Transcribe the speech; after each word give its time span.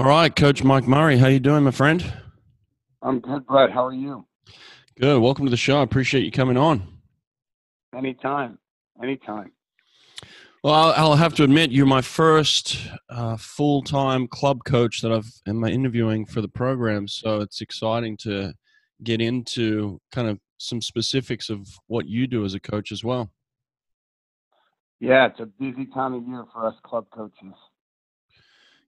All 0.00 0.06
right, 0.06 0.34
Coach 0.34 0.64
Mike 0.64 0.88
Murray, 0.88 1.18
how 1.18 1.26
you 1.26 1.38
doing, 1.38 1.62
my 1.62 1.72
friend? 1.72 2.02
I'm 3.02 3.20
good, 3.20 3.46
Brett. 3.46 3.70
How 3.70 3.84
are 3.84 3.92
you? 3.92 4.24
Good. 4.98 5.20
Welcome 5.20 5.44
to 5.44 5.50
the 5.50 5.58
show. 5.58 5.80
I 5.80 5.82
appreciate 5.82 6.24
you 6.24 6.30
coming 6.30 6.56
on. 6.56 6.82
Anytime. 7.94 8.56
Anytime. 9.02 9.52
Well, 10.64 10.72
I'll, 10.72 10.92
I'll 10.92 11.16
have 11.16 11.34
to 11.34 11.44
admit, 11.44 11.70
you're 11.70 11.84
my 11.84 12.00
first 12.00 12.78
uh, 13.10 13.36
full-time 13.36 14.26
club 14.26 14.64
coach 14.64 15.02
that 15.02 15.12
I've 15.12 15.30
am 15.46 15.62
interviewing 15.64 16.24
for 16.24 16.40
the 16.40 16.48
program. 16.48 17.06
So 17.06 17.42
it's 17.42 17.60
exciting 17.60 18.16
to 18.22 18.54
get 19.04 19.20
into 19.20 20.00
kind 20.12 20.28
of 20.28 20.38
some 20.56 20.80
specifics 20.80 21.50
of 21.50 21.68
what 21.88 22.08
you 22.08 22.26
do 22.26 22.46
as 22.46 22.54
a 22.54 22.60
coach 22.60 22.90
as 22.90 23.04
well. 23.04 23.30
Yeah, 24.98 25.26
it's 25.26 25.40
a 25.40 25.46
busy 25.46 25.84
time 25.92 26.14
of 26.14 26.26
year 26.26 26.46
for 26.54 26.66
us 26.66 26.74
club 26.84 27.04
coaches. 27.10 27.52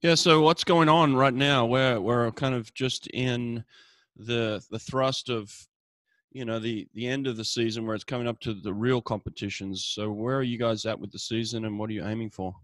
Yeah. 0.02 0.16
So 0.16 0.42
what's 0.42 0.64
going 0.64 0.88
on 0.88 1.14
right 1.14 1.34
now? 1.34 1.64
We're 1.64 2.00
we're 2.00 2.30
kind 2.32 2.54
of 2.54 2.74
just 2.74 3.06
in 3.08 3.64
the 4.16 4.62
the 4.70 4.78
thrust 4.78 5.30
of 5.30 5.54
you 6.32 6.44
know 6.44 6.58
the 6.58 6.88
the 6.94 7.06
end 7.06 7.26
of 7.26 7.36
the 7.36 7.44
season 7.44 7.86
where 7.86 7.94
it's 7.94 8.04
coming 8.04 8.26
up 8.26 8.40
to 8.40 8.54
the 8.54 8.72
real 8.72 9.00
competitions. 9.00 9.84
So 9.84 10.10
where 10.10 10.36
are 10.36 10.42
you 10.42 10.58
guys 10.58 10.84
at 10.86 10.98
with 10.98 11.12
the 11.12 11.18
season, 11.18 11.64
and 11.64 11.78
what 11.78 11.88
are 11.88 11.92
you 11.92 12.04
aiming 12.04 12.30
for? 12.30 12.54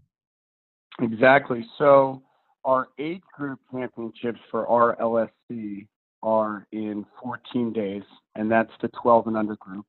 Exactly. 1.01 1.65
So 1.77 2.21
our 2.65 2.89
age 2.99 3.23
group 3.37 3.59
championships 3.71 4.39
for 4.51 4.67
our 4.67 4.97
LSC 4.97 5.87
are 6.21 6.67
in 6.73 7.05
14 7.23 7.71
days, 7.71 8.03
and 8.35 8.51
that's 8.51 8.71
the 8.81 8.89
12 9.01 9.27
and 9.27 9.37
under 9.37 9.55
group. 9.55 9.85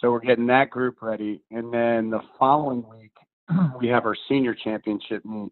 So 0.00 0.12
we're 0.12 0.20
getting 0.20 0.46
that 0.48 0.68
group 0.68 1.00
ready, 1.00 1.42
and 1.50 1.72
then 1.72 2.10
the 2.10 2.20
following 2.38 2.84
week 2.88 3.12
we 3.80 3.88
have 3.88 4.04
our 4.04 4.16
senior 4.28 4.54
championship 4.54 5.24
meet. 5.24 5.50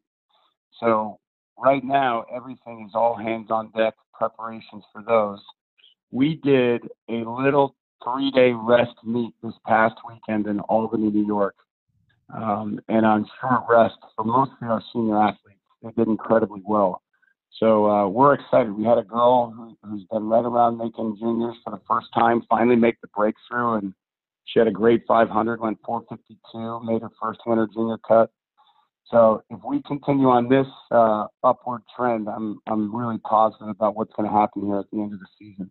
So 0.81 1.19
right 1.59 1.85
now 1.85 2.25
everything 2.35 2.87
is 2.89 2.95
all 2.95 3.17
hands 3.17 3.51
on 3.51 3.71
deck 3.77 3.95
preparations 4.13 4.85
for 4.93 5.03
those. 5.03 5.41
We 6.11 6.37
did 6.37 6.83
a 7.09 7.25
little 7.25 7.75
three 8.05 8.31
day 8.31 8.53
rest 8.53 8.95
meet 9.05 9.35
this 9.43 9.55
past 9.67 9.97
weekend 10.09 10.47
in 10.47 10.61
Albany, 10.61 11.11
New 11.11 11.27
York. 11.27 11.55
Um, 12.35 12.81
and 12.89 13.07
on 13.07 13.27
short 13.41 13.63
rest 13.69 13.97
for 14.17 14.25
most 14.25 14.51
of 14.61 14.69
our 14.69 14.83
senior 14.93 15.21
athletes, 15.21 15.61
they 15.83 15.91
did 15.93 16.09
incredibly 16.09 16.61
well. 16.65 17.03
So 17.59 17.89
uh, 17.89 18.09
we're 18.09 18.35
excited. 18.35 18.73
We 18.73 18.85
had 18.85 18.99
a 18.99 19.05
girl 19.05 19.51
who, 19.51 19.77
who's 19.83 20.05
been 20.11 20.29
right 20.29 20.45
around 20.45 20.77
making 20.77 21.17
juniors 21.19 21.55
for 21.65 21.71
the 21.71 21.81
first 21.89 22.09
time 22.13 22.43
finally 22.51 22.77
make 22.77 23.01
the 23.01 23.09
breakthrough, 23.17 23.75
and 23.75 23.95
she 24.45 24.59
had 24.59 24.69
a 24.69 24.73
great 24.73 25.05
500, 25.09 25.61
went 25.61 25.79
452, 25.87 26.85
made 26.85 27.03
her 27.03 27.11
first 27.21 27.41
winter 27.47 27.69
junior 27.73 27.99
cut. 28.07 28.31
So 29.11 29.43
if 29.51 29.61
we 29.65 29.83
continue 29.83 30.29
on 30.29 30.49
this 30.49 30.67
uh, 30.91 31.27
upward 31.45 31.83
trend, 31.95 32.29
I'm 32.29 32.59
I'm 32.67 32.95
really 32.95 33.19
positive 33.19 33.69
about 33.69 33.95
what's 33.95 34.13
going 34.15 34.29
to 34.29 34.35
happen 34.35 34.67
here 34.67 34.81
at 34.81 34.87
the 34.93 35.01
end 35.01 35.13
of 35.13 35.21
the 35.21 35.27
season. 35.39 35.71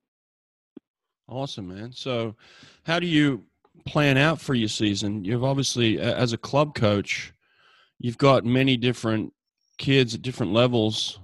Awesome, 1.27 1.67
man. 1.67 1.91
So, 1.91 2.35
how 2.83 2.99
do 2.99 3.07
you 3.07 3.43
plan 3.85 4.17
out 4.17 4.39
for 4.39 4.53
your 4.53 4.69
season? 4.69 5.25
You've 5.25 5.43
obviously, 5.43 5.99
as 5.99 6.33
a 6.33 6.37
club 6.37 6.75
coach, 6.75 7.33
you've 7.99 8.17
got 8.17 8.45
many 8.45 8.77
different 8.77 9.33
kids 9.77 10.13
at 10.13 10.21
different 10.21 10.53
levels, 10.53 11.19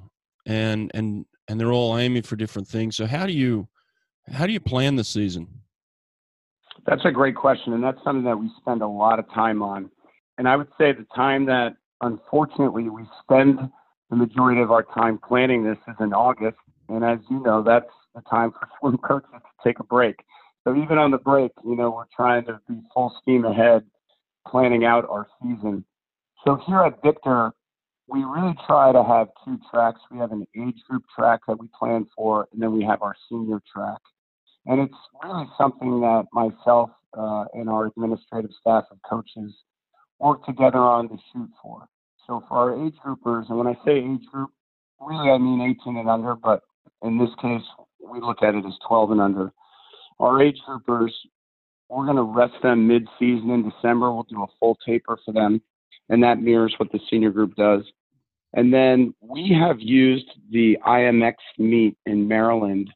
and 0.46 0.92
and 0.94 1.26
and 1.48 1.60
they're 1.60 1.72
all 1.72 1.98
aiming 1.98 2.24
for 2.24 2.36
different 2.36 2.68
things. 2.68 2.98
So, 2.98 3.06
how 3.06 3.26
do 3.26 3.34
you 3.34 3.68
how 4.28 4.48
do 4.48 4.54
you 4.54 4.60
plan 4.60 4.96
the 4.96 5.04
season? 5.04 5.48
That's 6.86 7.06
a 7.06 7.12
great 7.12 7.36
question, 7.36 7.74
and 7.74 7.84
that's 7.84 8.04
something 8.04 8.26
that 8.26 8.38
we 8.38 8.50
spend 8.60 8.82
a 8.82 8.88
lot 8.88 9.20
of 9.20 9.32
time 9.32 9.62
on. 9.62 9.92
And 10.38 10.48
I 10.48 10.56
would 10.56 10.70
say 10.80 10.92
the 10.94 11.06
time 11.16 11.46
that 11.46 11.76
unfortunately, 12.02 12.90
we 12.90 13.04
spend 13.24 13.60
the 14.10 14.16
majority 14.16 14.62
of 14.62 14.72
our 14.72 14.84
time 14.84 15.20
planning 15.26 15.64
this 15.64 15.78
is 15.88 15.96
in 16.00 16.14
August, 16.14 16.58
and 16.90 17.04
as 17.04 17.20
you 17.30 17.42
know, 17.42 17.64
that's 17.64 17.86
the 18.16 18.22
time 18.30 18.52
for 18.52 18.68
swim 18.80 18.98
coaches 18.98 19.30
to 19.34 19.70
take 19.70 19.80
a 19.80 19.84
break. 19.84 20.18
So 20.64 20.76
even 20.76 20.98
on 20.98 21.12
the 21.12 21.18
break, 21.18 21.52
you 21.64 21.76
know, 21.76 21.90
we're 21.92 22.06
trying 22.16 22.46
to 22.46 22.60
be 22.68 22.80
full 22.94 23.16
steam 23.22 23.46
ahead, 23.46 23.84
planning 24.48 24.86
out 24.86 25.10
our 25.10 25.28
season. 25.42 25.84
So 26.46 26.60
here 26.68 26.82
at 26.82 27.02
Victor, 27.02 27.52
we 28.08 28.24
really 28.24 28.56
try 28.68 28.92
to 28.92 29.04
have 29.04 29.30
two 29.46 29.58
tracks. 29.72 30.02
We 30.12 30.20
have 30.20 30.32
an 30.32 30.46
age 30.56 30.78
group 30.88 31.04
track 31.18 31.42
that 31.48 31.60
we 31.60 31.68
plan 31.78 32.06
for, 32.16 32.48
and 32.52 32.62
then 32.62 32.74
we 32.74 32.84
have 32.84 33.02
our 33.02 33.16
senior 33.30 33.62
track. 33.74 34.00
And 34.66 34.80
it's 34.80 34.94
really 35.24 35.46
something 35.58 36.02
that 36.02 36.26
myself 36.34 36.92
uh, 37.18 37.46
and 37.54 37.70
our 37.70 37.88
administrative 37.88 38.52
staff 38.60 38.86
of 38.92 38.98
coaches 39.10 39.54
work 40.22 40.46
together 40.46 40.78
on 40.78 41.10
to 41.10 41.18
shoot 41.34 41.50
for. 41.62 41.88
So 42.28 42.44
for 42.48 42.58
our 42.58 42.86
age 42.86 42.94
groupers, 43.04 43.50
and 43.50 43.58
when 43.58 43.68
I 43.68 43.74
say 43.86 43.98
age 43.98 44.26
group, 44.32 44.52
really 45.00 45.32
I 45.32 45.38
mean 45.38 45.76
18 45.82 45.98
and 45.98 46.10
under, 46.10 46.36
but 46.36 46.62
in 47.04 47.18
this 47.18 47.30
case, 47.42 47.64
we 48.00 48.22
look 48.22 48.44
at 48.44 48.56
it 48.56 48.66
as 48.66 48.74
12 48.88 49.12
and 49.12 49.22
under. 49.22 49.52
Our 50.20 50.42
age 50.42 50.60
groupers, 50.68 51.10
we're 51.90 52.06
going 52.06 52.18
to 52.18 52.24
rest 52.24 52.54
them 52.62 52.88
mid-season 52.88 53.50
in 53.50 53.70
December. 53.70 54.14
We'll 54.14 54.24
do 54.24 54.44
a 54.44 54.48
full 54.60 54.78
taper 54.86 55.18
for 55.26 55.34
them, 55.34 55.62
and 56.10 56.22
that 56.24 56.42
mirrors 56.42 56.76
what 56.78 56.92
the 56.92 57.00
senior 57.10 57.32
group 57.32 57.56
does. 57.56 57.82
And 58.54 58.72
then 58.72 59.14
we 59.22 59.58
have 59.60 59.78
used 59.80 60.30
the 60.52 60.78
IMX 60.86 61.36
meet 61.58 61.98
in 62.06 62.28
Maryland 62.28 62.90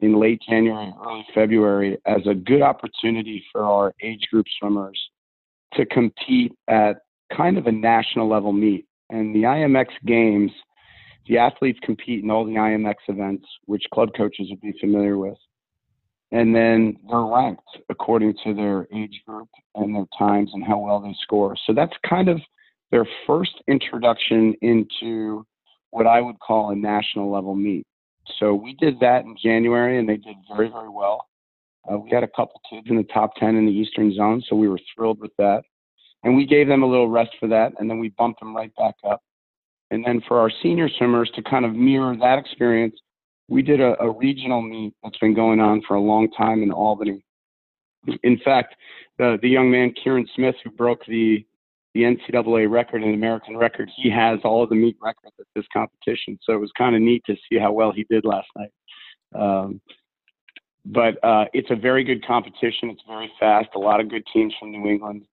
in 0.00 0.18
late 0.18 0.40
January, 0.48 0.92
early 1.06 1.26
February 1.34 1.98
as 2.06 2.26
a 2.26 2.34
good 2.34 2.62
opportunity 2.62 3.44
for 3.52 3.62
our 3.62 3.94
age 4.02 4.26
group 4.30 4.46
swimmers 4.58 4.98
to 5.76 5.86
compete 5.86 6.52
at 6.68 6.96
kind 7.34 7.58
of 7.58 7.66
a 7.66 7.72
national 7.72 8.28
level 8.28 8.52
meet. 8.52 8.86
And 9.10 9.34
the 9.34 9.42
IMX 9.42 9.86
games, 10.06 10.50
the 11.26 11.38
athletes 11.38 11.78
compete 11.82 12.22
in 12.22 12.30
all 12.30 12.44
the 12.44 12.52
IMX 12.52 12.94
events, 13.08 13.46
which 13.66 13.84
club 13.92 14.10
coaches 14.16 14.48
would 14.50 14.60
be 14.60 14.74
familiar 14.80 15.18
with. 15.18 15.38
And 16.32 16.54
then 16.54 16.96
they're 17.08 17.24
ranked 17.24 17.62
according 17.90 18.34
to 18.44 18.54
their 18.54 18.88
age 18.92 19.22
group 19.26 19.48
and 19.76 19.94
their 19.94 20.06
times 20.18 20.50
and 20.52 20.64
how 20.64 20.78
well 20.78 21.00
they 21.00 21.14
score. 21.22 21.56
So 21.66 21.72
that's 21.72 21.92
kind 22.08 22.28
of 22.28 22.40
their 22.90 23.06
first 23.26 23.62
introduction 23.68 24.54
into 24.60 25.46
what 25.90 26.06
I 26.06 26.20
would 26.20 26.40
call 26.40 26.70
a 26.70 26.76
national 26.76 27.30
level 27.30 27.54
meet. 27.54 27.86
So 28.38 28.54
we 28.54 28.74
did 28.74 28.98
that 29.00 29.24
in 29.24 29.36
January 29.40 29.98
and 29.98 30.08
they 30.08 30.16
did 30.16 30.36
very, 30.48 30.68
very 30.68 30.88
well. 30.88 31.26
Uh, 31.90 31.98
we 31.98 32.10
had 32.10 32.22
a 32.22 32.28
couple 32.28 32.60
kids 32.68 32.86
in 32.88 32.96
the 32.96 33.04
top 33.04 33.34
10 33.36 33.56
in 33.56 33.66
the 33.66 33.72
Eastern 33.72 34.14
Zone, 34.14 34.42
so 34.48 34.56
we 34.56 34.68
were 34.68 34.80
thrilled 34.94 35.20
with 35.20 35.32
that. 35.38 35.62
And 36.22 36.34
we 36.34 36.46
gave 36.46 36.68
them 36.68 36.82
a 36.82 36.86
little 36.86 37.08
rest 37.08 37.32
for 37.38 37.48
that, 37.48 37.72
and 37.78 37.88
then 37.88 37.98
we 37.98 38.08
bumped 38.10 38.40
them 38.40 38.56
right 38.56 38.72
back 38.76 38.94
up. 39.06 39.20
And 39.90 40.04
then 40.04 40.22
for 40.26 40.40
our 40.40 40.50
senior 40.62 40.88
swimmers 40.88 41.30
to 41.34 41.42
kind 41.42 41.64
of 41.64 41.74
mirror 41.74 42.16
that 42.16 42.38
experience, 42.38 42.96
we 43.48 43.62
did 43.62 43.80
a, 43.80 44.00
a 44.02 44.10
regional 44.10 44.62
meet 44.62 44.94
that's 45.02 45.18
been 45.18 45.34
going 45.34 45.60
on 45.60 45.82
for 45.86 45.94
a 45.94 46.00
long 46.00 46.30
time 46.30 46.62
in 46.62 46.72
Albany. 46.72 47.22
In 48.22 48.38
fact, 48.44 48.74
the, 49.18 49.38
the 49.42 49.48
young 49.48 49.70
man, 49.70 49.92
Kieran 49.92 50.26
Smith, 50.34 50.54
who 50.64 50.70
broke 50.70 51.04
the, 51.06 51.44
the 51.94 52.02
NCAA 52.02 52.70
record 52.70 53.02
and 53.02 53.14
American 53.14 53.56
record, 53.56 53.90
he 53.94 54.10
has 54.10 54.38
all 54.44 54.62
of 54.62 54.70
the 54.70 54.74
meet 54.74 54.96
records 55.00 55.34
at 55.38 55.46
this 55.54 55.66
competition. 55.72 56.38
So 56.42 56.54
it 56.54 56.60
was 56.60 56.70
kind 56.76 56.96
of 56.96 57.02
neat 57.02 57.22
to 57.26 57.36
see 57.48 57.58
how 57.58 57.72
well 57.72 57.92
he 57.92 58.06
did 58.08 58.24
last 58.24 58.48
night. 58.56 58.72
Um, 59.34 59.80
but 60.84 61.22
uh, 61.24 61.46
it's 61.52 61.70
a 61.70 61.76
very 61.76 62.04
good 62.04 62.24
competition. 62.26 62.90
It's 62.90 63.02
very 63.06 63.30
fast. 63.40 63.68
A 63.74 63.78
lot 63.78 64.00
of 64.00 64.08
good 64.10 64.24
teams 64.32 64.54
from 64.58 64.70
New 64.70 64.88
England. 64.88 65.24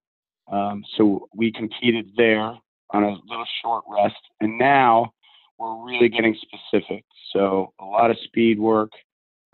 Um, 0.52 0.84
so 0.98 1.28
we 1.36 1.52
competed 1.52 2.12
there 2.18 2.58
on 2.92 3.04
a 3.04 3.10
little 3.28 3.46
short 3.62 3.84
rest, 3.90 4.16
and 4.40 4.58
now 4.58 5.14
we're 5.58 5.86
really 5.86 6.10
getting 6.10 6.36
specific. 6.42 7.06
So 7.34 7.74
a 7.80 7.86
lot 7.86 8.12
of 8.12 8.18
speed 8.26 8.60
work 8.60 8.92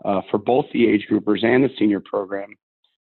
uh, 0.04 0.22
for 0.30 0.38
both 0.38 0.66
the 0.72 0.86
age 0.86 1.06
groupers 1.10 1.44
and 1.44 1.62
the 1.62 1.70
senior 1.78 2.00
program. 2.00 2.54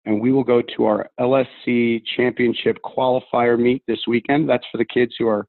And 0.05 0.21
we 0.21 0.33
will 0.33 0.45
go 0.45 0.63
to 0.77 0.85
our 0.85 1.11
LSC 1.21 2.03
championship 2.17 2.79
qualifier 2.85 3.59
meet 3.59 3.83
this 3.87 4.01
weekend. 4.07 4.49
That's 4.49 4.65
for 4.73 4.79
the 4.79 4.85
kids 4.85 5.15
who 5.19 5.29
are 5.29 5.47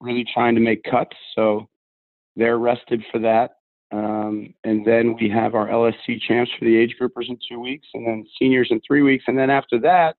really 0.00 0.24
trying 0.32 0.54
to 0.54 0.60
make 0.60 0.82
cuts. 0.84 1.16
So 1.34 1.68
they're 2.36 2.58
rested 2.58 3.02
for 3.12 3.18
that. 3.20 3.57
Um, 3.90 4.52
and 4.64 4.86
then 4.86 5.16
we 5.18 5.30
have 5.30 5.54
our 5.54 5.68
LSC 5.68 6.20
champs 6.26 6.50
for 6.58 6.64
the 6.64 6.76
age 6.76 6.96
groupers 7.00 7.28
in 7.28 7.38
two 7.48 7.58
weeks, 7.58 7.86
and 7.94 8.06
then 8.06 8.26
seniors 8.38 8.68
in 8.70 8.80
three 8.86 9.02
weeks. 9.02 9.24
And 9.26 9.38
then 9.38 9.50
after 9.50 9.78
that, 9.80 10.16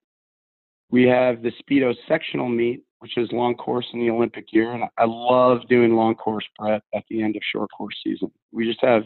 we 0.89 1.03
have 1.03 1.43
the 1.43 1.51
Speedo 1.61 1.93
sectional 2.07 2.49
meet, 2.49 2.83
which 2.99 3.17
is 3.17 3.31
long 3.31 3.55
course 3.55 3.85
in 3.93 3.99
the 3.99 4.09
Olympic 4.09 4.51
year. 4.51 4.71
And 4.71 4.85
I 4.97 5.05
love 5.05 5.67
doing 5.69 5.93
long 5.93 6.15
course 6.15 6.45
prep 6.57 6.83
at 6.95 7.03
the 7.09 7.21
end 7.21 7.35
of 7.35 7.43
short 7.51 7.69
course 7.77 7.95
season. 8.03 8.31
We 8.51 8.65
just 8.65 8.81
have 8.81 9.03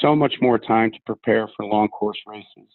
so 0.00 0.16
much 0.16 0.34
more 0.40 0.58
time 0.58 0.90
to 0.90 0.98
prepare 1.06 1.48
for 1.56 1.64
long 1.64 1.88
course 1.88 2.18
races. 2.26 2.68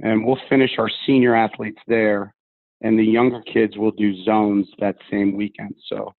And 0.00 0.26
we'll 0.26 0.40
finish 0.48 0.72
our 0.78 0.90
senior 1.06 1.36
athletes 1.36 1.78
there, 1.86 2.34
and 2.80 2.98
the 2.98 3.04
younger 3.04 3.42
kids 3.42 3.76
will 3.76 3.92
do 3.92 4.24
zones 4.24 4.66
that 4.80 4.96
same 5.08 5.36
weekend. 5.36 5.76
So 5.88 6.12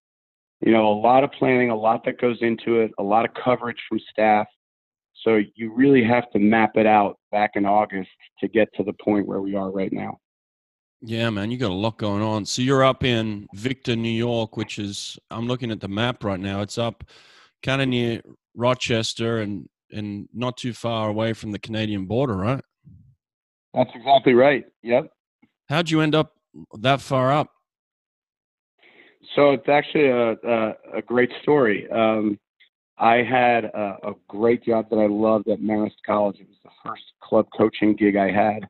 you 0.62 0.72
know, 0.72 0.88
a 0.88 1.00
lot 1.00 1.24
of 1.24 1.32
planning, 1.32 1.70
a 1.70 1.76
lot 1.76 2.04
that 2.06 2.20
goes 2.20 2.38
into 2.42 2.80
it, 2.80 2.92
a 2.98 3.04
lot 3.04 3.26
of 3.26 3.32
coverage 3.44 3.78
from 3.88 4.00
staff. 4.12 4.48
So 5.24 5.40
you 5.56 5.74
really 5.74 6.04
have 6.04 6.30
to 6.32 6.40
map 6.40 6.72
it 6.76 6.86
out 6.86 7.18
back 7.32 7.52
in 7.56 7.66
August 7.66 8.10
to 8.40 8.48
get 8.48 8.70
to 8.76 8.84
the 8.84 8.94
point 8.94 9.28
where 9.28 9.42
we 9.42 9.56
are 9.56 9.72
right 9.72 9.92
now. 9.92 10.20
Yeah, 11.02 11.30
man, 11.30 11.52
you 11.52 11.58
got 11.58 11.72
a 11.72 11.74
lot 11.74 11.98
going 11.98 12.22
on. 12.22 12.46
So 12.46 12.62
you're 12.62 12.84
up 12.84 13.04
in 13.04 13.48
Victor, 13.54 13.96
New 13.96 14.10
York, 14.10 14.58
which 14.58 14.80
is 14.80 15.20
I'm 15.30 15.48
looking 15.48 15.72
at 15.72 15.80
the 15.80 15.88
map 15.88 16.24
right 16.24 16.40
now. 16.40 16.62
It's 16.62 16.78
up 16.78 17.04
kind 17.64 17.82
of 17.82 17.90
near 17.90 18.22
Rochester 18.56 19.40
and 19.40 19.68
and 19.92 20.28
not 20.34 20.58
too 20.58 20.74
far 20.74 21.10
away 21.10 21.34
from 21.34 21.52
the 21.52 21.60
Canadian 21.60 22.06
border, 22.06 22.36
right? 22.36 22.64
That's 23.74 23.92
exactly 23.94 24.34
right. 24.34 24.66
Yep. 24.84 25.10
How'd 25.70 25.90
you 25.90 26.02
end 26.02 26.16
up 26.16 26.34
that 26.80 27.02
far 27.02 27.32
up? 27.32 27.50
So 29.36 29.52
it's 29.52 29.68
actually 29.70 30.08
a 30.08 30.32
a, 30.32 30.74
a 30.98 31.02
great 31.02 31.32
story. 31.42 31.90
Um, 31.92 32.40
I 32.98 33.18
had 33.18 33.66
a, 33.66 33.98
a, 34.04 34.14
great 34.30 34.64
job 34.64 34.90
that 34.90 34.96
I 34.96 35.08
loved 35.08 35.50
at 35.50 35.60
Marist 35.60 35.98
College. 36.06 36.38
It 36.40 36.48
was 36.48 36.58
the 36.64 36.70
first 36.86 37.04
club 37.22 37.46
coaching 37.58 37.94
gig 37.94 38.16
I 38.16 38.32
had, 38.32 38.64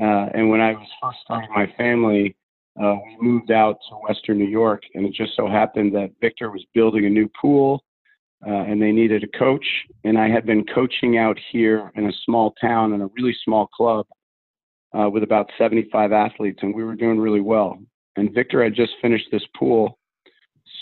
uh, 0.00 0.28
and 0.34 0.50
when 0.50 0.60
I 0.60 0.72
was 0.72 0.88
first 1.00 1.18
starting 1.22 1.50
my 1.54 1.72
family, 1.76 2.34
uh, 2.82 2.96
we 3.04 3.28
moved 3.28 3.52
out 3.52 3.78
to 3.88 3.96
Western 3.96 4.38
New 4.38 4.48
York, 4.48 4.82
and 4.94 5.06
it 5.06 5.12
just 5.12 5.36
so 5.36 5.48
happened 5.48 5.94
that 5.94 6.10
Victor 6.20 6.50
was 6.50 6.64
building 6.74 7.06
a 7.06 7.10
new 7.10 7.30
pool, 7.40 7.84
uh, 8.46 8.50
and 8.50 8.80
they 8.80 8.90
needed 8.90 9.22
a 9.22 9.38
coach. 9.38 9.66
And 10.04 10.18
I 10.18 10.28
had 10.28 10.46
been 10.46 10.64
coaching 10.74 11.18
out 11.18 11.38
here 11.52 11.92
in 11.94 12.06
a 12.06 12.12
small 12.24 12.54
town 12.60 12.92
in 12.92 13.02
a 13.02 13.08
really 13.16 13.36
small 13.44 13.66
club 13.68 14.06
uh, 14.98 15.08
with 15.10 15.22
about 15.22 15.50
75 15.58 16.12
athletes, 16.12 16.60
and 16.62 16.74
we 16.74 16.84
were 16.84 16.94
doing 16.94 17.18
really 17.18 17.40
well. 17.40 17.78
And 18.16 18.32
Victor 18.32 18.62
had 18.62 18.74
just 18.74 18.92
finished 19.02 19.28
this 19.30 19.44
pool, 19.56 19.98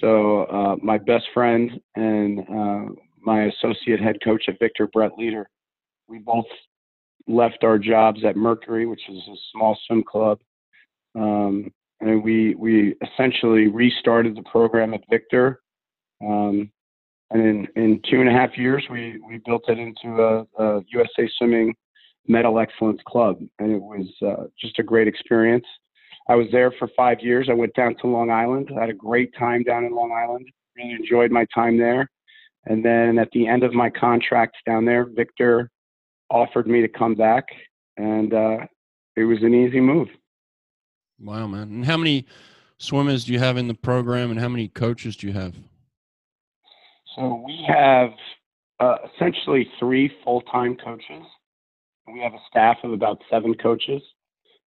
so 0.01 0.45
uh, 0.45 0.77
my 0.83 0.99
best 0.99 1.27
friend 1.35 1.81
and 1.97 2.41
uh, 2.41 2.93
my 3.21 3.45
associate 3.45 4.01
head 4.01 4.17
coach 4.23 4.45
at 4.49 4.59
Victor, 4.59 4.87
Brett 4.87 5.13
Leader, 5.19 5.49
we 6.09 6.19
both 6.19 6.47
left 7.27 7.63
our 7.63 7.79
jobs 7.79 8.25
at 8.25 8.37
Mercury, 8.37 8.87
which 8.87 9.03
is 9.09 9.19
a 9.29 9.37
small 9.53 9.79
swim 9.87 10.03
club. 10.03 10.41
Um, 11.15 11.73
and 12.01 12.23
we 12.23 12.55
we 12.55 12.95
essentially 13.03 13.67
restarted 13.67 14.37
the 14.37 14.43
program 14.43 14.95
at 14.95 15.03
Victor. 15.11 15.61
Um, 16.23 16.71
and 17.31 17.43
in, 17.43 17.69
in 17.77 18.01
two 18.09 18.21
and 18.21 18.29
a 18.29 18.33
half 18.33 18.57
years, 18.57 18.85
we, 18.91 19.21
we 19.27 19.41
built 19.45 19.65
it 19.69 19.79
into 19.79 20.23
a, 20.23 20.63
a 20.63 20.83
USA 20.89 21.29
Swimming 21.37 21.75
Medal 22.27 22.59
Excellence 22.59 23.01
Club, 23.07 23.39
and 23.59 23.73
it 23.73 23.81
was 23.81 24.07
uh, 24.27 24.45
just 24.61 24.79
a 24.79 24.83
great 24.83 25.09
experience. 25.09 25.67
I 26.29 26.35
was 26.35 26.47
there 26.53 26.73
for 26.79 26.89
five 26.97 27.19
years. 27.21 27.49
I 27.51 27.55
went 27.55 27.75
down 27.75 27.95
to 28.01 28.07
Long 28.07 28.31
Island. 28.31 28.71
I 28.77 28.81
had 28.81 28.91
a 28.91 28.95
great 28.95 29.33
time 29.39 29.63
down 29.63 29.85
in 29.85 29.95
Long 29.95 30.13
Island. 30.13 30.47
Really 30.77 30.93
enjoyed 30.93 31.31
my 31.31 31.47
time 31.55 31.79
there. 31.79 32.09
And 32.67 32.85
then 32.85 33.19
at 33.19 33.31
the 33.33 33.47
end 33.47 33.63
of 33.63 33.73
my 33.73 33.89
contract 33.89 34.57
down 34.67 34.85
there, 34.85 35.07
Victor 35.07 35.71
offered 36.31 36.67
me 36.67 36.83
to 36.83 36.89
come 36.89 37.15
back, 37.15 37.45
and 37.97 38.35
uh, 38.35 38.59
it 39.17 39.25
was 39.25 39.39
an 39.43 39.55
easy 39.55 39.81
move. 39.81 40.09
Wow, 41.19 41.47
man. 41.47 41.63
And 41.63 41.87
how 41.87 41.97
many 41.97 42.27
swimmers 42.77 43.25
do 43.25 43.33
you 43.33 43.39
have 43.39 43.57
in 43.57 43.69
the 43.69 43.75
program 43.75 44.31
and 44.31 44.39
how 44.39 44.49
many 44.49 44.69
coaches 44.69 45.17
do 45.17 45.27
you 45.27 45.33
have? 45.33 45.57
So 47.17 47.43
we 47.45 47.65
have 47.67 48.11
uh, 48.79 48.97
essentially 49.15 49.69
three 49.79 50.13
full 50.23 50.43
time 50.43 50.77
coaches. 50.77 51.23
We 52.07 52.21
have 52.21 52.35
a 52.35 52.41
staff 52.49 52.77
of 52.85 52.93
about 52.93 53.21
seven 53.31 53.55
coaches, 53.55 54.03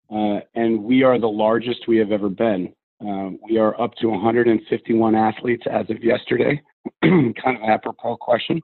uh, 0.09 0.39
and 0.53 0.83
we 0.83 1.03
are 1.03 1.19
the 1.19 1.27
largest 1.27 1.87
we 1.87 1.97
have 1.97 2.11
ever 2.11 2.29
been. 2.29 2.73
Uh, 3.01 3.31
we 3.43 3.57
are 3.57 3.79
up 3.79 3.93
to 3.95 4.07
151 4.07 5.15
athletes 5.15 5.63
as 5.69 5.89
of 5.89 6.03
yesterday. 6.03 6.61
kind 7.03 7.35
of 7.57 7.63
apropos 7.67 8.15
question. 8.17 8.61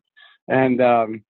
And 0.47 0.81
um, 0.81 1.23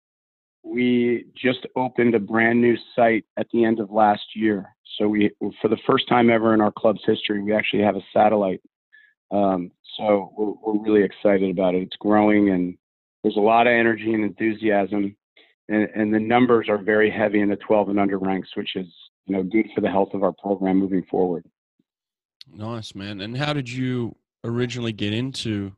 we 0.64 1.26
just 1.36 1.66
opened 1.76 2.16
a 2.16 2.20
brand 2.20 2.62
new 2.62 2.76
site 2.96 3.26
at 3.38 3.48
the 3.52 3.64
end 3.64 3.80
of 3.80 3.92
last 3.92 4.24
year. 4.36 4.76
So 4.98 5.08
we, 5.08 5.32
for 5.62 5.68
the 5.68 5.80
first 5.88 6.08
time 6.08 6.30
ever 6.30 6.54
in 6.54 6.62
our 6.62 6.72
club's 6.72 7.02
history, 7.06 7.42
we 7.42 7.54
actually 7.54 7.84
have 7.84 7.96
a 7.96 8.06
satellite. 8.14 8.62
Um, 9.32 9.72
so 9.98 10.32
we're, 10.38 10.74
we're 10.74 10.84
really 10.84 11.04
excited 11.04 11.50
about 11.50 11.76
it. 11.76 11.84
It's 11.84 11.96
growing, 11.98 12.50
and 12.50 12.78
there's 13.24 13.38
a 13.38 13.42
lot 13.42 13.68
of 13.68 13.72
energy 13.72 14.14
and 14.14 14.24
enthusiasm, 14.24 15.16
and, 15.70 15.88
and 15.96 16.14
the 16.14 16.20
numbers 16.20 16.68
are 16.70 16.78
very 16.78 17.10
heavy 17.10 17.40
in 17.40 17.50
the 17.50 17.56
12 17.56 17.90
and 17.90 18.00
under 18.00 18.18
ranks, 18.18 18.50
which 18.56 18.76
is 18.76 18.88
you 19.26 19.36
know 19.36 19.44
good 19.44 19.68
for 19.74 19.82
the 19.82 19.90
health 19.90 20.10
of 20.14 20.24
our 20.24 20.34
program 20.34 20.78
moving 20.78 21.04
forward. 21.10 21.46
Nice, 22.54 22.96
man. 22.96 23.22
And 23.22 23.38
how 23.38 23.54
did 23.54 23.70
you 23.70 24.16
originally 24.44 24.92
get 24.92 25.14
into 25.14 25.74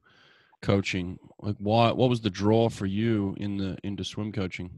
coaching? 0.62 1.20
Like, 1.40 1.56
why? 1.60 1.92
What 1.92 2.10
was 2.10 2.22
the 2.22 2.30
draw 2.30 2.70
for 2.70 2.86
you 2.86 3.36
in 3.38 3.58
the 3.58 3.78
into 3.84 4.04
swim 4.04 4.32
coaching? 4.32 4.72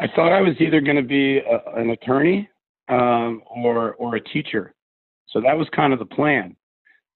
I 0.00 0.06
thought 0.08 0.32
I 0.32 0.40
was 0.40 0.54
either 0.60 0.80
going 0.80 0.96
to 0.96 1.02
be 1.02 1.38
a, 1.38 1.80
an 1.80 1.90
attorney 1.90 2.48
um, 2.88 3.42
or 3.48 3.94
or 3.94 4.16
a 4.16 4.20
teacher, 4.20 4.74
so 5.28 5.40
that 5.40 5.56
was 5.56 5.68
kind 5.74 5.92
of 5.92 5.98
the 5.98 6.06
plan. 6.06 6.56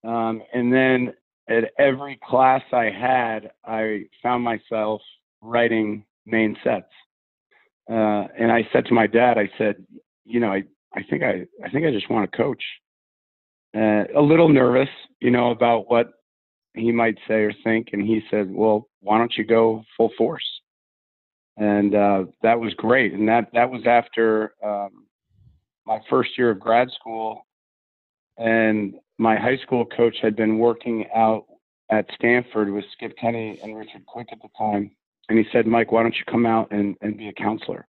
Um, 0.05 0.43
and 0.55 0.73
then 0.73 1.13
at 1.49 1.73
every 1.79 2.19
class 2.29 2.63
I 2.73 2.85
had, 2.85 3.51
I 3.65 4.05
found 4.23 4.45
myself 4.45 5.01
writing 5.41 6.05
main 6.27 6.57
sets. 6.63 6.91
Uh, 7.91 8.27
and 8.39 8.53
I 8.53 8.69
said 8.73 8.85
to 8.87 8.95
my 8.95 9.07
dad, 9.07 9.39
I 9.39 9.51
said, 9.57 9.77
you 10.25 10.41
know, 10.41 10.53
I, 10.53 10.63
I 10.95 11.03
think 11.09 11.23
I, 11.23 11.47
I 11.65 11.71
think 11.71 11.87
I 11.87 11.91
just 11.91 12.11
want 12.11 12.31
to 12.31 12.37
coach. 12.37 12.63
Uh, 13.77 14.05
a 14.17 14.21
little 14.21 14.49
nervous, 14.49 14.89
you 15.21 15.31
know, 15.31 15.51
about 15.51 15.91
what 15.91 16.11
he 16.75 16.93
might 16.93 17.17
say 17.27 17.43
or 17.45 17.53
think. 17.65 17.89
And 17.93 18.07
he 18.07 18.23
said, 18.31 18.51
well, 18.51 18.89
why 19.01 19.19
don't 19.19 19.33
you 19.37 19.45
go 19.45 19.83
full 19.97 20.11
force? 20.17 20.45
And 21.57 21.95
uh, 21.95 22.25
that 22.43 22.61
was 22.61 22.73
great. 22.75 23.13
And 23.13 23.29
that, 23.29 23.49
that 23.53 23.71
was 23.71 23.83
after 23.87 24.55
um, 24.65 25.07
my 25.87 25.99
first 26.09 26.31
year 26.39 26.51
of 26.51 26.61
grad 26.61 26.89
school. 26.99 27.47
And 28.37 28.95
my 29.19 29.37
high 29.37 29.59
school 29.59 29.85
coach 29.85 30.17
had 30.23 30.37
been 30.37 30.59
working 30.59 31.07
out 31.15 31.47
at 31.91 32.07
Stanford 32.15 32.71
with 32.71 32.85
Skip 32.93 33.17
Kenney 33.19 33.59
and 33.63 33.77
Richard 33.77 34.07
Quick 34.07 34.29
at 34.31 34.39
the 34.43 34.49
time. 34.57 34.91
And 35.29 35.39
he 35.39 35.45
said, 35.53 35.67
Mike, 35.67 35.93
why 35.93 36.03
don't 36.03 36.15
you 36.17 36.25
come 36.31 36.47
out 36.47 36.69
and, 36.71 36.97
and 37.01 37.17
be 37.17 37.29
a 37.29 37.33
counselor? 37.33 37.87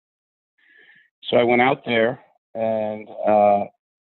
So 1.30 1.38
I 1.38 1.44
went 1.44 1.62
out 1.62 1.84
there, 1.86 2.20
and 2.56 3.08
uh, 3.28 3.66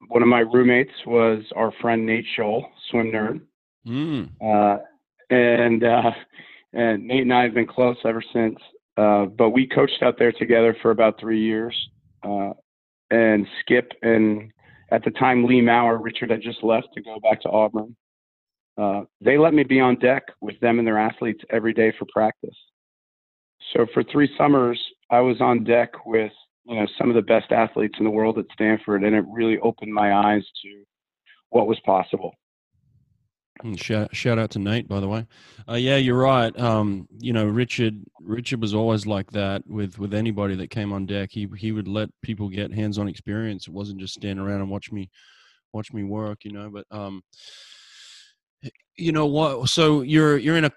one 0.08 0.22
of 0.22 0.28
my 0.28 0.40
roommates 0.40 0.92
was 1.06 1.44
our 1.56 1.72
friend 1.81 2.06
Nate 2.06 2.25
Scholl, 2.38 2.64
swim 2.90 3.12
nerd. 3.12 3.42
Mm. 3.88 4.30
Uh, 4.42 4.81
and 5.30 5.84
uh, 5.84 6.12
and 6.74 7.06
Nate 7.06 7.22
and 7.22 7.34
I 7.34 7.44
have 7.44 7.54
been 7.54 7.68
close 7.68 7.98
ever 8.06 8.24
since. 8.34 8.58
Uh, 8.98 9.26
but 9.26 9.50
we 9.50 9.68
coached 9.68 10.02
out 10.02 10.18
there 10.19 10.31
together 10.31 10.76
for 10.81 10.92
about 10.92 11.19
three 11.19 11.42
years. 11.42 11.76
Uh, 12.24 12.52
and 13.09 13.45
Skip 13.62 13.92
and 14.02 14.52
at 14.92 15.04
the 15.04 15.12
time 15.12 15.45
Lea 15.45 15.62
Maurer, 15.62 15.97
Richard 15.97 16.30
had 16.30 16.42
just 16.42 16.64
left 16.64 16.88
to 16.94 17.02
go 17.02 17.19
back 17.19 17.42
to 17.42 17.50
Auburn. 17.50 17.95
Uh, 18.78 19.02
they 19.21 19.38
let 19.38 19.54
me 19.54 19.64
be 19.64 19.80
on 19.80 19.97
deck 20.00 20.24
with 20.42 20.59
them 20.59 20.80
and 20.80 20.88
their 20.88 20.97
athletes 20.97 21.44
every 21.50 21.74
day 21.74 21.94
for 21.97 22.06
practice. 22.12 22.56
So 23.75 23.87
for 23.94 24.03
three 24.03 24.30
summers, 24.37 24.81
I 25.09 25.19
was 25.19 25.42
on 25.42 25.63
deck 25.63 26.06
with 26.06 26.31
you 26.65 26.75
know 26.75 26.87
some 26.97 27.09
of 27.09 27.15
the 27.15 27.21
best 27.21 27.51
athletes 27.51 27.95
in 27.97 28.06
the 28.06 28.11
world 28.11 28.37
at 28.37 28.45
Stanford, 28.53 29.03
and 29.03 29.15
it 29.15 29.25
really 29.27 29.59
opened 29.59 29.94
my 29.94 30.13
eyes 30.13 30.44
to 30.63 30.83
what 31.49 31.68
was 31.68 31.80
possible. 31.85 32.33
And 33.63 33.80
shout, 33.80 34.15
shout 34.15 34.39
out 34.39 34.49
to 34.51 34.59
Nate, 34.59 34.87
by 34.87 34.99
the 34.99 35.07
way. 35.07 35.27
Uh, 35.69 35.75
yeah, 35.75 35.97
you're 35.97 36.18
right. 36.18 36.57
Um, 36.59 37.07
you 37.19 37.33
know, 37.33 37.45
Richard 37.45 37.95
Richard 38.19 38.61
was 38.61 38.73
always 38.73 39.06
like 39.06 39.31
that 39.31 39.63
with 39.68 39.99
with 39.99 40.13
anybody 40.13 40.56
that 40.56 40.69
came 40.69 40.92
on 40.92 41.06
deck. 41.06 41.30
He 41.31 41.47
he 41.57 41.71
would 41.71 41.87
let 41.87 42.09
people 42.21 42.49
get 42.49 42.73
hands 42.73 42.97
on 42.97 43.07
experience. 43.07 43.68
It 43.68 43.73
wasn't 43.73 43.99
just 43.99 44.15
stand 44.15 44.39
around 44.39 44.61
and 44.61 44.69
watch 44.69 44.92
me 44.92 45.09
watch 45.71 45.94
me 45.94 46.03
work. 46.03 46.44
You 46.44 46.51
know, 46.51 46.69
but 46.69 46.85
um, 46.92 47.23
you 48.97 49.11
know 49.11 49.27
what? 49.27 49.69
So 49.69 50.01
you're 50.01 50.37
you're 50.37 50.57
in 50.57 50.65
a 50.65 50.71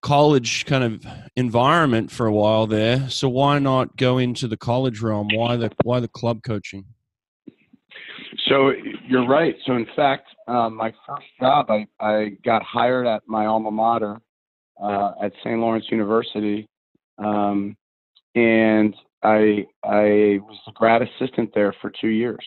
college 0.00 0.66
kind 0.66 0.84
of 0.84 1.06
environment 1.36 2.10
for 2.10 2.26
a 2.26 2.32
while 2.32 2.66
there. 2.66 3.08
So 3.08 3.28
why 3.28 3.58
not 3.58 3.96
go 3.96 4.18
into 4.18 4.48
the 4.48 4.56
college 4.56 5.00
realm? 5.00 5.28
Why 5.32 5.56
the 5.56 5.70
why 5.84 6.00
the 6.00 6.08
club 6.08 6.42
coaching? 6.42 6.84
So 8.48 8.72
you're 9.06 9.26
right. 9.26 9.54
So 9.66 9.74
in 9.74 9.86
fact, 9.94 10.26
uh, 10.48 10.68
my 10.68 10.92
first 11.06 11.26
job, 11.40 11.70
I, 11.70 11.86
I 12.00 12.36
got 12.44 12.62
hired 12.62 13.06
at 13.06 13.22
my 13.26 13.46
alma 13.46 13.70
mater 13.70 14.20
uh, 14.82 15.12
at 15.22 15.32
St. 15.40 15.58
Lawrence 15.58 15.86
University, 15.90 16.68
um, 17.18 17.76
and 18.34 18.94
I 19.22 19.66
I 19.84 20.40
was 20.42 20.58
a 20.66 20.72
grad 20.72 21.02
assistant 21.02 21.50
there 21.54 21.74
for 21.80 21.92
two 22.00 22.08
years. 22.08 22.44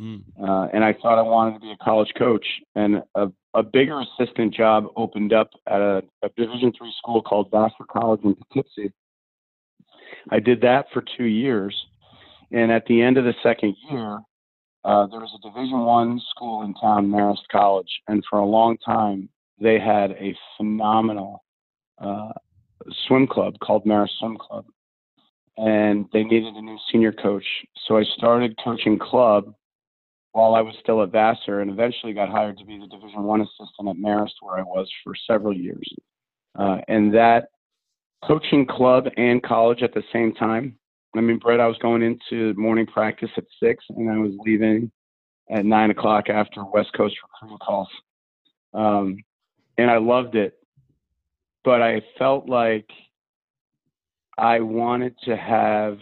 Mm. 0.00 0.22
Uh, 0.42 0.68
and 0.72 0.82
I 0.82 0.94
thought 0.94 1.18
I 1.18 1.22
wanted 1.22 1.54
to 1.54 1.60
be 1.60 1.72
a 1.72 1.84
college 1.84 2.10
coach, 2.16 2.46
and 2.74 3.02
a, 3.14 3.28
a 3.52 3.62
bigger 3.62 4.00
assistant 4.00 4.54
job 4.54 4.86
opened 4.96 5.34
up 5.34 5.50
at 5.66 5.80
a, 5.80 6.02
a 6.22 6.28
Division 6.36 6.72
three 6.76 6.92
school 6.98 7.20
called 7.20 7.50
Vassar 7.50 7.84
College 7.90 8.20
in 8.24 8.34
Poughkeepsie. 8.34 8.92
I 10.30 10.40
did 10.40 10.62
that 10.62 10.86
for 10.92 11.04
two 11.18 11.24
years, 11.24 11.74
and 12.50 12.72
at 12.72 12.86
the 12.86 13.02
end 13.02 13.18
of 13.18 13.24
the 13.24 13.34
second 13.42 13.76
year, 13.90 14.20
uh, 14.84 15.06
there 15.08 15.20
was 15.20 15.36
a 15.38 15.46
Division 15.46 15.80
One 15.80 16.18
school 16.30 16.62
in 16.62 16.72
town, 16.74 17.08
Marist 17.08 17.46
College, 17.52 18.00
and 18.08 18.24
for 18.30 18.38
a 18.38 18.46
long 18.46 18.78
time 18.78 19.28
they 19.60 19.78
had 19.78 20.12
a 20.12 20.34
phenomenal 20.56 21.44
uh, 21.98 22.32
swim 23.06 23.26
club 23.26 23.58
called 23.62 23.84
Marist 23.84 24.18
Swim 24.18 24.38
Club, 24.38 24.64
and 25.58 26.06
they 26.14 26.24
needed 26.24 26.54
a 26.54 26.62
new 26.62 26.78
senior 26.90 27.12
coach. 27.12 27.44
So 27.86 27.98
I 27.98 28.04
started 28.16 28.58
coaching 28.64 28.98
club 28.98 29.52
while 30.32 30.54
I 30.54 30.60
was 30.60 30.74
still 30.80 31.02
at 31.02 31.10
Vassar, 31.10 31.60
and 31.60 31.70
eventually 31.70 32.12
got 32.12 32.28
hired 32.28 32.58
to 32.58 32.64
be 32.64 32.78
the 32.78 32.86
Division 32.86 33.24
One 33.24 33.40
assistant 33.40 33.88
at 33.88 33.96
Marist, 33.96 34.34
where 34.40 34.58
I 34.58 34.62
was 34.62 34.88
for 35.02 35.14
several 35.26 35.56
years. 35.56 35.88
uh, 36.58 36.78
and 36.88 37.12
that 37.14 37.48
coaching 38.26 38.66
club 38.66 39.06
and 39.16 39.42
college 39.42 39.82
at 39.82 39.94
the 39.94 40.02
same 40.12 40.34
time. 40.34 40.76
I 41.16 41.20
mean, 41.20 41.38
Brett, 41.38 41.60
I 41.60 41.66
was 41.66 41.78
going 41.78 42.02
into 42.02 42.54
morning 42.54 42.86
practice 42.86 43.30
at 43.36 43.44
six, 43.62 43.84
and 43.90 44.10
I 44.10 44.18
was 44.18 44.32
leaving 44.44 44.90
at 45.50 45.64
nine 45.64 45.90
o'clock 45.90 46.28
after 46.28 46.64
West 46.64 46.92
Coast 46.96 47.16
recruiting 47.22 47.58
calls, 47.58 47.88
um, 48.74 49.16
and 49.78 49.90
I 49.90 49.98
loved 49.98 50.36
it. 50.36 50.54
But 51.64 51.82
I 51.82 52.00
felt 52.18 52.48
like 52.48 52.88
I 54.38 54.60
wanted 54.60 55.14
to 55.24 55.36
have 55.36 55.98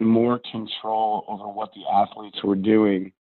more 0.00 0.40
control 0.50 1.24
over 1.28 1.44
what 1.44 1.70
the 1.74 1.84
athletes 1.92 2.42
were 2.42 2.56
doing. 2.56 3.12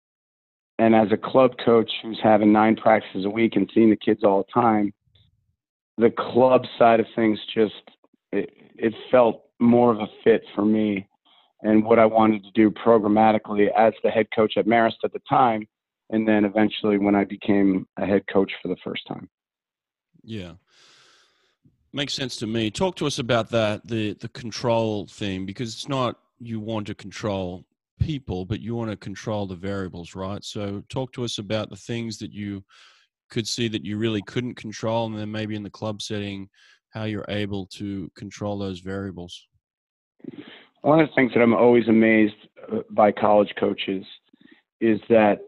And 0.81 0.95
as 0.95 1.11
a 1.11 1.17
club 1.17 1.51
coach 1.63 1.91
who's 2.01 2.19
having 2.23 2.51
nine 2.51 2.75
practices 2.75 3.23
a 3.23 3.29
week 3.29 3.55
and 3.55 3.69
seeing 3.71 3.91
the 3.91 3.95
kids 3.95 4.23
all 4.23 4.39
the 4.43 4.51
time, 4.61 4.91
the 6.00 6.09
club 6.09 6.63
side 6.79 7.00
of 7.00 7.05
things 7.15 7.38
just 7.53 7.75
it, 8.31 8.50
it 8.79 8.95
felt 9.11 9.43
more 9.59 9.91
of 9.91 10.00
a 10.00 10.07
fit 10.23 10.41
for 10.55 10.65
me 10.65 11.07
and 11.61 11.85
what 11.85 12.00
I 12.00 12.07
wanted 12.07 12.43
to 12.45 12.51
do 12.55 12.71
programmatically 12.71 13.67
as 13.77 13.93
the 14.03 14.09
head 14.09 14.25
coach 14.35 14.53
at 14.57 14.65
Marist 14.65 15.03
at 15.03 15.13
the 15.13 15.21
time, 15.29 15.67
and 16.09 16.27
then 16.27 16.45
eventually 16.45 16.97
when 16.97 17.13
I 17.13 17.25
became 17.25 17.88
a 17.97 18.05
head 18.07 18.23
coach 18.33 18.51
for 18.59 18.67
the 18.67 18.77
first 18.83 19.05
time. 19.07 19.29
Yeah. 20.23 20.53
Makes 21.93 22.15
sense 22.15 22.38
to 22.38 22.47
me. 22.47 22.71
Talk 22.71 22.95
to 22.95 23.05
us 23.05 23.19
about 23.19 23.51
that, 23.51 23.85
the 23.85 24.13
the 24.13 24.29
control 24.29 25.05
thing, 25.05 25.45
because 25.45 25.75
it's 25.75 25.88
not 25.88 26.17
you 26.39 26.59
want 26.59 26.88
to 26.88 26.95
control 26.95 27.65
people, 28.01 28.46
but 28.46 28.60
you 28.60 28.75
want 28.75 28.91
to 28.91 28.98
control 28.98 29.46
the 29.46 29.55
variables, 29.55 30.15
right? 30.15 30.43
So 30.43 30.84
talk 30.89 31.13
to 31.13 31.24
us 31.24 31.38
about 31.38 31.70
the 31.70 31.75
things 31.75 32.17
that 32.20 32.31
you 32.31 32.63
could 33.29 33.48
see 33.48 33.67
that 33.70 33.86
you 33.86 33.98
really 33.98 34.22
couldn't 34.24 34.55
control, 34.55 35.05
and 35.08 35.17
then 35.17 35.31
maybe 35.31 35.55
in 35.55 35.63
the 35.63 35.70
club 35.70 36.01
setting, 36.01 36.50
how 36.89 37.05
you're 37.05 37.25
able 37.29 37.65
to 37.67 38.12
control 38.15 38.58
those 38.58 38.79
variables. 38.79 39.48
One 40.81 41.00
of 41.00 41.08
the 41.08 41.15
things 41.15 41.31
that 41.34 41.41
I'm 41.41 41.53
always 41.53 41.88
amazed 41.88 42.36
uh, 42.72 42.79
by 42.89 43.12
college 43.12 43.53
coaches 43.60 44.05
is 44.81 45.00
that 45.10 45.39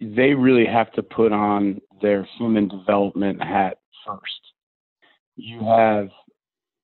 they 0.00 0.32
really 0.34 0.64
have 0.64 0.90
to 0.92 1.02
put 1.02 1.32
on 1.32 1.80
their 2.00 2.26
human 2.38 2.68
development 2.68 3.42
hat 3.42 3.78
first. 4.06 4.40
You 5.36 5.60
have 5.64 6.08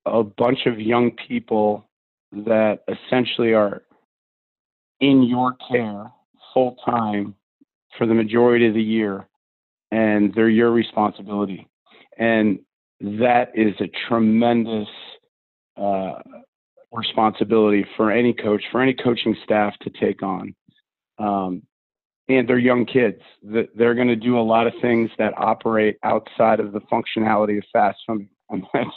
a 0.05 0.23
bunch 0.23 0.67
of 0.67 0.79
young 0.79 1.13
people 1.29 1.89
that 2.33 2.81
essentially 2.89 3.55
are 3.55 3.84
in 5.01 5.23
your 5.23 5.55
care 5.71 6.11
full 6.53 6.77
time 6.85 7.35
for 7.99 8.07
the 8.07 8.15
majority 8.15 8.67
of 8.67 8.75
the 8.75 8.83
year 8.83 9.29
and 9.91 10.35
they're 10.35 10.49
your 10.49 10.73
responsibility. 10.73 11.69
And 12.19 12.59
that 13.01 13.53
is 13.55 13.75
a 13.81 13.91
tremendous 14.09 14.89
uh, 15.77 16.15
responsibility 16.93 17.87
for 17.97 18.11
any 18.11 18.33
coach, 18.33 18.63
for 18.73 18.81
any 18.81 18.95
coaching 18.95 19.37
staff 19.45 19.75
to 19.83 19.91
take 19.91 20.23
on. 20.23 20.55
Um, 21.19 21.63
and 22.29 22.49
they're 22.49 22.59
young 22.59 22.87
kids. 22.87 23.21
They're 23.43 23.95
going 23.95 24.09
to 24.09 24.17
do 24.17 24.39
a 24.39 24.41
lot 24.41 24.67
of 24.67 24.73
things 24.81 25.11
that 25.19 25.35
operate 25.37 25.97
outside 26.03 26.59
of 26.59 26.73
the 26.73 26.81
functionality 26.81 27.59
of 27.59 27.65
fast. 27.73 27.99
And 28.09 28.29
that's, 28.73 28.91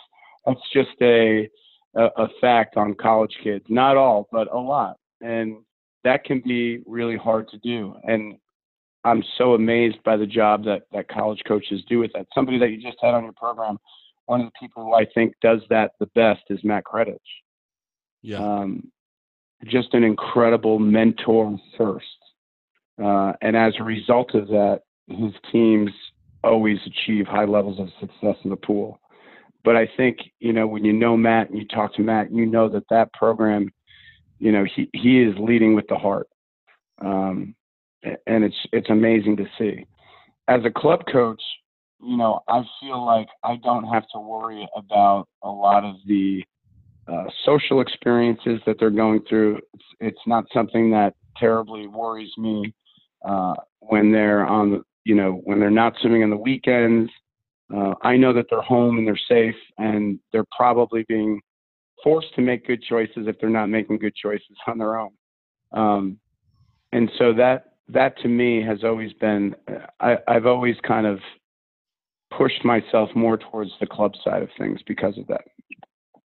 that's 0.45 0.61
just 0.73 1.01
a, 1.01 1.47
a 1.95 2.27
fact 2.39 2.77
on 2.77 2.95
college 2.95 3.35
kids. 3.43 3.65
Not 3.69 3.97
all, 3.97 4.27
but 4.31 4.51
a 4.51 4.57
lot. 4.57 4.97
And 5.21 5.57
that 6.07 6.23
can 6.23 6.39
be 6.39 6.79
really 6.85 7.17
hard 7.17 7.49
to 7.49 7.57
do. 7.57 7.93
And 8.03 8.37
I'm 9.03 9.21
so 9.37 9.55
amazed 9.55 9.97
by 10.05 10.15
the 10.15 10.25
job 10.25 10.63
that, 10.63 10.83
that 10.93 11.09
college 11.09 11.41
coaches 11.45 11.83
do 11.89 11.99
with 11.99 12.11
that. 12.13 12.27
Somebody 12.33 12.57
that 12.59 12.69
you 12.69 12.81
just 12.81 12.97
had 13.01 13.13
on 13.13 13.23
your 13.23 13.33
program, 13.33 13.77
one 14.25 14.39
of 14.39 14.47
the 14.47 14.53
people 14.57 14.85
who 14.85 14.93
I 14.93 15.05
think 15.13 15.33
does 15.41 15.59
that 15.69 15.91
the 15.99 16.05
best 16.15 16.43
is 16.49 16.63
Matt 16.63 16.85
Kredich. 16.85 17.17
Yeah. 18.21 18.37
Um, 18.37 18.89
just 19.65 19.93
an 19.93 20.05
incredible 20.05 20.79
mentor 20.79 21.57
first. 21.77 22.05
Uh, 23.03 23.33
and 23.41 23.57
as 23.57 23.73
a 23.77 23.83
result 23.83 24.33
of 24.33 24.47
that, 24.47 24.83
his 25.07 25.33
teams 25.51 25.91
always 26.41 26.77
achieve 26.85 27.27
high 27.27 27.45
levels 27.45 27.81
of 27.81 27.89
success 27.99 28.37
in 28.45 28.49
the 28.49 28.55
pool. 28.55 29.01
But 29.65 29.75
I 29.75 29.89
think, 29.97 30.19
you 30.39 30.53
know, 30.53 30.67
when 30.67 30.85
you 30.85 30.93
know 30.93 31.17
Matt 31.17 31.49
and 31.49 31.59
you 31.59 31.67
talk 31.67 31.93
to 31.95 32.01
Matt, 32.01 32.31
you 32.31 32.45
know 32.45 32.69
that 32.69 32.87
that 32.91 33.11
program, 33.11 33.73
you 34.39 34.51
know, 34.51 34.65
he, 34.75 34.89
he 34.93 35.21
is 35.21 35.35
leading 35.39 35.75
with 35.75 35.87
the 35.87 35.95
heart. 35.95 36.27
Um, 37.03 37.55
and 38.03 38.43
it's 38.43 38.55
it's 38.71 38.89
amazing 38.89 39.37
to 39.37 39.45
see. 39.57 39.85
As 40.47 40.61
a 40.65 40.71
club 40.71 41.01
coach, 41.11 41.41
you 42.01 42.17
know, 42.17 42.41
I 42.47 42.61
feel 42.79 43.05
like 43.05 43.27
I 43.43 43.57
don't 43.63 43.85
have 43.85 44.03
to 44.13 44.19
worry 44.19 44.67
about 44.75 45.27
a 45.43 45.49
lot 45.49 45.83
of 45.83 45.95
the 46.07 46.43
uh, 47.07 47.25
social 47.45 47.81
experiences 47.81 48.59
that 48.65 48.77
they're 48.79 48.89
going 48.89 49.21
through. 49.27 49.57
It's, 49.73 49.85
it's 49.99 50.21
not 50.27 50.45
something 50.53 50.91
that 50.91 51.15
terribly 51.37 51.87
worries 51.87 52.31
me 52.37 52.73
uh, 53.27 53.53
when 53.79 54.11
they're 54.11 54.45
on, 54.45 54.83
you 55.05 55.15
know, 55.15 55.41
when 55.43 55.59
they're 55.59 55.69
not 55.69 55.93
swimming 56.01 56.23
on 56.23 56.29
the 56.29 56.37
weekends. 56.37 57.09
Uh, 57.73 57.93
I 58.01 58.15
know 58.15 58.31
that 58.33 58.45
they're 58.49 58.61
home 58.61 58.97
and 58.97 59.07
they're 59.07 59.19
safe, 59.29 59.55
and 59.77 60.19
they're 60.31 60.45
probably 60.55 61.05
being 61.07 61.41
forced 62.07 62.33
to 62.35 62.41
make 62.41 62.65
good 62.65 62.81
choices 62.81 63.27
if 63.27 63.37
they're 63.37 63.49
not 63.49 63.67
making 63.67 63.97
good 63.97 64.15
choices 64.15 64.55
on 64.65 64.77
their 64.77 64.97
own. 64.97 65.11
Um, 65.73 66.19
and 66.93 67.11
so 67.19 67.33
that 67.33 67.73
that 67.89 68.17
to 68.21 68.29
me 68.29 68.63
has 68.63 68.85
always 68.85 69.11
been 69.13 69.55
I, 69.99 70.17
I've 70.25 70.45
always 70.45 70.77
kind 70.87 71.05
of 71.05 71.19
pushed 72.37 72.63
myself 72.63 73.09
more 73.13 73.37
towards 73.37 73.71
the 73.81 73.87
club 73.87 74.13
side 74.23 74.41
of 74.41 74.49
things 74.57 74.79
because 74.87 75.17
of 75.17 75.27
that. 75.27 75.45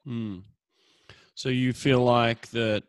Mm. 0.06 0.42
So 1.34 1.48
you 1.48 1.72
feel 1.72 2.04
like 2.04 2.46
that 2.50 2.84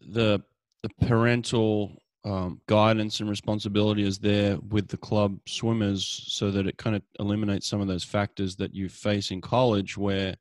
the 0.00 0.42
the 0.82 1.06
parental 1.06 2.00
um, 2.24 2.62
guidance 2.66 3.20
and 3.20 3.28
responsibility 3.28 4.02
is 4.02 4.18
there 4.18 4.56
with 4.70 4.88
the 4.88 4.96
club 4.96 5.38
swimmers, 5.46 6.24
so 6.28 6.50
that 6.50 6.66
it 6.66 6.78
kind 6.78 6.96
of 6.96 7.02
eliminates 7.20 7.66
some 7.66 7.82
of 7.82 7.86
those 7.86 8.04
factors 8.04 8.56
that 8.56 8.74
you 8.74 8.88
face 8.88 9.30
in 9.30 9.42
college, 9.42 9.98
where 9.98 10.36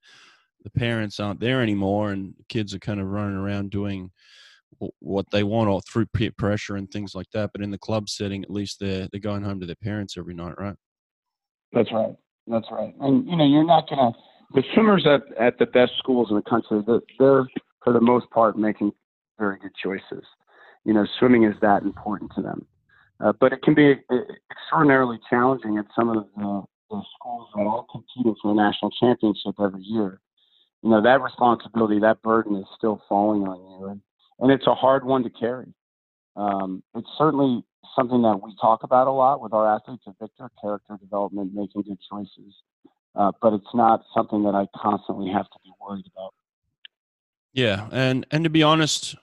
the 0.63 0.69
parents 0.69 1.19
aren't 1.19 1.39
there 1.39 1.61
anymore 1.61 2.11
and 2.11 2.33
kids 2.49 2.73
are 2.73 2.79
kind 2.79 2.99
of 2.99 3.07
running 3.07 3.37
around 3.37 3.71
doing 3.71 4.11
what 4.99 5.25
they 5.31 5.43
want 5.43 5.69
or 5.69 5.81
through 5.81 6.05
peer 6.07 6.31
pressure 6.37 6.75
and 6.75 6.89
things 6.91 7.15
like 7.15 7.29
that. 7.33 7.51
But 7.53 7.61
in 7.61 7.71
the 7.71 7.77
club 7.77 8.09
setting, 8.09 8.43
at 8.43 8.49
least 8.49 8.79
they're 8.79 9.07
they're 9.11 9.19
going 9.19 9.43
home 9.43 9.59
to 9.59 9.65
their 9.65 9.75
parents 9.75 10.17
every 10.17 10.33
night, 10.33 10.55
right? 10.57 10.75
That's 11.71 11.91
right. 11.91 12.15
That's 12.47 12.67
right. 12.71 12.93
And 12.99 13.27
you 13.27 13.35
know, 13.35 13.45
you're 13.45 13.65
not 13.65 13.89
gonna 13.89 14.11
the 14.53 14.63
swimmers 14.73 15.05
at 15.05 15.21
at 15.39 15.57
the 15.59 15.65
best 15.65 15.93
schools 15.97 16.29
in 16.29 16.35
the 16.35 16.41
country. 16.43 16.81
They're 17.19 17.47
for 17.83 17.93
the 17.93 18.01
most 18.01 18.29
part 18.29 18.57
making 18.57 18.91
very 19.39 19.57
good 19.59 19.71
choices. 19.81 20.25
You 20.85 20.93
know, 20.93 21.05
swimming 21.19 21.43
is 21.43 21.55
that 21.61 21.83
important 21.83 22.31
to 22.35 22.41
them. 22.41 22.65
Uh, 23.19 23.31
but 23.39 23.53
it 23.53 23.61
can 23.61 23.73
be 23.73 23.93
uh, 24.09 24.15
extraordinarily 24.51 25.17
challenging 25.29 25.77
at 25.77 25.85
some 25.95 26.09
of 26.09 26.15
the, 26.15 26.63
the 26.89 27.01
schools 27.15 27.47
that 27.55 27.61
all 27.61 27.85
competing 27.89 28.35
for 28.41 28.53
the 28.53 28.61
national 28.61 28.91
championship 28.99 29.55
every 29.63 29.81
year. 29.81 30.19
You 30.83 30.89
know, 30.89 31.01
that 31.01 31.21
responsibility, 31.21 31.99
that 31.99 32.21
burden 32.21 32.57
is 32.57 32.65
still 32.77 33.01
falling 33.07 33.43
on 33.43 33.81
you. 33.81 33.87
And 33.87 34.01
and 34.39 34.51
it's 34.51 34.67
a 34.67 34.75
hard 34.75 35.05
one 35.05 35.23
to 35.23 35.29
carry. 35.29 35.73
Um, 36.35 36.83
it's 36.95 37.07
certainly 37.17 37.63
something 37.95 38.21
that 38.23 38.41
we 38.41 38.53
talk 38.59 38.83
about 38.83 39.07
a 39.07 39.11
lot 39.11 39.41
with 39.41 39.53
our 39.53 39.73
athletes 39.73 40.03
at 40.07 40.15
Victor, 40.19 40.49
character 40.61 40.97
development, 40.99 41.53
making 41.53 41.83
good 41.83 41.99
choices. 42.09 42.55
Uh, 43.15 43.31
but 43.41 43.53
it's 43.53 43.73
not 43.73 44.03
something 44.13 44.43
that 44.43 44.55
I 44.55 44.67
constantly 44.75 45.31
have 45.31 45.45
to 45.45 45.59
be 45.63 45.71
worried 45.79 46.05
about. 46.13 46.33
Yeah, 47.53 47.87
and 47.91 48.25
and 48.31 48.43
to 48.43 48.49
be 48.49 48.63
honest, 48.63 49.15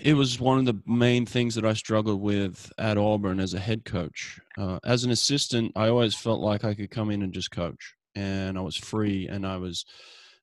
it 0.00 0.14
was 0.14 0.38
one 0.38 0.58
of 0.58 0.64
the 0.64 0.80
main 0.86 1.26
things 1.26 1.56
that 1.56 1.64
I 1.64 1.72
struggled 1.72 2.20
with 2.20 2.72
at 2.78 2.96
Auburn 2.96 3.40
as 3.40 3.54
a 3.54 3.58
head 3.58 3.84
coach. 3.84 4.40
Uh, 4.56 4.78
as 4.84 5.02
an 5.02 5.10
assistant, 5.10 5.72
I 5.74 5.88
always 5.88 6.14
felt 6.14 6.40
like 6.40 6.64
I 6.64 6.74
could 6.74 6.90
come 6.90 7.10
in 7.10 7.22
and 7.22 7.32
just 7.32 7.50
coach, 7.50 7.94
and 8.18 8.58
I 8.58 8.62
was 8.62 8.76
free, 8.76 9.28
and 9.28 9.46
I 9.46 9.56
was 9.56 9.84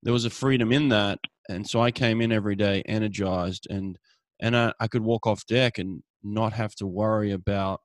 there 0.04 0.14
was 0.14 0.26
a 0.26 0.30
freedom 0.30 0.72
in 0.72 0.90
that 0.90 1.20
and 1.50 1.68
so 1.68 1.82
I 1.82 1.92
came 1.92 2.22
in 2.22 2.32
every 2.32 2.56
day 2.56 2.82
energized 2.86 3.68
and 3.70 3.98
and 4.40 4.56
I, 4.56 4.74
I 4.80 4.88
could 4.88 5.04
walk 5.04 5.28
off 5.28 5.46
deck 5.46 5.78
and 5.78 6.04
not 6.24 6.54
have 6.54 6.76
to 6.76 6.88
worry 6.88 7.32
about 7.32 7.80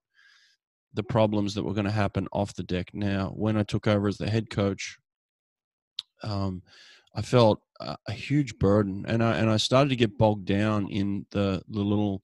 the 0.92 1.04
problems 1.04 1.54
that 1.54 1.62
were 1.62 1.74
going 1.74 1.84
to 1.84 1.92
happen 1.92 2.26
off 2.32 2.54
the 2.54 2.64
deck. 2.64 2.90
Now, 2.92 3.32
when 3.36 3.56
I 3.56 3.62
took 3.62 3.86
over 3.86 4.08
as 4.08 4.18
the 4.18 4.28
head 4.28 4.50
coach, 4.50 4.98
um, 6.24 6.62
I 7.14 7.22
felt 7.22 7.60
a, 7.78 7.96
a, 8.08 8.12
huge 8.12 8.58
burden, 8.58 9.04
and 9.06 9.22
I 9.22 9.36
and 9.36 9.48
I 9.48 9.58
started 9.58 9.90
to 9.90 9.96
get 9.96 10.18
bogged 10.18 10.46
down 10.46 10.88
in 10.88 11.26
the 11.30 11.62
the 11.68 11.80
little 11.80 12.22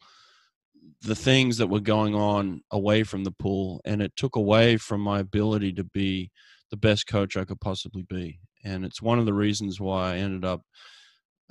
the 1.03 1.15
things 1.15 1.59
that 1.59 1.69
were 1.69 1.81
going 1.81 2.17
on 2.17 2.63
away 2.73 3.05
from 3.05 3.23
the 3.23 3.31
pool, 3.31 3.81
and 3.85 4.03
it 4.03 4.17
took 4.17 4.35
away 4.35 4.77
from 4.77 5.01
my 5.01 5.21
ability 5.21 5.73
to 5.75 5.85
be 5.85 6.33
the 6.71 6.77
best 6.77 7.07
coach 7.07 7.37
I 7.37 7.45
could 7.45 7.61
possibly 7.61 8.03
be. 8.03 8.39
And 8.65 8.85
it's 8.85 9.03
one 9.03 9.19
of 9.19 9.27
the 9.27 9.35
reasons 9.35 9.81
why 9.81 10.15
I 10.15 10.17
ended 10.19 10.45
up 10.45 10.63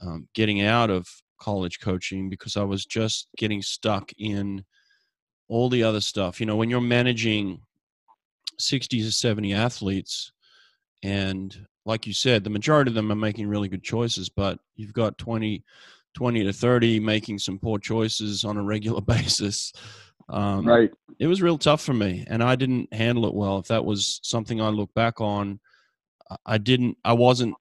um, 0.01 0.27
getting 0.33 0.61
out 0.61 0.89
of 0.89 1.07
college 1.39 1.79
coaching 1.79 2.29
because 2.29 2.57
I 2.57 2.63
was 2.63 2.85
just 2.85 3.27
getting 3.37 3.61
stuck 3.61 4.11
in 4.17 4.63
all 5.47 5.69
the 5.69 5.83
other 5.83 6.01
stuff. 6.01 6.39
You 6.39 6.45
know, 6.45 6.55
when 6.55 6.69
you're 6.69 6.81
managing 6.81 7.61
60 8.59 9.01
to 9.01 9.11
70 9.11 9.53
athletes 9.53 10.31
and 11.03 11.55
like 11.85 12.07
you 12.07 12.13
said, 12.13 12.43
the 12.43 12.49
majority 12.49 12.89
of 12.89 12.95
them 12.95 13.11
are 13.11 13.15
making 13.15 13.47
really 13.47 13.67
good 13.67 13.83
choices, 13.83 14.27
but 14.27 14.59
you've 14.75 14.93
got 14.93 15.17
20, 15.17 15.63
20 16.15 16.43
to 16.43 16.51
30 16.53 16.99
making 16.99 17.37
some 17.37 17.59
poor 17.59 17.77
choices 17.77 18.43
on 18.43 18.57
a 18.57 18.63
regular 18.63 19.01
basis. 19.05 19.71
Um, 20.29 20.67
right. 20.67 20.91
It 21.19 21.27
was 21.27 21.41
real 21.41 21.57
tough 21.57 21.81
for 21.81 21.93
me, 21.93 22.25
and 22.27 22.43
I 22.43 22.55
didn't 22.55 22.93
handle 22.93 23.25
it 23.25 23.33
well. 23.33 23.57
If 23.59 23.67
that 23.67 23.85
was 23.85 24.19
something 24.23 24.59
I 24.59 24.69
look 24.69 24.93
back 24.93 25.21
on, 25.21 25.59
I 26.45 26.57
didn't, 26.57 26.97
I 27.05 27.13
wasn't 27.13 27.55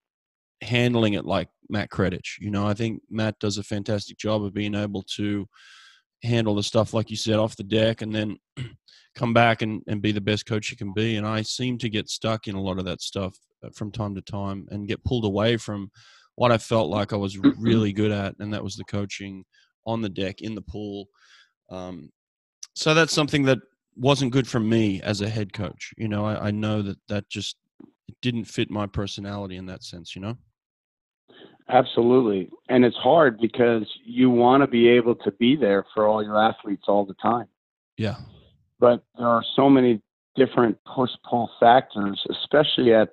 handling 0.60 1.14
it 1.14 1.24
like 1.24 1.48
Matt 1.68 1.90
Kredich. 1.90 2.38
You 2.40 2.50
know, 2.50 2.66
I 2.66 2.74
think 2.74 3.02
Matt 3.10 3.38
does 3.38 3.58
a 3.58 3.62
fantastic 3.62 4.18
job 4.18 4.42
of 4.42 4.54
being 4.54 4.74
able 4.74 5.02
to 5.16 5.46
handle 6.22 6.54
the 6.54 6.62
stuff, 6.62 6.94
like 6.94 7.10
you 7.10 7.16
said, 7.16 7.34
off 7.34 7.56
the 7.56 7.62
deck 7.62 8.02
and 8.02 8.14
then 8.14 8.38
come 9.14 9.34
back 9.34 9.62
and, 9.62 9.82
and 9.86 10.02
be 10.02 10.12
the 10.12 10.20
best 10.20 10.46
coach 10.46 10.70
you 10.70 10.76
can 10.76 10.92
be. 10.92 11.16
And 11.16 11.26
I 11.26 11.42
seem 11.42 11.78
to 11.78 11.88
get 11.88 12.08
stuck 12.08 12.48
in 12.48 12.54
a 12.54 12.60
lot 12.60 12.78
of 12.78 12.84
that 12.86 13.02
stuff 13.02 13.36
uh, 13.62 13.68
from 13.74 13.92
time 13.92 14.14
to 14.14 14.22
time 14.22 14.66
and 14.70 14.88
get 14.88 15.04
pulled 15.04 15.24
away 15.24 15.56
from 15.56 15.90
what 16.36 16.50
I 16.50 16.58
felt 16.58 16.88
like 16.88 17.12
I 17.12 17.16
was 17.16 17.38
really 17.38 17.92
good 17.92 18.10
at, 18.10 18.34
and 18.40 18.52
that 18.52 18.64
was 18.64 18.74
the 18.76 18.84
coaching 18.84 19.44
on 19.86 20.02
the 20.02 20.08
deck 20.08 20.40
in 20.40 20.54
the 20.54 20.62
pool. 20.62 21.06
Um, 21.70 22.10
so 22.74 22.94
that's 22.94 23.12
something 23.12 23.44
that 23.44 23.58
wasn't 23.96 24.32
good 24.32 24.48
for 24.48 24.60
me 24.60 25.00
as 25.02 25.20
a 25.20 25.28
head 25.28 25.52
coach. 25.52 25.92
You 25.96 26.08
know, 26.08 26.24
I, 26.24 26.48
I 26.48 26.50
know 26.50 26.82
that 26.82 26.98
that 27.08 27.28
just 27.28 27.56
didn't 28.20 28.44
fit 28.44 28.70
my 28.70 28.86
personality 28.86 29.56
in 29.56 29.66
that 29.66 29.82
sense. 29.82 30.14
You 30.14 30.22
know. 30.22 30.36
Absolutely. 31.68 32.50
And 32.68 32.84
it's 32.84 32.96
hard 32.96 33.38
because 33.40 33.86
you 34.04 34.28
want 34.28 34.62
to 34.62 34.66
be 34.66 34.88
able 34.88 35.14
to 35.16 35.30
be 35.32 35.56
there 35.56 35.86
for 35.94 36.06
all 36.06 36.22
your 36.22 36.36
athletes 36.36 36.84
all 36.88 37.06
the 37.06 37.14
time. 37.14 37.46
Yeah. 37.96 38.16
But 38.78 39.02
there 39.16 39.26
are 39.26 39.42
so 39.56 39.70
many 39.70 40.02
different 40.36 40.76
push 40.84 41.10
pull 41.28 41.50
factors, 41.58 42.22
especially 42.30 42.92
at 42.92 43.10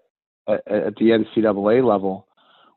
at 0.48 0.96
the 0.96 1.12
NCAA 1.38 1.88
level, 1.88 2.28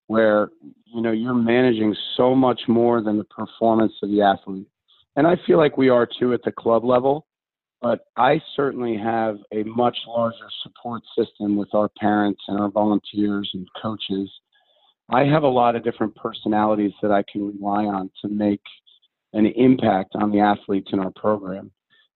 where 0.07 0.51
you 0.85 1.01
know 1.01 1.11
you're 1.11 1.35
managing 1.35 1.97
so 2.17 2.35
much 2.35 2.63
more 2.69 3.03
than 3.03 3.19
the 3.19 3.25
performance 3.25 3.95
of 4.03 4.11
the 4.11 4.23
athlete. 4.23 4.69
And 5.17 5.27
I 5.27 5.37
feel 5.47 5.59
like 5.59 5.77
we 5.77 5.89
are 5.89 6.09
too 6.19 6.33
at 6.33 6.43
the 6.45 6.53
club 6.53 6.85
level, 6.85 7.27
but 7.81 8.01
I 8.17 8.41
certainly 8.57 8.97
have 8.97 9.37
a 9.53 9.63
much 9.65 9.97
larger 10.07 10.49
support 10.63 11.03
system 11.17 11.57
with 11.57 11.75
our 11.75 11.89
parents 12.01 12.41
and 12.49 12.59
our 12.59 12.71
volunteers 12.71 13.51
and 13.55 13.67
coaches. 13.81 14.31
I 15.11 15.25
have 15.25 15.43
a 15.43 15.49
lot 15.49 15.77
of 15.77 15.85
different 15.85 16.17
personalities 16.17 16.93
that 17.03 17.13
I 17.13 17.23
can 17.31 17.47
rely 17.47 17.85
on 17.85 18.11
to 18.23 18.29
make 18.29 18.63
an 19.35 19.47
impact 19.47 20.13
on 20.15 20.31
the 20.31 20.41
athletes 20.41 20.91
in 20.93 20.99
our 20.99 21.13
program. 21.15 21.71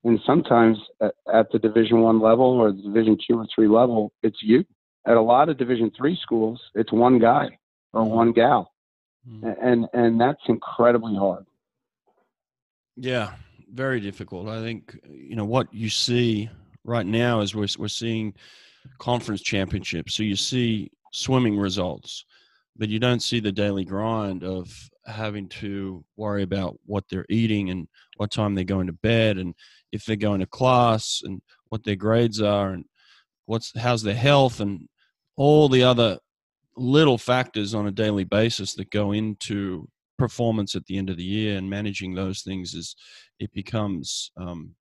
And 0.04 0.18
sometimes 0.24 0.78
at, 1.02 1.14
at 1.32 1.52
the 1.52 1.58
Division 1.58 2.00
One 2.00 2.20
level 2.20 2.46
or 2.46 2.72
the 2.72 2.82
Division 2.82 3.18
Two 3.28 3.38
or 3.38 3.46
Three 3.54 3.68
level, 3.68 4.12
it's 4.22 4.38
you 4.42 4.64
at 5.08 5.16
a 5.16 5.20
lot 5.20 5.48
of 5.48 5.58
Division 5.58 5.90
three 5.96 6.18
schools, 6.22 6.60
it's 6.74 6.92
one 6.92 7.18
guy 7.18 7.48
or 7.92 8.04
one 8.04 8.32
gal, 8.32 8.72
mm. 9.28 9.56
and 9.62 9.86
and 9.94 10.20
that's 10.20 10.40
incredibly 10.48 11.16
hard. 11.16 11.46
Yeah, 13.00 13.30
very 13.72 14.00
difficult. 14.00 14.48
I 14.48 14.60
think 14.60 14.98
you 15.08 15.36
know 15.36 15.44
what 15.44 15.72
you 15.72 15.88
see 15.88 16.50
right 16.82 17.06
now 17.06 17.40
is 17.40 17.54
we're 17.54 17.68
we're 17.78 17.86
seeing 17.86 18.34
conference 18.98 19.40
championships. 19.40 20.14
So 20.14 20.24
you 20.24 20.34
see 20.34 20.90
swimming 21.12 21.56
results, 21.56 22.24
but 22.76 22.88
you 22.88 22.98
don't 22.98 23.22
see 23.22 23.38
the 23.38 23.52
daily 23.52 23.84
grind 23.84 24.42
of 24.42 24.72
having 25.06 25.48
to 25.48 26.04
worry 26.16 26.42
about 26.42 26.76
what 26.86 27.04
they're 27.08 27.26
eating 27.28 27.70
and 27.70 27.86
what 28.16 28.32
time 28.32 28.56
they're 28.56 28.64
going 28.64 28.88
to 28.88 28.92
bed 28.92 29.38
and 29.38 29.54
if 29.92 30.04
they're 30.04 30.16
going 30.16 30.40
to 30.40 30.46
class 30.46 31.22
and 31.24 31.40
what 31.68 31.84
their 31.84 31.96
grades 31.96 32.42
are 32.42 32.72
and 32.72 32.84
what's 33.46 33.72
how's 33.78 34.02
their 34.02 34.14
health 34.14 34.58
and 34.58 34.88
all 35.36 35.68
the 35.68 35.84
other 35.84 36.18
little 36.76 37.16
factors 37.16 37.74
on 37.74 37.86
a 37.86 37.92
daily 37.92 38.24
basis 38.24 38.74
that 38.74 38.90
go 38.90 39.12
into 39.12 39.88
performance 40.18 40.74
at 40.74 40.84
the 40.86 40.98
end 40.98 41.08
of 41.08 41.16
the 41.16 41.24
year 41.24 41.56
and 41.56 41.70
managing 41.70 42.14
those 42.14 42.42
things 42.42 42.74
is 42.74 42.96
it 43.38 43.52
becomes 43.52 44.30
um, 44.36 44.74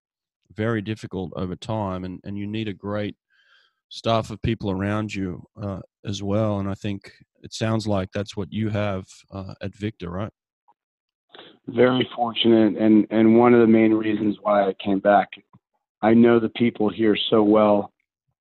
very 0.54 0.82
difficult 0.82 1.32
over 1.36 1.56
time 1.56 2.04
and, 2.04 2.20
and 2.24 2.38
you 2.38 2.48
need 2.48 2.68
a 2.68 2.74
great 2.74 3.16
staff 3.90 4.32
of 4.32 4.42
people 4.42 4.72
around 4.72 5.14
you 5.14 5.42
uh, 5.62 5.80
as 6.06 6.22
well 6.22 6.60
and 6.60 6.70
i 6.70 6.74
think 6.74 7.12
it 7.44 7.54
sounds 7.54 7.88
like 7.88 8.10
that's 8.12 8.36
what 8.36 8.52
you 8.52 8.70
have 8.70 9.06
uh, 9.32 9.54
at 9.62 9.74
victor 9.76 10.10
right 10.10 10.32
very 11.68 12.08
fortunate 12.16 12.76
and 12.78 13.08
and 13.12 13.38
one 13.38 13.54
of 13.54 13.62
the 13.62 13.68
main 13.68 13.94
reasons 13.94 14.36
why 14.42 14.68
i 14.68 14.74
came 14.84 15.00
back 15.00 15.30
i 16.02 16.14
know 16.14 16.40
the 16.40 16.50
people 16.50 16.90
here 16.90 17.16
so 17.30 17.44
well 17.44 17.94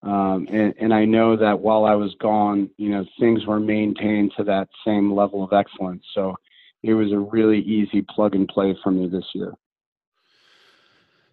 um, 0.02 0.46
and, 0.52 0.72
and 0.78 0.94
I 0.94 1.04
know 1.04 1.36
that 1.36 1.58
while 1.58 1.84
I 1.84 1.94
was 1.94 2.14
gone, 2.20 2.70
you 2.76 2.90
know, 2.90 3.04
things 3.18 3.44
were 3.44 3.58
maintained 3.58 4.32
to 4.36 4.44
that 4.44 4.68
same 4.86 5.12
level 5.12 5.42
of 5.42 5.52
excellence. 5.52 6.04
So 6.14 6.36
it 6.82 6.94
was 6.94 7.12
a 7.12 7.18
really 7.18 7.60
easy 7.60 8.02
plug 8.02 8.34
and 8.34 8.48
play 8.48 8.76
for 8.82 8.90
me 8.90 9.08
this 9.08 9.24
year. 9.34 9.54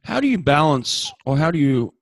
How 0.04 0.20
do 0.20 0.28
you 0.28 0.38
balance, 0.38 1.14
or 1.26 1.38
how 1.38 1.52
do 1.52 1.60
you, 1.60 1.94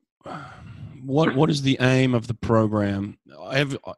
what 1.04 1.36
what 1.36 1.50
is 1.50 1.62
the 1.62 1.78
aim 1.82 2.16
of 2.16 2.28
the 2.28 2.34
program? 2.34 3.18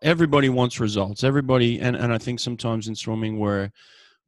Everybody 0.01 0.49
wants 0.49 0.79
results. 0.79 1.23
Everybody, 1.23 1.79
and, 1.79 1.95
and 1.95 2.11
I 2.11 2.17
think 2.17 2.39
sometimes 2.39 2.87
in 2.87 2.95
swimming 2.95 3.39
we're 3.39 3.71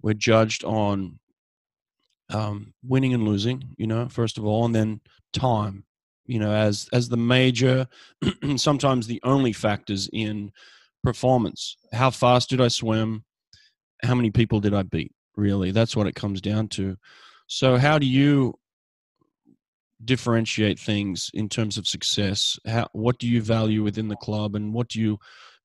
we're 0.01 0.13
judged 0.13 0.63
on 0.63 1.19
um, 2.29 2.73
winning 2.83 3.13
and 3.13 3.23
losing. 3.23 3.63
You 3.77 3.87
know, 3.87 4.07
first 4.07 4.37
of 4.37 4.45
all, 4.45 4.65
and 4.65 4.75
then 4.75 5.01
time 5.33 5.83
you 6.25 6.39
know 6.39 6.51
as 6.51 6.89
as 6.93 7.09
the 7.09 7.17
major 7.17 7.87
sometimes 8.55 9.07
the 9.07 9.21
only 9.23 9.53
factors 9.53 10.09
in 10.11 10.51
performance 11.03 11.77
how 11.93 12.09
fast 12.09 12.49
did 12.49 12.61
i 12.61 12.67
swim 12.67 13.23
how 14.03 14.15
many 14.15 14.31
people 14.31 14.59
did 14.59 14.73
i 14.73 14.83
beat 14.83 15.11
really? 15.37 15.71
That's 15.71 15.95
what 15.95 16.07
it 16.07 16.15
comes 16.15 16.41
down 16.41 16.67
to. 16.69 16.97
So 17.47 17.77
how 17.77 17.99
do 17.99 18.05
you 18.05 18.55
differentiate 20.03 20.79
things 20.79 21.29
in 21.33 21.49
terms 21.49 21.77
of 21.77 21.87
success? 21.87 22.59
How 22.65 22.87
what 22.93 23.17
do 23.19 23.27
you 23.27 23.41
value 23.41 23.83
within 23.83 24.07
the 24.07 24.15
club 24.15 24.55
and 24.55 24.73
what 24.73 24.89
do 24.89 25.01
you 25.01 25.17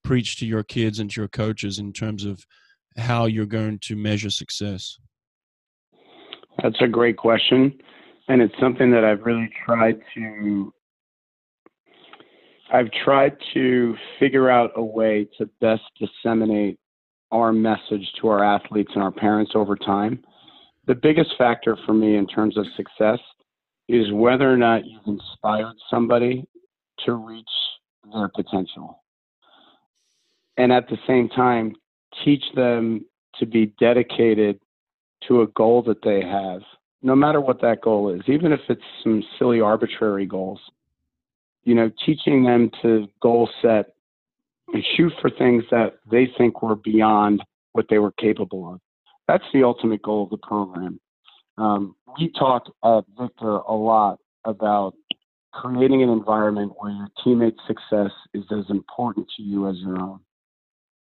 preach 0.03 0.39
to 0.39 0.47
your 0.47 0.63
kids 0.63 0.99
and 0.99 1.11
to 1.11 1.21
your 1.21 1.29
coaches 1.29 1.79
in 1.79 1.93
terms 1.93 2.25
of 2.25 2.45
how 2.97 3.27
you're 3.27 3.47
going 3.47 3.79
to 3.81 3.97
measure 3.97 4.31
success? 4.31 4.99
That's 6.63 6.81
a 6.81 6.89
great 6.89 7.17
question 7.17 7.79
and 8.29 8.41
it's 8.41 8.55
something 8.61 8.91
that 8.93 9.05
I've 9.05 9.23
really 9.23 9.51
tried 9.65 10.01
to 10.15 10.73
I've 12.73 12.91
tried 13.05 13.37
to 13.55 13.97
figure 14.21 14.49
out 14.49 14.71
a 14.77 14.85
way 14.85 15.29
to 15.39 15.51
best 15.61 15.83
disseminate 15.99 16.79
our 17.31 17.53
message 17.53 18.11
to 18.21 18.29
our 18.29 18.45
athletes 18.45 18.91
and 18.95 19.03
our 19.03 19.11
parents 19.11 19.53
over 19.55 19.77
time. 19.77 20.23
The 20.87 20.95
biggest 20.95 21.31
factor 21.39 21.77
for 21.87 21.93
me 21.93 22.17
in 22.17 22.27
terms 22.27 22.57
of 22.57 22.67
success 22.77 23.19
is 23.89 24.13
whether 24.13 24.53
or 24.53 24.57
not 24.57 24.87
you've 24.87 25.07
inspired 25.07 25.77
somebody 25.91 26.47
to 27.05 27.15
reach 27.15 27.45
their 28.13 28.29
potential. 28.29 29.03
And 30.57 30.73
at 30.73 30.89
the 30.89 30.99
same 31.07 31.29
time, 31.29 31.75
teach 32.25 32.43
them 32.55 33.05
to 33.39 33.47
be 33.47 33.73
dedicated 33.79 34.61
to 35.29 35.43
a 35.43 35.47
goal 35.49 35.83
that 35.83 36.03
they 36.03 36.23
have 36.23 36.63
no 37.03 37.17
matter 37.17 37.41
what 37.41 37.61
that 37.63 37.81
goal 37.81 38.11
is, 38.15 38.21
even 38.27 38.53
if 38.53 38.61
it's 38.69 38.83
some 39.03 39.23
silly 39.39 39.61
arbitrary 39.61 40.27
goals, 40.27 40.61
you 41.65 41.75
know, 41.75 41.91
teaching 42.05 42.45
them 42.45 42.71
to 42.83 43.09
goal 43.23 43.49
set 43.63 43.95
and 44.73 44.85
shoot 44.97 45.13
for 45.21 45.31
things 45.31 45.65
that 45.71 45.95
they 46.11 46.29
think 46.39 46.63
were 46.63 46.77
beyond 46.77 47.43
what 47.73 47.87
they 47.89 47.99
were 47.99 48.13
capable 48.13 48.75
of. 48.75 48.81
That's 49.29 49.45
the 49.53 49.63
ultimate 49.63 50.03
goal 50.03 50.25
of 50.25 50.31
the 50.31 50.39
program. 50.39 51.01
Um, 51.59 51.95
we 52.19 52.33
talk 52.39 52.65
at 52.85 53.05
Victor 53.19 53.59
a 53.59 53.75
lot 53.75 54.19
about 54.45 54.95
creating 55.53 56.03
an 56.03 56.09
environment 56.09 56.73
where 56.79 56.93
your 56.93 57.09
teammate's 57.23 57.61
success 57.67 58.11
is 58.35 58.45
as 58.51 58.65
important 58.71 59.27
to 59.37 59.43
you 59.43 59.69
as 59.69 59.77
your 59.79 60.01
own. 60.01 60.21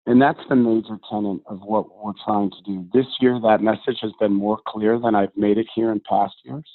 And 0.05 0.21
that's 0.21 0.39
the 0.49 0.55
major 0.55 0.97
tenet 1.09 1.39
of 1.45 1.61
what 1.61 1.85
we're 2.03 2.13
trying 2.25 2.49
to 2.49 2.61
do. 2.65 2.87
This 2.93 3.05
year, 3.21 3.39
that 3.41 3.61
message 3.61 3.99
has 4.01 4.11
been 4.19 4.33
more 4.33 4.59
clear 4.67 4.99
than 4.99 5.13
I've 5.13 5.35
made 5.35 5.57
it 5.57 5.67
here 5.75 5.91
in 5.91 6.01
past 6.09 6.33
years. 6.43 6.65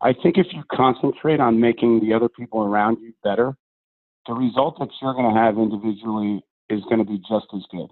I 0.00 0.12
think 0.12 0.36
if 0.38 0.46
you 0.52 0.64
concentrate 0.72 1.38
on 1.38 1.60
making 1.60 2.00
the 2.00 2.12
other 2.12 2.28
people 2.28 2.64
around 2.64 2.98
you 3.00 3.12
better, 3.22 3.56
the 4.26 4.34
result 4.34 4.78
that 4.78 4.88
you're 5.00 5.14
going 5.14 5.32
to 5.32 5.40
have 5.40 5.58
individually 5.58 6.44
is 6.70 6.82
going 6.84 6.98
to 6.98 7.04
be 7.04 7.18
just 7.18 7.46
as 7.54 7.62
good. 7.70 7.88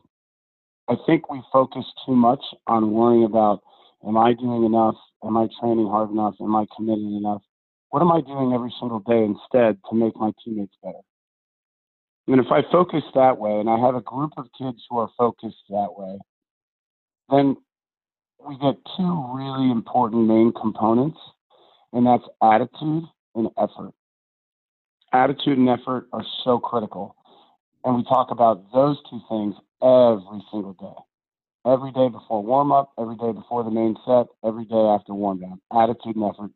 I 0.88 0.94
think 1.06 1.30
we 1.30 1.42
focus 1.52 1.84
too 2.06 2.14
much 2.14 2.42
on 2.66 2.92
worrying 2.92 3.24
about 3.24 3.60
am 4.06 4.16
I 4.16 4.32
doing 4.34 4.64
enough? 4.64 4.96
Am 5.24 5.36
I 5.36 5.48
training 5.60 5.86
hard 5.86 6.10
enough? 6.10 6.34
Am 6.40 6.54
I 6.56 6.66
committed 6.76 7.04
enough? 7.04 7.42
What 7.90 8.02
am 8.02 8.12
I 8.12 8.20
doing 8.20 8.52
every 8.52 8.72
single 8.80 9.00
day 9.00 9.24
instead 9.24 9.78
to 9.88 9.96
make 9.96 10.16
my 10.16 10.32
teammates 10.44 10.74
better? 10.82 10.98
And 12.28 12.40
if 12.40 12.52
I 12.52 12.62
focus 12.70 13.02
that 13.14 13.38
way, 13.38 13.58
and 13.58 13.68
I 13.68 13.78
have 13.78 13.96
a 13.96 14.00
group 14.00 14.32
of 14.36 14.46
kids 14.56 14.78
who 14.88 14.98
are 14.98 15.10
focused 15.18 15.64
that 15.68 15.88
way, 15.96 16.18
then 17.28 17.56
we 18.46 18.56
get 18.58 18.76
two 18.96 19.32
really 19.34 19.70
important 19.70 20.26
main 20.26 20.52
components, 20.52 21.18
and 21.92 22.06
that's 22.06 22.22
attitude 22.42 23.04
and 23.34 23.48
effort. 23.58 23.92
Attitude 25.12 25.58
and 25.58 25.68
effort 25.68 26.06
are 26.12 26.24
so 26.44 26.58
critical. 26.58 27.16
And 27.84 27.96
we 27.96 28.04
talk 28.04 28.30
about 28.30 28.72
those 28.72 28.96
two 29.08 29.20
things 29.28 29.54
every 29.82 30.42
single 30.50 30.76
day. 30.78 31.70
Every 31.70 31.92
day 31.92 32.08
before 32.08 32.42
warm 32.42 32.72
up, 32.72 32.92
every 32.98 33.16
day 33.16 33.32
before 33.32 33.64
the 33.64 33.70
main 33.70 33.96
set, 34.06 34.26
every 34.44 34.64
day 34.64 34.76
after 34.76 35.12
warm 35.12 35.40
down. 35.40 35.60
Attitude 35.72 36.16
and 36.16 36.24
effort. 36.24 36.50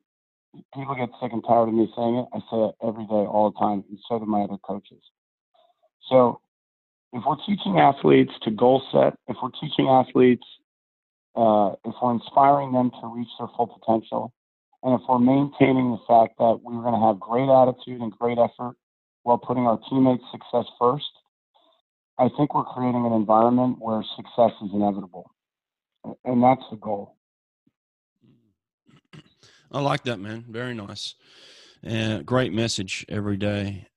People 0.73 0.95
get 0.95 1.11
sick 1.21 1.33
and 1.33 1.43
tired 1.47 1.69
of 1.69 1.75
me 1.75 1.91
saying 1.97 2.17
it. 2.17 2.27
I 2.33 2.39
say 2.51 2.59
it 2.69 2.75
every 2.87 3.05
day, 3.07 3.27
all 3.27 3.51
the 3.51 3.59
time, 3.59 3.85
and 3.89 3.99
so 4.09 4.19
do 4.19 4.25
my 4.25 4.43
other 4.43 4.59
coaches. 4.63 5.03
So 6.09 6.41
if 7.13 7.23
we're 7.27 7.37
teaching 7.47 7.79
athletes 7.79 8.33
to 8.43 8.51
goal 8.51 8.83
set, 8.93 9.15
if 9.27 9.37
we're 9.43 9.51
teaching 9.61 9.89
athletes, 9.89 10.47
uh, 11.35 11.73
if 11.85 11.95
we're 12.01 12.13
inspiring 12.13 12.73
them 12.73 12.91
to 13.01 13.07
reach 13.09 13.29
their 13.39 13.49
full 13.57 13.67
potential, 13.67 14.33
and 14.85 15.01
if 15.01 15.01
we're 15.09 15.19
maintaining 15.19 15.93
the 15.93 15.99
fact 16.07 16.37
that 16.39 16.61
we're 16.63 16.83
going 16.83 16.93
to 16.93 17.07
have 17.07 17.19
great 17.19 17.49
attitude 17.49 18.03
and 18.03 18.13
great 18.13 18.37
effort 18.37 18.77
while 19.23 19.39
putting 19.39 19.67
our 19.67 19.81
teammates' 19.89 20.23
success 20.31 20.67
first, 20.79 21.11
I 22.19 22.29
think 22.37 22.55
we're 22.55 22.65
creating 22.65 23.07
an 23.07 23.13
environment 23.15 23.79
where 23.81 24.05
success 24.15 24.53
is 24.63 24.71
inevitable. 24.75 25.31
And 26.27 26.43
that's 26.43 26.63
the 26.71 26.77
goal. 26.77 27.17
I 29.73 29.81
like 29.81 30.05
that, 30.05 30.21
man. 30.21 30.45
Very 30.51 30.75
nice. 30.75 31.15
And 31.83 32.27
great 32.27 32.53
message 32.53 33.07
every 33.09 33.39
day 33.39 33.89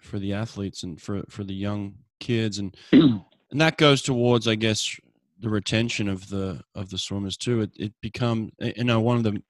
for 0.00 0.18
the 0.18 0.32
athletes 0.32 0.82
and 0.82 1.00
for, 1.00 1.22
for 1.28 1.44
the 1.44 1.54
young 1.54 1.94
kids. 2.18 2.58
And, 2.58 2.76
and 2.92 3.22
that 3.52 3.78
goes 3.78 4.02
towards, 4.02 4.48
I 4.48 4.56
guess, 4.56 4.98
the 5.38 5.48
retention 5.48 6.08
of 6.08 6.28
the, 6.30 6.62
of 6.74 6.90
the 6.90 6.98
swimmers 6.98 7.36
too. 7.36 7.60
It, 7.60 7.70
it 7.76 7.92
become, 8.00 8.50
you 8.58 8.82
know, 8.82 9.00
one 9.00 9.16
of 9.16 9.22
the 9.22 9.40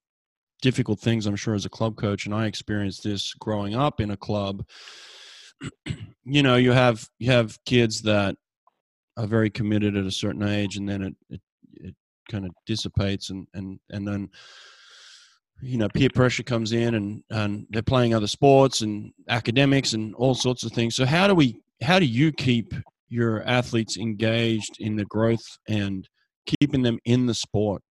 difficult 0.62 1.01
things 1.01 1.27
I'm 1.27 1.37
sure 1.37 1.55
as 1.55 1.66
a 1.66 1.70
club 1.70 1.96
coach, 1.96 2.25
and 2.25 2.35
I 2.35 2.46
experienced 2.46 3.03
this 3.05 3.35
growing 3.35 3.75
up 3.75 4.01
in 4.01 4.11
a 4.11 4.16
club, 4.16 4.64
you 6.25 6.42
know, 6.42 6.57
you 6.57 6.72
have 6.72 7.07
you 7.18 7.31
have 7.31 7.59
kids 7.66 8.03
that 8.03 8.37
are 9.18 9.27
very 9.27 9.51
committed 9.51 9.96
at 9.96 10.07
a 10.07 10.11
certain 10.11 10.42
age, 10.42 10.77
and 10.77 10.88
then 10.88 11.03
it 11.03 11.14
it, 11.29 11.40
it 11.75 11.94
kind 12.31 12.46
of 12.46 12.53
dissipates, 12.64 13.29
and 13.29 13.46
and 13.53 13.79
and 13.90 14.07
then 14.09 14.31
you 15.61 15.77
know 15.77 15.88
peer 15.88 16.09
pressure 16.14 16.42
comes 16.42 16.72
in, 16.72 16.94
and 16.94 17.22
and 17.31 17.66
they're 17.70 17.83
playing 17.83 18.14
other 18.14 18.27
sports 18.27 18.81
and 18.81 19.12
academics 19.29 19.92
and 19.92 20.14
all 20.14 20.35
sorts 20.35 20.64
of 20.64 20.72
things. 20.72 20.94
So 20.94 21.05
how 21.05 21.27
do 21.27 21.35
we 21.35 21.61
how 21.83 21.98
do 21.98 22.07
you 22.07 22.33
keep 22.33 22.72
your 23.09 23.42
athletes 23.42 23.98
engaged 23.98 24.77
in 24.81 24.96
the 24.96 25.05
growth 25.05 25.59
and 25.68 26.09
keeping 26.46 26.83
them 26.83 26.98
in 27.05 27.27
the 27.27 27.35
sport? 27.35 27.83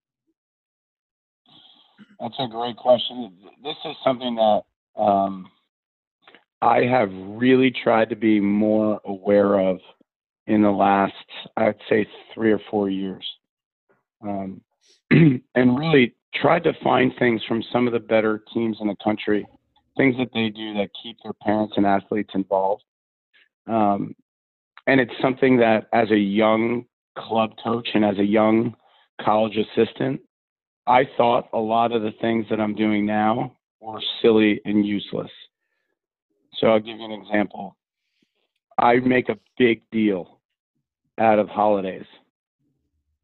That's 2.22 2.36
a 2.38 2.48
great 2.48 2.78
question. 2.78 3.34
This 3.64 3.76
is 3.84 3.96
something 4.04 4.36
that 4.36 4.62
um, 4.96 5.50
I 6.62 6.84
have 6.84 7.10
really 7.12 7.72
tried 7.72 8.10
to 8.10 8.16
be 8.16 8.40
more 8.40 9.02
aware 9.06 9.60
of 9.60 9.80
in 10.46 10.62
the 10.62 10.70
last, 10.70 11.14
I'd 11.58 11.80
say, 11.90 12.06
three 12.34 12.52
or 12.52 12.60
four 12.70 12.92
years. 12.92 13.26
Um, 14.22 14.62
and 15.10 15.80
really 15.80 16.14
tried 16.36 16.64
to 16.66 16.74
find 16.84 17.12
things 17.18 17.42
from 17.48 17.64
some 17.74 17.88
of 17.88 17.94
the 17.94 18.00
better 18.00 18.44
teams 18.54 18.78
in 18.80 18.88
the 18.88 18.96
country, 19.04 19.48
things 19.98 20.16
that 20.20 20.30
they 20.32 20.50
do 20.50 20.76
that 20.76 20.90
keep 21.02 21.18
their 21.24 21.34
parents 21.42 21.74
and 21.76 21.88
athletes 21.88 22.32
involved. 22.36 22.84
Um, 23.68 24.16
and 24.86 25.00
it's 25.00 25.14
something 25.22 25.58
that, 25.58 25.88
as 25.92 26.12
a 26.12 26.18
young 26.18 26.86
club 27.18 27.54
coach 27.64 27.90
and 27.96 28.06
as 28.06 28.20
a 28.20 28.26
young 28.26 28.76
college 29.20 29.58
assistant, 29.58 30.22
I 30.88 31.04
thought 31.18 31.50
a 31.54 31.60
lot 31.60 31.92
of 31.92 32.02
the 32.02 32.12
things 32.22 32.46
that 32.50 32.60
I'm 32.60 32.76
doing 32.76 33.06
now 33.06 33.56
were 33.80 34.02
silly 34.22 34.62
and 34.66 34.86
useless. 34.86 35.32
So 36.56 36.68
I'll 36.68 36.80
give 36.80 36.98
you 36.98 37.06
an 37.06 37.12
example. 37.12 37.76
I 38.78 38.96
make 38.96 39.30
a 39.30 39.38
big 39.58 39.82
deal 39.92 40.40
out 41.18 41.40
of 41.40 41.50
holidays 41.50 42.06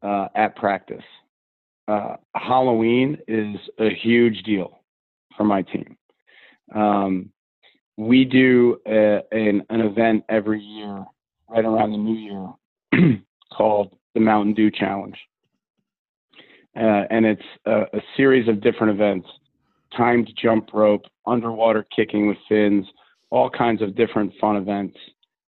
uh, 0.02 0.28
at 0.34 0.56
practice. 0.56 1.04
Uh, 1.88 2.16
Halloween 2.34 3.18
is 3.26 3.56
a 3.78 3.88
huge 3.90 4.42
deal 4.42 4.80
for 5.36 5.44
my 5.44 5.62
team. 5.62 5.96
Um, 6.74 7.30
we 7.96 8.24
do 8.24 8.78
a, 8.86 9.20
an, 9.32 9.62
an 9.70 9.80
event 9.80 10.24
every 10.28 10.60
year, 10.60 11.04
right 11.48 11.64
around 11.64 11.92
the 11.92 11.98
new 11.98 12.52
year, 12.92 13.18
called 13.52 13.96
the 14.14 14.20
Mountain 14.20 14.54
Dew 14.54 14.70
Challenge. 14.70 15.16
Uh, 16.76 17.04
and 17.10 17.26
it's 17.26 17.42
a, 17.66 17.82
a 17.92 18.00
series 18.16 18.48
of 18.48 18.60
different 18.60 18.92
events 18.92 19.28
timed 19.96 20.30
jump 20.40 20.68
rope, 20.72 21.02
underwater 21.26 21.84
kicking 21.94 22.28
with 22.28 22.36
fins, 22.48 22.86
all 23.30 23.50
kinds 23.50 23.82
of 23.82 23.96
different 23.96 24.32
fun 24.40 24.56
events. 24.56 24.96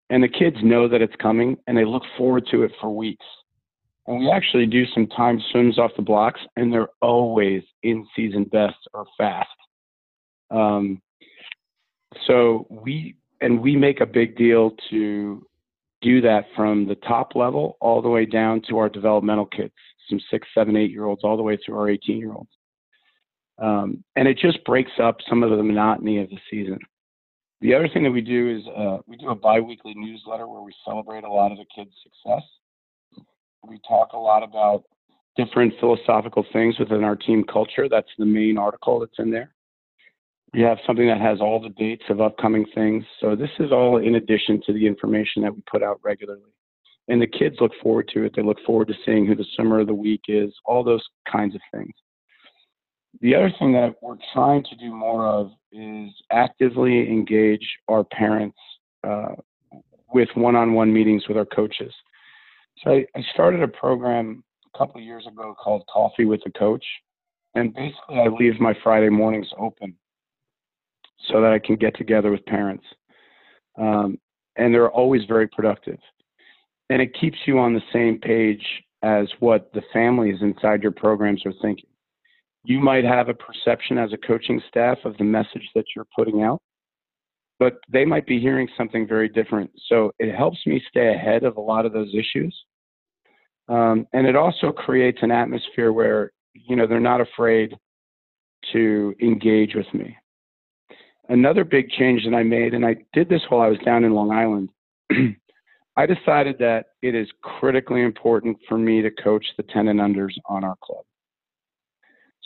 And 0.09 0.23
the 0.23 0.29
kids 0.29 0.57
know 0.63 0.89
that 0.89 1.03
it's 1.03 1.15
coming 1.21 1.57
and 1.67 1.77
they 1.77 1.85
look 1.85 2.03
forward 2.17 2.47
to 2.51 2.63
it 2.63 2.73
for 2.81 2.95
weeks. 2.95 3.25
And 4.07 4.21
we 4.21 4.31
actually 4.31 4.67
do 4.67 4.85
some 4.87 5.07
time 5.07 5.41
swims 5.53 5.79
off 5.79 5.93
the 5.97 6.03
blocks, 6.03 6.41
and 6.57 6.73
they're 6.73 6.89
always 7.01 7.63
in 7.83 8.07
season 8.17 8.45
best 8.45 8.79
or 8.93 9.05
fast. 9.17 9.49
Um, 10.51 11.01
so 12.27 12.67
we 12.69 13.15
and 13.41 13.61
we 13.61 13.77
make 13.77 14.01
a 14.01 14.07
big 14.07 14.37
deal 14.37 14.73
to 14.91 15.47
do 16.03 16.21
that 16.23 16.47
from 16.57 16.87
the 16.87 16.97
top 16.97 17.37
level 17.37 17.77
all 17.81 18.03
the 18.03 18.09
way 18.09 18.27
down 18.27 18.63
to 18.69 18.79
our 18.79 18.89
developmental 18.89 19.47
kids, 19.47 19.75
some 20.09 20.21
six, 20.31 20.49
seven, 20.55 20.77
eight 20.77 20.91
year 20.91 21.05
olds, 21.05 21.23
all 21.25 21.37
the 21.37 21.43
way 21.43 21.57
through 21.57 21.79
our 21.79 21.89
18 21.89 22.19
year 22.19 22.33
olds. 22.33 22.51
Um, 23.59 24.03
and 24.17 24.27
it 24.27 24.39
just 24.39 24.65
breaks 24.65 24.93
up 25.03 25.19
some 25.29 25.43
of 25.43 25.51
the 25.51 25.63
monotony 25.63 26.19
of 26.23 26.31
the 26.31 26.39
season. 26.51 26.79
The 27.61 27.75
other 27.75 27.89
thing 27.89 28.05
that 28.05 28.11
we 28.11 28.23
do 28.23 28.57
is 28.57 28.63
uh, 28.75 28.99
we 29.07 29.17
do 29.17 29.29
a 29.29 29.35
biweekly 29.35 29.93
newsletter 29.95 30.49
where 30.49 30.63
we 30.63 30.73
celebrate 30.85 31.25
a 31.25 31.31
lot 31.31 31.53
of 31.53 31.59
the 31.59 31.67
kids' 31.75 31.95
success. 32.03 32.43
We 33.69 33.79
talk 33.87 34.15
a 34.15 34.19
lot 34.19 34.43
about 34.43 34.85
different 35.37 35.75
philosophical 35.79 36.45
things 36.55 36.79
within 36.79 37.05
our 37.05 37.17
team 37.17 37.45
culture. 37.45 37.87
That's 37.89 38.09
the 38.19 38.25
main 38.25 38.57
article 38.57 39.01
that's 39.01 39.19
in 39.19 39.31
there. 39.31 39.53
We 40.55 40.63
have 40.63 40.79
something 40.87 41.07
that 41.07 41.21
has 41.21 41.41
all 41.41 41.61
the 41.61 41.69
dates 41.69 42.03
of 42.09 42.21
upcoming 42.21 42.67
things. 42.75 43.05
So 43.21 43.37
this 43.37 43.51
is 43.61 43.71
all 43.71 43.99
in 43.99 44.17
addition 44.17 44.61
to 44.67 44.73
the 44.73 44.87
information 44.87 45.43
that 45.43 45.55
we 45.55 45.63
put 45.71 45.83
out 45.83 46.01
regularly. 46.03 46.43
And 47.11 47.21
the 47.21 47.27
kids 47.27 47.57
look 47.61 47.73
forward 47.83 48.09
to 48.15 48.23
it. 48.25 48.33
They 48.37 48.43
look 48.43 48.61
forward 48.65 48.89
to 48.89 48.95
seeing 49.05 49.27
who 49.27 49.35
the 49.35 49.45
swimmer 49.55 49.81
of 49.81 49.89
the 49.89 49.95
week 49.95 50.23
is, 50.29 50.55
all 50.65 50.85
those 50.85 51.05
kinds 51.31 51.57
of 51.57 51.61
things. 51.75 51.93
The 53.21 53.35
other 53.35 53.53
thing 53.59 53.73
that 53.73 53.97
we're 54.01 54.17
trying 54.33 54.63
to 54.71 54.77
do 54.77 54.95
more 54.95 55.27
of 55.27 55.51
is 55.73 56.11
actively 56.31 57.09
engage 57.09 57.67
our 57.89 58.05
parents 58.05 58.57
uh, 59.03 59.35
with 60.15 60.29
one-on-one 60.35 60.93
meetings 60.93 61.27
with 61.27 61.37
our 61.37 61.45
coaches. 61.45 61.93
So 62.79 62.93
I, 62.93 63.07
I 63.17 63.23
started 63.35 63.61
a 63.61 63.69
program 63.69 64.45
a 64.73 64.79
couple 64.79 65.01
years 65.01 65.27
ago 65.27 65.57
called 65.61 65.83
Coffee 65.93 66.27
with 66.27 66.41
the 66.45 66.53
Coach, 66.53 66.85
and 67.57 67.75
basically 67.75 68.21
I 68.21 68.29
leave 68.29 68.61
my 68.61 68.75
Friday 68.85 69.09
mornings 69.09 69.49
open 69.59 69.97
so 71.29 71.41
that 71.41 71.53
I 71.53 71.59
can 71.59 71.75
get 71.75 71.97
together 71.97 72.31
with 72.31 72.45
parents, 72.47 72.85
um, 73.77 74.17
and 74.57 74.73
they're 74.73 74.91
always 74.91 75.23
very 75.27 75.49
productive, 75.49 75.99
and 76.91 77.01
it 77.01 77.17
keeps 77.19 77.39
you 77.47 77.59
on 77.59 77.73
the 77.73 77.83
same 77.93 78.19
page 78.19 78.65
as 79.03 79.27
what 79.39 79.73
the 79.73 79.83
families 79.93 80.37
inside 80.43 80.83
your 80.83 80.93
programs 80.93 81.47
are 81.47 81.55
thinking 81.63 81.89
you 82.65 82.81
might 82.81 83.05
have 83.05 83.29
a 83.29 83.35
perception 83.35 83.99
as 83.99 84.13
a 84.13 84.19
coaching 84.19 84.61
staff 84.69 84.99
of 85.05 85.17
the 85.17 85.25
message 85.25 85.69
that 85.75 85.85
you're 85.95 86.07
putting 86.17 86.43
out, 86.43 86.61
but 87.59 87.79
they 87.91 88.05
might 88.05 88.27
be 88.27 88.39
hearing 88.39 88.69
something 88.77 89.07
very 89.07 89.29
different. 89.29 89.71
So 89.89 90.13
it 90.19 90.35
helps 90.35 90.59
me 90.67 90.83
stay 90.89 91.15
ahead 91.15 91.45
of 91.45 91.57
a 91.57 91.61
lot 91.61 91.87
of 91.87 91.93
those 91.93 92.15
issues. 92.15 92.57
Um, 93.69 94.07
and 94.13 94.27
it 94.27 94.37
also 94.37 94.73
creates 94.73 95.19
an 95.23 95.31
atmosphere 95.31 95.93
where, 95.93 96.33
you 96.55 96.77
know, 96.77 96.87
they're 96.87 97.01
not 97.01 97.21
afraid 97.21 97.75
to 98.73 99.15
engage 99.23 99.75
with 99.75 99.87
me. 99.95 100.17
Another 101.29 101.65
big 101.65 101.89
change 101.91 102.25
that 102.25 102.35
I 102.35 102.43
made, 102.43 102.75
and 102.75 102.85
I 102.85 102.97
did 103.13 103.29
this 103.29 103.43
while 103.49 103.61
I 103.61 103.69
was 103.69 103.79
down 103.85 104.05
in 104.05 104.13
Long 104.13 104.33
Island, 104.33 104.69
I 106.01 106.07
decided 106.07 106.57
that 106.61 106.87
it 107.03 107.15
is 107.15 107.29
critically 107.43 108.01
important 108.01 108.57
for 108.67 108.79
me 108.79 109.03
to 109.03 109.11
coach 109.11 109.45
the 109.59 109.63
10 109.65 109.89
and 109.89 110.01
unders 110.01 110.33
on 110.47 110.65
our 110.65 110.77
club. 110.83 111.05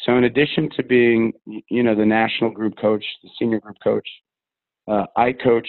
So 0.05 0.17
in 0.17 0.25
addition 0.25 0.71
to 0.77 0.83
being, 0.83 1.33
you 1.71 1.85
know, 1.85 1.95
the 1.95 2.05
national 2.05 2.51
group 2.51 2.77
coach, 2.77 3.05
the 3.23 3.29
senior 3.38 3.61
group 3.61 3.77
coach, 3.81 4.09
uh, 4.88 5.05
I 5.17 5.33
coach 5.35 5.69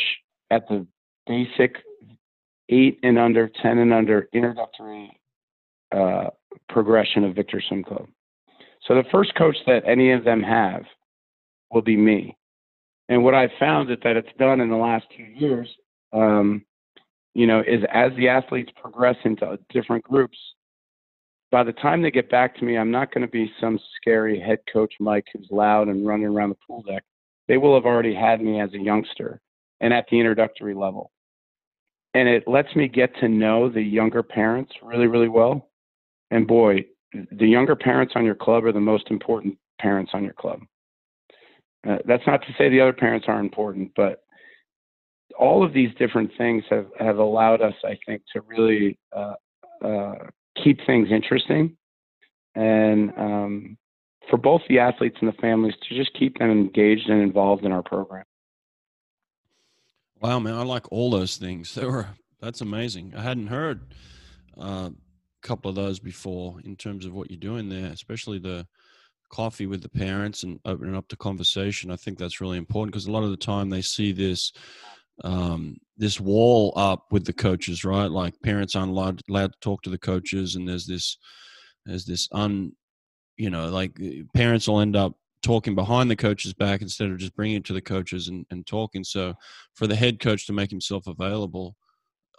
at 0.50 0.68
the 0.68 0.88
basic 1.28 1.76
eight 2.70 2.98
and 3.04 3.20
under, 3.20 3.52
10 3.62 3.78
and 3.78 3.94
under 3.94 4.30
introductory 4.34 5.12
uh, 5.96 6.32
progression 6.68 7.24
of 7.24 7.36
Victor 7.36 7.62
Swim 7.68 7.84
Club. 7.84 8.08
So 8.88 8.96
the 8.96 9.04
first 9.12 9.36
coach 9.36 9.58
that 9.68 9.84
any 9.86 10.12
of 10.12 10.24
them 10.24 10.42
have 10.42 10.86
will 11.72 11.84
be 11.84 11.96
me. 11.96 12.36
And 13.10 13.24
what 13.24 13.36
I've 13.36 13.52
found 13.60 13.92
is 13.92 13.98
that 14.04 14.18
it's 14.18 14.28
done 14.40 14.60
in 14.60 14.72
the 14.72 14.76
last 14.76 15.06
two 15.16 15.24
years, 15.24 15.70
um, 16.14 16.66
you 17.36 17.46
know, 17.46 17.60
is 17.60 17.84
as 17.94 18.12
the 18.18 18.28
athletes 18.28 18.72
progress 18.82 19.18
into 19.24 19.60
different 19.70 20.04
groups, 20.04 20.38
by 21.52 21.64
the 21.64 21.74
time 21.74 22.02
they 22.02 22.10
get 22.10 22.32
back 22.32 22.56
to 22.58 22.66
me, 22.66 22.78
I'm 22.78 22.90
not 22.90 23.14
going 23.14 23.22
to 23.22 23.32
be 23.32 23.52
some 23.62 23.80
scary 23.96 24.40
head 24.40 24.60
coach 24.74 24.96
Mike 25.00 25.26
who's 25.32 25.48
loud 25.52 25.88
and 25.88 26.08
running 26.08 26.26
around 26.26 26.50
the 26.50 26.58
pool 26.68 26.82
deck. 26.82 27.04
They 27.48 27.58
will 27.58 27.76
have 27.76 27.86
already 27.86 28.16
had 28.16 28.42
me 28.42 28.60
as 28.60 28.74
a 28.74 28.80
youngster 28.80 29.40
and 29.80 29.94
at 29.94 30.06
the 30.10 30.18
introductory 30.20 30.74
level. 30.74 31.12
and 32.16 32.30
it 32.30 32.48
lets 32.48 32.74
me 32.76 32.88
get 32.88 33.14
to 33.20 33.28
know 33.28 33.70
the 33.70 33.82
younger 33.82 34.24
parents 34.24 34.72
really, 34.82 35.06
really 35.06 35.28
well. 35.28 35.70
And 36.32 36.48
boy, 36.48 36.86
the 37.14 37.46
younger 37.46 37.76
parents 37.76 38.14
on 38.16 38.24
your 38.26 38.36
club 38.36 38.64
are 38.64 38.72
the 38.72 38.80
most 38.80 39.12
important 39.12 39.58
parents 39.80 40.12
on 40.14 40.24
your 40.24 40.34
club. 40.34 40.62
Uh, 41.88 41.98
that's 42.08 42.26
not 42.26 42.42
to 42.42 42.54
say 42.58 42.70
the 42.70 42.82
other 42.82 42.94
parents 42.94 43.26
aren't 43.28 43.46
important, 43.46 43.92
but 43.96 44.24
all 45.38 45.66
of 45.66 45.74
these 45.74 45.90
different 45.98 46.32
things 46.38 46.64
have, 46.70 46.88
have 47.00 47.18
allowed 47.18 47.62
us, 47.62 47.74
I 47.84 47.98
think, 48.06 48.24
to 48.34 48.42
really 48.42 48.98
uh, 49.16 49.34
uh, 49.84 50.16
keep 50.64 50.80
things 50.86 51.10
interesting 51.12 51.78
and 52.56 53.12
um, 53.18 53.78
for 54.30 54.38
both 54.38 54.62
the 54.70 54.80
athletes 54.80 55.18
and 55.20 55.28
the 55.30 55.38
families 55.42 55.76
to 55.88 55.96
just 55.96 56.12
keep 56.18 56.40
them 56.40 56.50
engaged 56.50 57.10
and 57.10 57.22
involved 57.22 57.66
in 57.66 57.72
our 57.72 57.84
program. 57.84 58.26
Wow, 60.22 60.40
man, 60.40 60.56
I 60.56 60.64
like 60.64 60.92
all 60.92 61.12
those 61.12 61.38
things. 61.38 61.76
They 61.76 61.86
were 61.86 62.08
that's 62.42 62.62
amazing. 62.62 63.14
I 63.16 63.22
hadn't 63.22 63.48
heard 63.48 63.94
uh, 64.60 64.90
a 64.92 65.48
couple 65.48 65.70
of 65.70 65.76
those 65.76 66.00
before 66.00 66.60
in 66.64 66.76
terms 66.76 67.06
of 67.06 67.14
what 67.14 67.30
you're 67.30 67.40
doing 67.40 67.70
there, 67.70 67.88
especially 67.88 68.40
the 68.40 68.68
coffee 69.30 69.66
with 69.66 69.82
the 69.82 69.90
parents 69.90 70.44
and 70.44 70.60
opening 70.66 70.96
up 70.96 71.10
the 71.10 71.16
conversation. 71.16 71.92
I 71.92 71.96
think 71.96 72.18
that's 72.18 72.42
really 72.42 72.58
important 72.58 72.94
because 72.94 73.08
a 73.08 73.12
lot 73.12 73.24
of 73.24 73.32
the 73.32 73.38
time 73.38 73.70
they 73.70 73.82
see 73.82 74.12
this 74.12 74.52
um, 75.24 75.78
this 75.98 76.20
wall 76.20 76.74
up 76.76 77.06
with 77.12 77.26
the 77.26 77.34
coaches, 77.34 77.86
right? 77.86 78.10
Like 78.10 78.40
parents 78.42 78.76
aren't 78.76 78.92
allowed, 78.92 79.22
allowed 79.30 79.54
to 79.54 79.60
talk 79.62 79.82
to 79.84 79.90
the 79.90 79.98
coaches, 79.98 80.56
and 80.56 80.68
there's 80.68 80.86
this 80.86 81.18
there's 81.86 82.06
this 82.06 82.28
un 82.32 82.74
you 83.38 83.50
know 83.50 83.70
like 83.70 83.92
eh, 84.02 84.24
parents 84.34 84.68
will 84.68 84.82
end 84.82 84.96
up 84.96 85.14
talking 85.42 85.76
behind 85.76 86.10
the 86.10 86.16
coach's 86.16 86.54
back 86.54 86.82
instead 86.82 87.10
of 87.10 87.18
just 87.18 87.36
bringing 87.36 87.58
it 87.58 87.66
to 87.66 87.74
the 87.74 87.82
coaches 87.82 88.28
and, 88.28 88.46
and 88.50 88.66
talking. 88.66 89.04
So 89.04 89.36
for 89.76 89.86
the 89.86 89.96
head 89.96 90.20
coach 90.20 90.48
to 90.48 90.54
make 90.54 90.72
himself 90.72 91.06
available, 91.06 91.76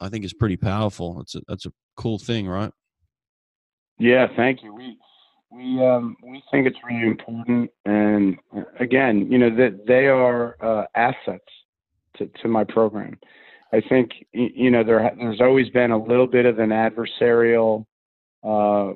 I 0.01 0.09
think 0.09 0.25
is 0.25 0.35
pretty 0.35 0.57
powerful. 0.57 1.15
That's 1.15 1.35
a 1.35 1.43
that's 1.49 1.67
a 1.67 1.73
cool 1.97 2.19
thing, 2.19 2.47
right? 2.47 2.73
Yeah, 3.99 4.27
thank 4.37 4.63
you. 4.63 4.75
We 4.75 4.99
we 5.51 5.85
um, 5.85 6.17
we 6.23 6.43
think 6.51 6.67
it's 6.67 6.79
really 6.87 7.07
important, 7.07 7.71
and 7.87 8.37
again, 8.79 9.31
you 9.31 9.39
know 9.39 9.55
that 9.57 9.87
they 9.87 10.09
are 10.09 10.57
uh, 10.63 10.85
assets 10.95 11.45
to, 12.19 12.27
to 12.43 12.49
my 12.49 12.65
program. 12.65 13.19
I 13.73 13.81
think 13.89 14.13
you 14.33 14.71
know 14.71 14.85
there 14.85 15.11
there's 15.19 15.41
always 15.41 15.69
been 15.71 15.91
a 15.91 16.03
little 16.03 16.27
bit 16.27 16.47
of 16.47 16.59
an 16.59 16.71
adversarial 16.71 17.85
uh, 18.45 18.93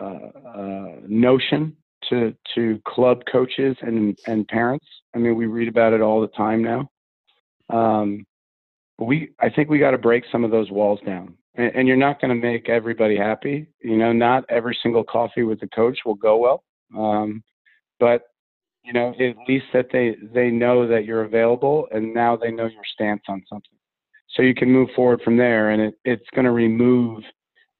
uh, 0.00 0.30
uh, 0.48 0.96
notion 1.06 1.76
to 2.08 2.34
to 2.54 2.80
club 2.86 3.22
coaches 3.30 3.76
and 3.82 4.18
and 4.26 4.48
parents. 4.48 4.86
I 5.14 5.18
mean, 5.18 5.36
we 5.36 5.46
read 5.46 5.68
about 5.68 5.92
it 5.92 6.00
all 6.00 6.20
the 6.20 6.28
time 6.28 6.62
now. 6.62 6.90
Um, 7.68 8.24
we 8.98 9.30
I 9.40 9.50
think 9.50 9.68
we 9.68 9.78
got 9.78 9.90
to 9.90 9.98
break 9.98 10.24
some 10.32 10.44
of 10.44 10.50
those 10.50 10.70
walls 10.70 11.00
down. 11.04 11.34
And, 11.54 11.74
and 11.74 11.88
you're 11.88 11.96
not 11.96 12.20
going 12.20 12.28
to 12.38 12.46
make 12.46 12.68
everybody 12.68 13.16
happy. 13.16 13.66
You 13.80 13.96
know, 13.96 14.12
not 14.12 14.44
every 14.48 14.76
single 14.82 15.04
coffee 15.04 15.42
with 15.42 15.60
the 15.60 15.68
coach 15.68 15.98
will 16.04 16.14
go 16.14 16.36
well. 16.36 16.64
Um, 16.96 17.42
but 17.98 18.22
you 18.86 18.92
know, 18.92 19.10
at 19.18 19.36
least 19.48 19.66
that 19.72 19.88
they 19.92 20.16
they 20.32 20.48
know 20.48 20.86
that 20.86 21.04
you're 21.04 21.24
available, 21.24 21.88
and 21.90 22.14
now 22.14 22.36
they 22.36 22.52
know 22.52 22.66
your 22.66 22.84
stance 22.94 23.22
on 23.28 23.42
something. 23.48 23.76
So 24.34 24.42
you 24.42 24.54
can 24.54 24.70
move 24.70 24.90
forward 24.94 25.20
from 25.22 25.36
there, 25.36 25.70
and 25.70 25.82
it, 25.82 25.94
it's 26.04 26.30
going 26.34 26.44
to 26.44 26.52
remove 26.52 27.24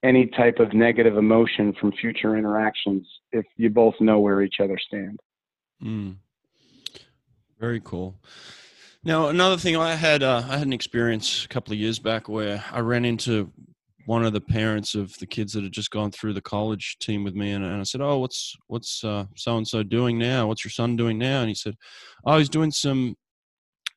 any 0.03 0.27
type 0.27 0.59
of 0.59 0.73
negative 0.73 1.17
emotion 1.17 1.75
from 1.81 1.93
future 1.93 2.37
interactions 2.37 3.07
if 3.33 3.45
you 3.57 3.71
both 3.71 3.95
know 4.01 4.19
where 4.19 4.43
each 4.43 4.57
other 4.61 4.79
stand. 4.79 5.21
Mm. 5.83 6.17
Very 7.59 7.81
cool. 7.83 8.17
Now, 9.05 9.29
another 9.29 9.57
thing 9.57 9.77
I 9.77 9.95
had, 9.95 10.23
uh, 10.23 10.43
I 10.49 10.59
had 10.59 10.67
an 10.67 10.73
experience 10.73 11.45
a 11.45 11.49
couple 11.49 11.73
of 11.73 11.79
years 11.79 11.99
back 12.01 12.29
where 12.29 12.65
I 12.73 12.81
ran 12.81 13.05
into 13.05 13.53
one 14.07 14.25
of 14.25 14.33
the 14.33 14.41
parents 14.41 14.95
of 14.95 15.17
the 15.19 15.27
kids 15.27 15.53
that 15.53 15.65
had 15.65 15.73
just 15.73 15.91
gone 15.91 16.11
through 16.11 16.33
the 16.33 16.41
college 16.41 16.97
team 16.99 17.25
with 17.25 17.35
me, 17.35 17.53
and, 17.53 17.65
and 17.65 17.81
I 17.81 17.83
said, 17.85 18.01
"Oh, 18.01 18.19
what's 18.19 18.57
what's 18.69 18.91
so 19.01 19.27
and 19.47 19.69
so 19.69 19.83
doing 19.83 20.19
now? 20.19 20.47
What's 20.47 20.65
your 20.65 20.71
son 20.71 20.97
doing 20.97 21.19
now?" 21.19 21.41
And 21.41 21.49
he 21.49 21.55
said, 21.55 21.75
"Oh, 22.25 22.39
he's 22.39 22.49
doing 22.49 22.71
some 22.71 23.17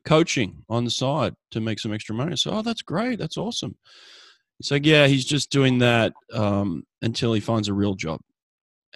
coaching 0.06 0.64
on 0.70 0.86
the 0.86 0.92
side 0.92 1.34
to 1.52 1.62
make 1.62 1.80
some 1.80 1.94
extra 1.94 2.16
money." 2.16 2.34
I 2.34 2.36
said, 2.36 2.54
"Oh, 2.54 2.62
that's 2.62 2.82
great. 2.82 3.20
That's 3.20 3.38
awesome." 3.38 3.76
He's 4.60 4.72
like, 4.72 4.86
yeah, 4.86 5.08
he's 5.08 5.26
just 5.26 5.52
doing 5.52 5.80
that 5.80 6.14
um, 6.34 6.84
until 7.02 7.32
he 7.34 7.40
finds 7.40 7.70
a 7.70 7.74
real 7.74 7.96
job. 7.96 8.20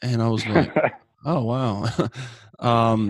And 0.02 0.22
I 0.22 0.28
was 0.28 0.46
like, 0.46 0.76
oh 1.26 1.44
wow. 1.44 1.90
um, 2.60 3.10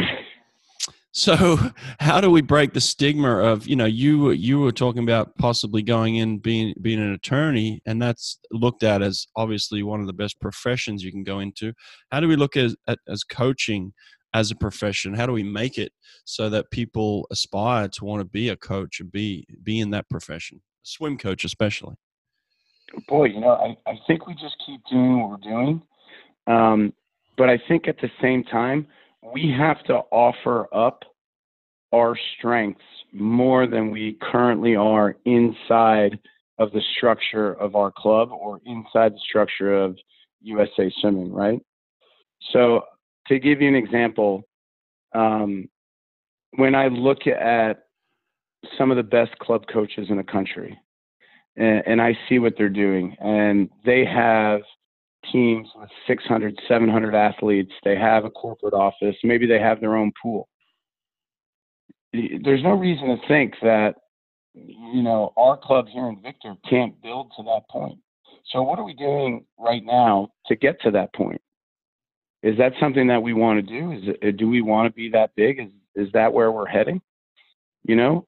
so 1.13 1.57
how 1.99 2.19
do 2.19 2.29
we 2.29 2.41
break 2.41 2.73
the 2.73 2.81
stigma 2.81 3.37
of 3.37 3.65
you 3.67 3.75
know 3.75 3.85
you 3.85 4.31
you 4.31 4.59
were 4.59 4.71
talking 4.71 5.03
about 5.03 5.37
possibly 5.37 5.81
going 5.81 6.17
in 6.17 6.37
being 6.37 6.73
being 6.81 6.99
an 6.99 7.13
attorney 7.13 7.81
and 7.85 8.01
that's 8.01 8.39
looked 8.51 8.83
at 8.83 9.01
as 9.01 9.25
obviously 9.35 9.81
one 9.81 10.01
of 10.01 10.07
the 10.07 10.13
best 10.13 10.39
professions 10.41 11.03
you 11.03 11.11
can 11.11 11.23
go 11.23 11.39
into 11.39 11.71
how 12.11 12.19
do 12.19 12.27
we 12.27 12.35
look 12.35 12.57
at, 12.57 12.71
at 12.87 12.99
as 13.07 13.23
coaching 13.23 13.93
as 14.33 14.51
a 14.51 14.55
profession 14.55 15.13
how 15.13 15.25
do 15.25 15.33
we 15.33 15.43
make 15.43 15.77
it 15.77 15.93
so 16.25 16.49
that 16.49 16.69
people 16.71 17.25
aspire 17.31 17.87
to 17.87 18.03
want 18.03 18.19
to 18.19 18.25
be 18.25 18.49
a 18.49 18.57
coach 18.57 18.99
and 18.99 19.11
be 19.11 19.45
be 19.63 19.79
in 19.79 19.91
that 19.91 20.09
profession 20.09 20.61
swim 20.83 21.17
coach 21.17 21.45
especially 21.45 21.95
boy, 23.07 23.25
you 23.25 23.39
know, 23.39 23.51
I, 23.51 23.77
I 23.89 23.99
think 24.07 24.27
we 24.27 24.33
just 24.33 24.55
keep 24.65 24.81
doing 24.89 25.19
what 25.19 25.29
we're 25.31 25.49
doing. 25.49 25.81
Um, 26.47 26.93
but 27.37 27.49
I 27.49 27.59
think 27.67 27.87
at 27.87 27.97
the 27.99 28.09
same 28.21 28.43
time, 28.43 28.87
we 29.33 29.53
have 29.57 29.83
to 29.85 29.93
offer 30.11 30.67
up 30.73 31.03
our 31.93 32.17
strengths 32.37 32.81
more 33.11 33.67
than 33.67 33.91
we 33.91 34.17
currently 34.21 34.75
are 34.75 35.15
inside 35.25 36.19
of 36.57 36.71
the 36.71 36.81
structure 36.97 37.53
of 37.53 37.75
our 37.75 37.91
club 37.91 38.31
or 38.31 38.59
inside 38.65 39.13
the 39.13 39.19
structure 39.27 39.73
of 39.73 39.97
USA 40.41 40.91
Swimming, 40.99 41.31
right? 41.31 41.59
So, 42.51 42.81
to 43.27 43.39
give 43.39 43.61
you 43.61 43.67
an 43.69 43.75
example, 43.75 44.43
um, 45.15 45.69
when 46.57 46.75
I 46.75 46.87
look 46.87 47.25
at 47.27 47.83
some 48.77 48.91
of 48.91 48.97
the 48.97 49.03
best 49.03 49.37
club 49.39 49.65
coaches 49.71 50.07
in 50.09 50.17
the 50.17 50.23
country, 50.23 50.77
and, 51.55 51.83
and 51.85 52.01
I 52.01 52.17
see 52.27 52.39
what 52.39 52.53
they're 52.57 52.69
doing. 52.69 53.15
And 53.19 53.69
they 53.85 54.05
have 54.05 54.61
teams 55.31 55.67
with 55.75 55.89
600, 56.07 56.59
700 56.67 57.15
athletes. 57.15 57.71
They 57.83 57.95
have 57.95 58.25
a 58.25 58.29
corporate 58.29 58.73
office. 58.73 59.15
Maybe 59.23 59.47
they 59.47 59.59
have 59.59 59.79
their 59.79 59.95
own 59.95 60.11
pool. 60.21 60.47
There's 62.11 62.63
no 62.63 62.73
reason 62.73 63.07
to 63.07 63.17
think 63.27 63.55
that, 63.61 63.95
you 64.53 65.01
know, 65.01 65.33
our 65.35 65.57
club 65.57 65.87
here 65.87 66.07
in 66.07 66.21
Victor 66.21 66.55
can't 66.69 67.01
build 67.01 67.31
to 67.37 67.43
that 67.43 67.61
point. 67.69 67.97
So, 68.51 68.61
what 68.61 68.77
are 68.77 68.85
we 68.85 68.93
doing 68.93 69.45
right 69.57 69.83
now 69.83 70.29
to 70.47 70.55
get 70.55 70.79
to 70.81 70.91
that 70.91 71.13
point? 71.15 71.41
Is 72.43 72.57
that 72.57 72.73
something 72.79 73.07
that 73.07 73.23
we 73.23 73.33
want 73.33 73.65
to 73.65 73.79
do? 73.79 73.93
Is 73.93 74.15
it, 74.21 74.37
do 74.37 74.47
we 74.47 74.61
want 74.61 74.87
to 74.87 74.93
be 74.93 75.09
that 75.09 75.31
big? 75.35 75.59
Is 75.59 75.69
is 75.95 76.11
that 76.13 76.31
where 76.31 76.51
we're 76.51 76.67
heading? 76.67 77.01
You 77.83 77.95
know, 77.95 78.27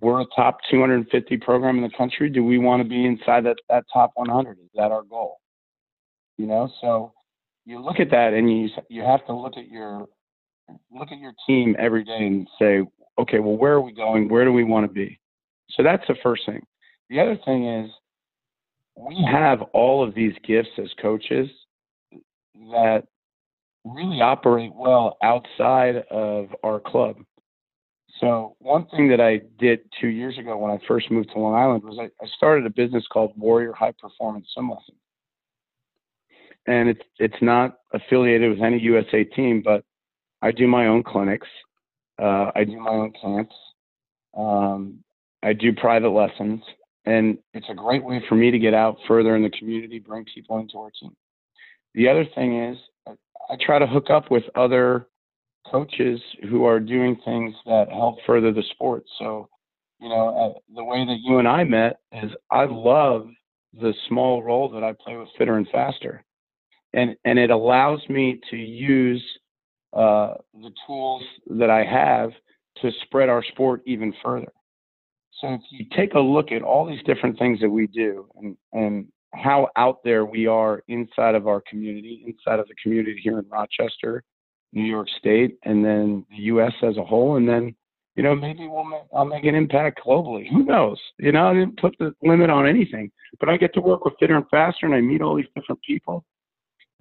we're 0.00 0.20
a 0.20 0.26
top 0.34 0.58
250 0.70 1.36
program 1.38 1.76
in 1.76 1.82
the 1.82 1.96
country. 1.96 2.28
Do 2.28 2.44
we 2.44 2.58
want 2.58 2.82
to 2.82 2.88
be 2.88 3.06
inside 3.06 3.44
that, 3.44 3.56
that 3.68 3.84
top 3.92 4.12
100? 4.14 4.58
Is 4.58 4.66
that 4.74 4.90
our 4.90 5.02
goal? 5.02 5.38
You 6.38 6.46
know, 6.46 6.68
so 6.80 7.12
you 7.64 7.80
look 7.80 8.00
at 8.00 8.10
that 8.10 8.32
and 8.32 8.50
you 8.50 8.68
you 8.88 9.02
have 9.02 9.24
to 9.26 9.34
look 9.34 9.56
at 9.56 9.68
your 9.68 10.08
look 10.90 11.12
at 11.12 11.18
your 11.18 11.34
team 11.46 11.76
every 11.78 12.04
day 12.04 12.18
and 12.18 12.48
say, 12.58 12.82
okay, 13.18 13.38
well, 13.38 13.56
where 13.56 13.72
are 13.72 13.80
we 13.80 13.92
going? 13.92 14.28
Where 14.28 14.44
do 14.44 14.52
we 14.52 14.64
want 14.64 14.86
to 14.86 14.92
be? 14.92 15.18
So 15.70 15.82
that's 15.82 16.06
the 16.08 16.16
first 16.22 16.42
thing. 16.46 16.62
The 17.10 17.20
other 17.20 17.38
thing 17.44 17.68
is 17.68 17.90
we 18.96 19.26
have 19.30 19.62
all 19.72 20.06
of 20.06 20.14
these 20.14 20.34
gifts 20.46 20.70
as 20.78 20.88
coaches 21.00 21.48
that 22.70 23.04
really 23.84 24.20
operate 24.20 24.72
well 24.74 25.16
outside 25.22 25.96
of 26.10 26.48
our 26.62 26.80
club. 26.80 27.16
So 28.20 28.54
one 28.60 28.86
thing 28.86 29.08
that 29.08 29.20
I 29.20 29.40
did 29.58 29.80
two 30.00 30.08
years 30.08 30.38
ago 30.38 30.56
when 30.56 30.70
I 30.70 30.78
first 30.86 31.10
moved 31.10 31.30
to 31.32 31.40
Long 31.40 31.54
Island 31.54 31.82
was 31.82 31.98
I, 32.00 32.04
I 32.22 32.28
started 32.36 32.66
a 32.66 32.70
business 32.70 33.04
called 33.12 33.32
Warrior 33.36 33.72
High 33.72 33.94
Performance 33.98 34.46
Swim 34.54 34.70
Lesson, 34.70 34.94
and 36.66 36.88
it's 36.88 37.02
it's 37.18 37.42
not 37.42 37.78
affiliated 37.92 38.50
with 38.50 38.62
any 38.62 38.78
USA 38.80 39.24
team, 39.24 39.62
but 39.64 39.84
I 40.40 40.52
do 40.52 40.66
my 40.66 40.86
own 40.86 41.02
clinics, 41.02 41.48
uh, 42.20 42.50
I 42.54 42.64
do 42.64 42.78
my 42.78 42.90
own 42.90 43.12
camps, 43.20 43.54
um, 44.36 44.98
I 45.42 45.52
do 45.52 45.72
private 45.72 46.10
lessons, 46.10 46.62
and 47.04 47.38
it's 47.54 47.68
a 47.70 47.74
great 47.74 48.04
way 48.04 48.22
for 48.28 48.34
me 48.34 48.50
to 48.50 48.58
get 48.58 48.74
out 48.74 48.96
further 49.08 49.36
in 49.36 49.42
the 49.42 49.50
community, 49.50 49.98
bring 49.98 50.24
people 50.34 50.58
into 50.58 50.78
our 50.78 50.90
team. 51.00 51.14
The 51.94 52.08
other 52.08 52.24
thing 52.34 52.62
is 52.64 52.78
I, 53.06 53.56
try 53.60 53.78
to 53.78 53.86
hook 53.86 54.08
up 54.10 54.30
with 54.30 54.44
other 54.54 55.06
coaches 55.70 56.20
who 56.48 56.64
are 56.64 56.80
doing 56.80 57.16
things 57.24 57.54
that 57.66 57.88
help 57.90 58.18
further 58.26 58.52
the 58.52 58.62
sport. 58.70 59.04
So, 59.18 59.48
you 60.00 60.08
know, 60.08 60.28
uh, 60.56 60.74
the 60.74 60.84
way 60.84 61.04
that 61.04 61.18
you 61.22 61.38
and 61.38 61.46
I 61.46 61.64
met 61.64 62.00
is 62.12 62.30
I 62.50 62.64
love 62.64 63.28
the 63.80 63.92
small 64.08 64.42
role 64.42 64.68
that 64.70 64.82
I 64.82 64.92
play 64.92 65.16
with 65.16 65.28
Fitter 65.38 65.56
and 65.56 65.68
Faster, 65.70 66.24
and 66.94 67.16
and 67.24 67.38
it 67.38 67.50
allows 67.50 68.00
me 68.08 68.40
to 68.50 68.56
use 68.56 69.22
uh, 69.92 70.34
the 70.54 70.70
tools 70.86 71.22
that 71.46 71.70
I 71.70 71.84
have 71.84 72.30
to 72.80 72.90
spread 73.02 73.28
our 73.28 73.44
sport 73.44 73.82
even 73.86 74.12
further. 74.22 74.52
So 75.40 75.54
if 75.54 75.60
you 75.70 75.86
take 75.96 76.14
a 76.14 76.20
look 76.20 76.52
at 76.52 76.62
all 76.62 76.86
these 76.86 77.02
different 77.04 77.38
things 77.38 77.60
that 77.60 77.68
we 77.68 77.88
do 77.88 78.28
and, 78.36 78.56
and 78.72 79.08
how 79.34 79.68
out 79.76 79.98
there 80.04 80.24
we 80.24 80.46
are 80.46 80.82
inside 80.88 81.34
of 81.34 81.46
our 81.46 81.62
community, 81.68 82.24
inside 82.26 82.60
of 82.60 82.68
the 82.68 82.74
community 82.82 83.18
here 83.22 83.38
in 83.38 83.48
Rochester, 83.48 84.22
New 84.72 84.84
York 84.84 85.08
State, 85.18 85.58
and 85.64 85.84
then 85.84 86.24
the 86.30 86.42
U.S. 86.44 86.72
as 86.82 86.96
a 86.96 87.04
whole, 87.04 87.36
and 87.36 87.48
then 87.48 87.74
you 88.14 88.22
know 88.22 88.34
maybe 88.34 88.68
we'll 88.68 88.84
make, 88.84 89.02
I'll 89.14 89.24
make 89.24 89.44
an 89.44 89.54
impact 89.54 90.00
globally. 90.06 90.48
Who 90.48 90.64
knows? 90.64 90.98
You 91.18 91.32
know, 91.32 91.48
I 91.48 91.54
didn't 91.54 91.78
put 91.78 91.96
the 91.98 92.14
limit 92.22 92.50
on 92.50 92.66
anything, 92.66 93.10
but 93.40 93.48
I 93.48 93.56
get 93.56 93.74
to 93.74 93.80
work 93.80 94.04
with 94.04 94.14
Fitter 94.20 94.36
and 94.36 94.48
Faster, 94.50 94.86
and 94.86 94.94
I 94.94 95.00
meet 95.00 95.22
all 95.22 95.36
these 95.36 95.46
different 95.54 95.82
people. 95.82 96.24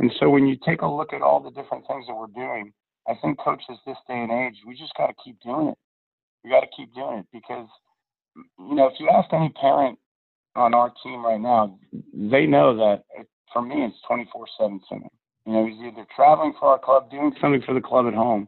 And 0.02 0.12
so 0.20 0.32
when 0.32 0.48
you 0.48 0.58
take 0.66 0.82
a 0.82 0.88
look 0.88 1.14
at 1.14 1.22
all 1.22 1.40
the 1.40 1.52
different 1.52 1.86
things 1.88 2.08
that 2.08 2.16
we're 2.16 2.26
doing, 2.34 2.74
I 3.08 3.14
think 3.22 3.40
coaches 3.40 3.78
this 3.86 3.98
day 4.08 4.18
and 4.18 4.32
age, 4.32 4.56
we 4.66 4.76
just 4.76 4.96
got 4.98 5.08
to 5.08 5.14
keep 5.24 5.40
doing 5.42 5.68
it. 5.68 5.78
We 6.44 6.50
got 6.50 6.62
to 6.62 6.68
keep 6.76 6.92
doing 6.96 7.20
it 7.20 7.28
because 7.32 7.68
you 8.58 8.74
know 8.74 8.88
if 8.88 9.00
you 9.00 9.10
ask 9.10 9.32
any 9.32 9.50
parent 9.50 10.00
on 10.56 10.74
our 10.74 10.92
team 11.04 11.24
right 11.24 11.40
now, 11.40 11.78
they 12.14 12.48
know 12.48 12.76
that 12.78 13.04
for 13.54 13.62
me 13.62 13.86
it's 13.86 13.96
24/7 14.10 14.80
swimming. 14.88 15.10
You 15.46 15.54
know, 15.54 15.66
he's 15.68 15.80
either 15.86 16.08
traveling 16.16 16.54
for 16.60 16.70
our 16.70 16.80
club, 16.80 17.12
doing 17.12 17.36
something 17.40 17.62
for 17.62 17.76
the 17.76 17.82
club 17.82 18.08
at 18.08 18.16
home. 18.16 18.48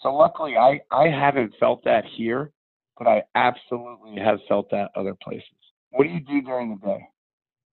So 0.00 0.12
luckily, 0.12 0.56
I 0.56 0.80
I 0.90 1.08
haven't 1.08 1.54
felt 1.60 1.84
that 1.84 2.04
here, 2.04 2.50
but 2.98 3.06
I 3.06 3.22
absolutely 3.36 4.16
have 4.20 4.40
felt 4.48 4.70
that 4.70 4.90
other 4.96 5.14
places. 5.22 5.54
What 5.90 6.02
do 6.02 6.10
you 6.10 6.20
do 6.20 6.42
during 6.42 6.70
the 6.70 6.84
day? 6.84 7.08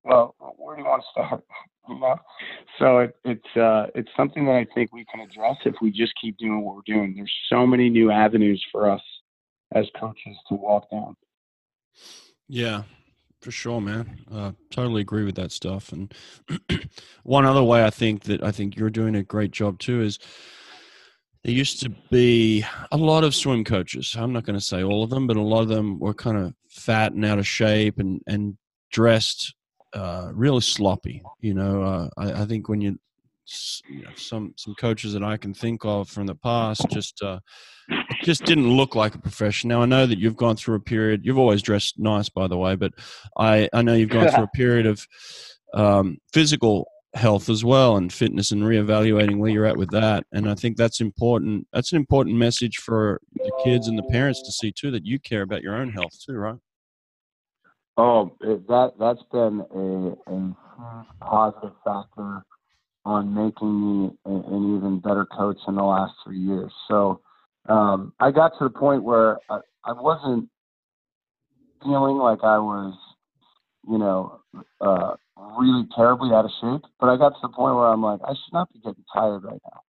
Well, 0.04 0.36
where 0.58 0.76
do 0.76 0.84
you 0.84 0.88
want 0.88 1.02
to 1.02 1.08
start? 1.12 1.44
So 2.82 2.98
it, 2.98 3.16
it's 3.24 3.58
uh, 3.58 3.88
it's 3.94 4.10
something 4.18 4.46
that 4.46 4.56
I 4.56 4.66
think 4.74 4.92
we 4.92 5.06
can 5.06 5.22
address 5.22 5.58
if 5.66 5.76
we 5.82 5.92
just 5.92 6.14
keep 6.20 6.38
doing 6.38 6.62
what 6.62 6.76
we're 6.76 6.94
doing. 6.94 7.14
There's 7.16 7.34
so 7.48 7.68
many 7.68 7.90
new 7.90 8.12
avenues 8.12 8.64
for 8.72 8.90
us 8.90 9.02
as 9.74 9.86
coaches 10.00 10.36
to 10.50 10.56
walk 10.56 10.90
down. 10.90 11.16
Yeah, 12.50 12.84
for 13.40 13.52
sure, 13.52 13.80
man. 13.80 14.20
Uh, 14.32 14.52
totally 14.72 15.02
agree 15.02 15.24
with 15.24 15.36
that 15.36 15.52
stuff. 15.52 15.92
And 15.92 16.14
one 17.24 17.46
other 17.46 17.64
way 17.64 17.86
I 17.86 17.92
think 17.92 18.24
that 18.24 18.44
I 18.44 18.52
think 18.52 18.76
you're 18.76 18.90
doing 18.90 19.16
a 19.16 19.24
great 19.24 19.52
job 19.52 19.78
too 19.78 20.02
is 20.02 20.18
there 21.44 21.54
used 21.54 21.82
to 21.82 21.90
be 22.10 22.66
a 22.92 22.98
lot 22.98 23.24
of 23.24 23.36
swim 23.36 23.64
coaches. 23.64 24.16
I'm 24.18 24.34
not 24.34 24.44
going 24.44 24.58
to 24.58 24.66
say 24.66 24.84
all 24.84 25.04
of 25.04 25.12
them, 25.12 25.28
but 25.28 25.38
a 25.38 25.42
lot 25.42 25.62
of 25.62 25.70
them 25.70 26.00
were 26.00 26.14
kind 26.16 26.38
of 26.38 26.54
fat 26.68 27.14
and 27.14 27.26
out 27.26 27.40
of 27.40 27.48
shape 27.48 28.00
and 28.00 28.22
and 28.26 28.58
dressed 28.92 29.54
uh, 29.94 30.32
really 30.34 30.62
sloppy. 30.62 31.22
You 31.40 31.54
know, 31.54 31.84
uh, 31.84 32.10
I, 32.18 32.42
I, 32.44 32.46
think 32.46 32.70
when 32.70 32.82
you, 32.82 32.98
you 33.90 34.04
know, 34.04 34.12
some 34.16 34.54
some 34.58 34.76
coaches 34.76 35.14
that 35.14 35.24
I 35.24 35.38
can 35.38 35.54
think 35.54 35.84
of 35.86 36.10
from 36.10 36.28
the 36.28 36.36
past 36.36 36.86
just 36.90 37.22
uh, 37.22 37.40
just 38.24 38.46
didn't 38.46 38.70
look 38.70 38.96
like 38.96 39.16
a 39.16 39.20
profession. 39.20 39.70
Now 39.70 39.82
I 39.82 39.86
know 39.86 40.06
that 40.06 40.20
you've 40.20 40.38
gone 40.38 40.56
through 40.56 40.76
a 40.76 40.82
period. 40.82 41.22
You've 41.24 41.38
always 41.38 41.62
dressed 41.62 42.00
nice, 42.00 42.30
by 42.30 42.48
the 42.48 42.58
way, 42.58 42.76
but 42.76 42.94
I 43.38 43.70
I 43.74 43.82
know 43.82 43.94
you've 43.94 44.10
gone 44.10 44.30
through 44.30 44.46
a 44.46 44.48
period 44.56 44.86
of 44.86 45.06
um, 45.74 46.18
physical 46.34 46.88
health 47.14 47.50
as 47.50 47.64
well 47.66 47.98
and 47.98 48.14
fitness 48.14 48.52
and 48.52 48.64
reevaluating 48.64 49.38
where 49.38 49.50
you're 49.52 49.66
at 49.66 49.78
with 49.78 49.92
that. 49.92 50.24
And 50.32 50.50
I 50.50 50.56
think 50.56 50.78
that's 50.78 51.02
important. 51.02 51.68
That's 51.74 51.92
an 51.92 51.98
important 51.98 52.38
message 52.38 52.78
for 52.78 53.20
the 53.36 53.52
kids 53.66 53.88
and 53.88 53.98
the 53.98 54.04
parents 54.04 54.42
to 54.44 54.52
see 54.52 54.72
too 54.72 54.92
that 54.92 55.06
you 55.06 55.20
care 55.20 55.42
about 55.42 55.62
your 55.62 55.76
own 55.76 55.90
health 55.90 56.14
too, 56.26 56.34
right? 56.34 56.56
Oh, 57.98 58.32
it, 58.42 58.68
that 58.68 58.94
that's 59.00 59.22
been 59.32 59.66
a, 59.74 60.32
a 60.32 60.40
huge 60.40 61.08
positive 61.20 61.74
factor 61.84 62.44
on 63.06 63.34
making 63.34 64.04
me 64.04 64.12
an 64.26 64.78
even 64.78 65.00
better 65.00 65.26
coach 65.26 65.58
in 65.68 65.76
the 65.76 65.84
last 65.84 66.14
three 66.24 66.40
years. 66.40 66.72
So 66.88 67.22
um, 67.68 68.14
I 68.20 68.32
got 68.32 68.54
to 68.60 68.66
the 68.66 68.70
point 68.70 69.04
where 69.04 69.38
I, 69.50 69.60
I 69.86 69.94
wasn't 69.94 70.50
feeling 71.84 72.18
like 72.18 72.40
I 72.44 72.60
was, 72.60 72.96
you 73.88 73.98
know, 73.98 74.42
uh, 74.80 75.16
really 75.60 75.88
terribly 75.96 76.30
out 76.34 76.46
of 76.46 76.52
shape, 76.62 76.90
but 77.00 77.08
I 77.08 77.18
got 77.18 77.30
to 77.30 77.40
the 77.42 77.50
point 77.50 77.76
where 77.76 77.88
I'm 77.88 78.04
like, 78.04 78.22
I 78.24 78.34
should 78.34 78.54
not 78.54 78.72
be 78.72 78.80
getting 78.80 79.04
tired 79.14 79.44
right 79.44 79.62
now. 79.66 79.82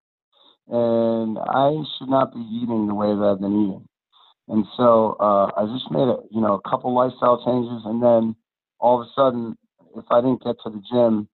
And 0.68 1.38
I 1.38 1.72
should 1.98 2.08
not 2.08 2.32
be 2.32 2.40
eating 2.40 2.86
the 2.86 2.94
way 2.94 3.08
that 3.08 3.22
I've 3.22 3.40
been 3.40 3.66
eating. 3.66 3.88
And 4.48 4.64
so 4.76 5.16
uh, 5.20 5.50
I 5.56 5.66
just 5.72 5.90
made 5.90 6.08
a, 6.08 6.16
you 6.30 6.40
know, 6.40 6.54
a 6.54 6.68
couple 6.68 6.94
lifestyle 6.94 7.44
changes, 7.44 7.82
and 7.84 8.02
then 8.02 8.36
all 8.80 9.00
of 9.00 9.06
a 9.06 9.10
sudden, 9.14 9.56
if 9.96 10.04
I 10.10 10.20
didn't 10.20 10.42
get 10.42 10.56
to 10.64 10.70
the 10.70 10.82
gym, 10.90 11.28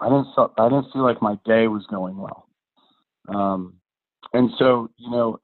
I 0.00 0.08
didn't 0.08 0.28
feel, 0.34 0.52
I 0.56 0.68
didn't 0.68 0.92
feel 0.92 1.02
like 1.02 1.20
my 1.20 1.36
day 1.44 1.66
was 1.66 1.84
going 1.90 2.16
well. 2.16 2.48
Um, 3.28 3.74
and 4.32 4.50
so, 4.58 4.88
you 4.96 5.10
know, 5.10 5.40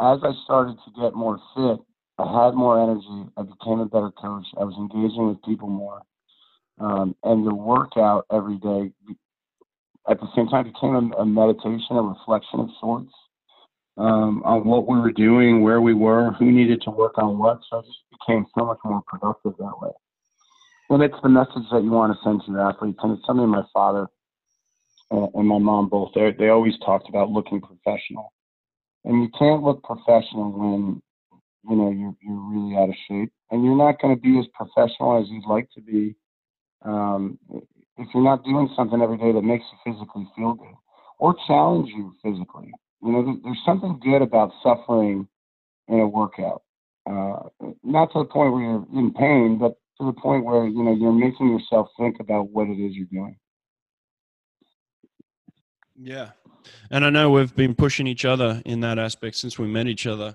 as 0.00 0.18
I 0.22 0.32
started 0.44 0.76
to 0.84 1.00
get 1.00 1.14
more 1.14 1.38
fit, 1.54 1.80
I 2.18 2.44
had 2.44 2.54
more 2.54 2.80
energy. 2.82 3.30
I 3.36 3.42
became 3.42 3.80
a 3.80 3.86
better 3.86 4.10
coach. 4.10 4.46
I 4.60 4.64
was 4.64 4.74
engaging 4.76 5.28
with 5.28 5.42
people 5.42 5.68
more. 5.68 6.02
Um, 6.78 7.16
and 7.22 7.46
the 7.46 7.54
workout 7.54 8.26
every 8.30 8.56
day 8.58 8.92
at 10.08 10.20
the 10.20 10.28
same 10.36 10.48
time 10.48 10.64
became 10.64 10.94
a, 10.94 11.22
a 11.22 11.26
meditation, 11.26 11.96
a 11.96 12.02
reflection 12.02 12.60
of 12.60 12.68
sorts 12.80 13.12
um, 13.96 14.42
on 14.44 14.64
what 14.64 14.86
we 14.86 14.98
were 14.98 15.12
doing, 15.12 15.62
where 15.62 15.80
we 15.80 15.94
were, 15.94 16.32
who 16.32 16.50
needed 16.50 16.82
to 16.82 16.90
work 16.90 17.18
on 17.18 17.38
what. 17.38 17.60
So 17.70 17.78
I 17.78 17.82
just 17.82 17.98
became 18.10 18.46
so 18.58 18.64
much 18.66 18.78
more 18.84 19.02
productive 19.06 19.54
that 19.58 19.80
way. 19.80 19.90
And 20.90 21.02
it's 21.02 21.16
the 21.22 21.28
message 21.28 21.64
that 21.72 21.82
you 21.82 21.90
want 21.90 22.12
to 22.12 22.18
send 22.22 22.42
to 22.44 22.52
your 22.52 22.68
athletes. 22.68 22.98
And 23.02 23.16
it's 23.16 23.26
something 23.26 23.48
my 23.48 23.64
father 23.72 24.06
and, 25.10 25.48
my 25.48 25.58
mom 25.58 25.88
both, 25.88 26.10
they, 26.14 26.32
they 26.38 26.48
always 26.48 26.74
talked 26.84 27.08
about 27.08 27.30
looking 27.30 27.60
professional. 27.60 28.32
And 29.04 29.22
you 29.22 29.28
can't 29.38 29.62
look 29.62 29.82
professional 29.82 30.52
when, 30.52 31.02
you 31.68 31.76
know, 31.76 31.90
you're, 31.90 32.14
you're 32.22 32.50
really 32.50 32.76
out 32.76 32.88
of 32.88 32.94
shape. 33.08 33.32
And 33.50 33.64
you're 33.64 33.76
not 33.76 34.00
going 34.00 34.14
to 34.16 34.20
be 34.20 34.38
as 34.38 34.46
professional 34.54 35.20
as 35.20 35.28
you'd 35.28 35.46
like 35.46 35.68
to 35.74 35.80
be 35.80 36.16
um, 36.84 37.38
if 37.96 38.08
you're 38.12 38.24
not 38.24 38.44
doing 38.44 38.68
something 38.76 39.00
every 39.00 39.16
day 39.16 39.32
that 39.32 39.42
makes 39.42 39.64
you 39.72 39.92
physically 39.92 40.26
feel 40.36 40.54
good 40.54 40.74
or 41.18 41.34
challenge 41.46 41.88
you 41.94 42.12
physically. 42.22 42.72
You 43.04 43.12
know, 43.12 43.38
there's 43.44 43.62
something 43.66 44.00
good 44.02 44.22
about 44.22 44.52
suffering 44.62 45.28
in 45.88 46.00
a 46.00 46.08
workout. 46.08 46.62
Uh, 47.08 47.48
not 47.82 48.10
to 48.12 48.20
the 48.20 48.24
point 48.24 48.52
where 48.52 48.62
you're 48.62 48.86
in 48.94 49.12
pain, 49.12 49.58
but 49.58 49.76
to 50.00 50.06
the 50.06 50.20
point 50.20 50.44
where 50.44 50.66
you 50.66 50.82
know 50.82 50.94
you're 50.94 51.12
making 51.12 51.50
yourself 51.50 51.88
think 51.98 52.18
about 52.18 52.48
what 52.48 52.66
it 52.66 52.80
is 52.80 52.94
you're 52.94 53.06
doing. 53.12 53.36
Yeah, 56.00 56.30
and 56.90 57.04
I 57.04 57.10
know 57.10 57.30
we've 57.30 57.54
been 57.54 57.74
pushing 57.74 58.06
each 58.06 58.24
other 58.24 58.62
in 58.64 58.80
that 58.80 58.98
aspect 58.98 59.36
since 59.36 59.58
we 59.58 59.66
met 59.66 59.86
each 59.86 60.06
other. 60.06 60.34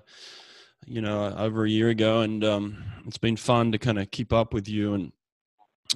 You 0.86 1.02
know, 1.02 1.34
over 1.36 1.64
a 1.64 1.68
year 1.68 1.88
ago, 1.88 2.20
and 2.20 2.42
um, 2.44 2.84
it's 3.04 3.18
been 3.18 3.36
fun 3.36 3.72
to 3.72 3.78
kind 3.78 3.98
of 3.98 4.10
keep 4.12 4.32
up 4.32 4.54
with 4.54 4.68
you 4.68 4.94
and 4.94 5.12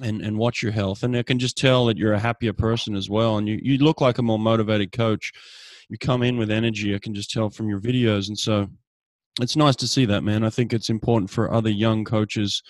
and 0.01 0.21
and 0.21 0.37
watch 0.37 0.61
your 0.61 0.73
health. 0.73 1.03
And 1.03 1.15
I 1.15 1.23
can 1.23 1.39
just 1.39 1.57
tell 1.57 1.85
that 1.85 1.97
you're 1.97 2.13
a 2.13 2.19
happier 2.19 2.53
person 2.53 2.95
as 2.95 3.09
well, 3.09 3.37
and 3.37 3.47
you 3.47 3.59
you 3.63 3.77
look 3.77 4.01
like 4.01 4.17
a 4.17 4.21
more 4.21 4.39
motivated 4.39 4.91
coach. 4.91 5.31
You 5.89 5.97
come 5.97 6.23
in 6.23 6.37
with 6.37 6.51
energy. 6.51 6.95
I 6.95 6.99
can 6.99 7.13
just 7.13 7.31
tell 7.31 7.49
from 7.49 7.69
your 7.69 7.79
videos, 7.79 8.27
and 8.27 8.37
so 8.37 8.67
it's 9.41 9.55
nice 9.55 9.75
to 9.77 9.87
see 9.87 10.05
that, 10.05 10.23
man. 10.23 10.43
I 10.43 10.49
think 10.49 10.73
it's 10.73 10.89
important 10.89 11.29
for 11.29 11.53
other 11.53 11.69
young 11.69 12.03
coaches 12.03 12.63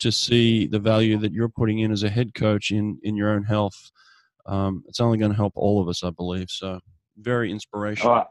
to 0.00 0.10
see 0.10 0.66
the 0.66 0.78
value 0.78 1.16
that 1.18 1.32
you're 1.32 1.48
putting 1.48 1.80
in 1.80 1.92
as 1.92 2.02
a 2.02 2.10
head 2.10 2.34
coach 2.34 2.70
in 2.70 2.98
in 3.02 3.16
your 3.16 3.30
own 3.30 3.44
health. 3.44 3.76
Um, 4.46 4.82
it's 4.86 5.00
only 5.00 5.18
going 5.18 5.30
to 5.30 5.36
help 5.36 5.52
all 5.56 5.80
of 5.80 5.88
us, 5.88 6.02
I 6.02 6.10
believe. 6.10 6.50
So 6.50 6.80
very 7.18 7.50
inspirational. 7.50 8.24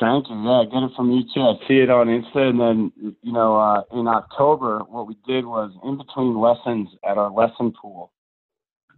Thank 0.00 0.28
you. 0.28 0.34
Yeah, 0.42 0.60
I 0.60 0.64
get 0.64 0.82
it 0.82 0.90
from 0.96 1.12
you 1.12 1.22
too. 1.32 1.40
I 1.40 1.54
see 1.68 1.78
it 1.78 1.88
on 1.88 2.08
Insta, 2.08 2.50
and 2.50 2.60
then 2.60 2.92
you 3.22 3.32
know, 3.32 3.56
uh, 3.56 3.82
in 3.92 4.08
October, 4.08 4.80
what 4.88 5.06
we 5.06 5.16
did 5.26 5.46
was 5.46 5.70
in 5.84 5.96
between 5.96 6.38
lessons 6.38 6.88
at 7.08 7.16
our 7.16 7.30
lesson 7.30 7.72
pool, 7.80 8.12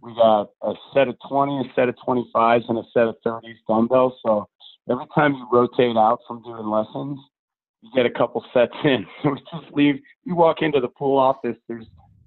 we 0.01 0.13
got 0.15 0.49
a 0.61 0.73
set 0.93 1.07
of 1.07 1.15
20, 1.27 1.59
a 1.59 1.73
set 1.75 1.89
of 1.89 1.95
25s, 2.07 2.63
and 2.69 2.77
a 2.77 2.83
set 2.93 3.07
of 3.07 3.15
30s 3.25 3.55
dumbbells. 3.67 4.13
So 4.25 4.47
every 4.89 5.05
time 5.15 5.33
you 5.33 5.47
rotate 5.51 5.97
out 5.97 6.19
from 6.27 6.43
doing 6.43 6.67
lessons, 6.67 7.19
you 7.81 7.91
get 7.95 8.05
a 8.05 8.11
couple 8.11 8.43
sets 8.53 8.73
in. 8.83 9.05
So 9.23 9.31
we 9.31 9.39
just 9.39 9.73
leave. 9.73 9.95
You 10.25 10.35
walk 10.35 10.61
into 10.61 10.79
the 10.79 10.87
pool 10.87 11.17
office. 11.17 11.57
There's 11.67 11.85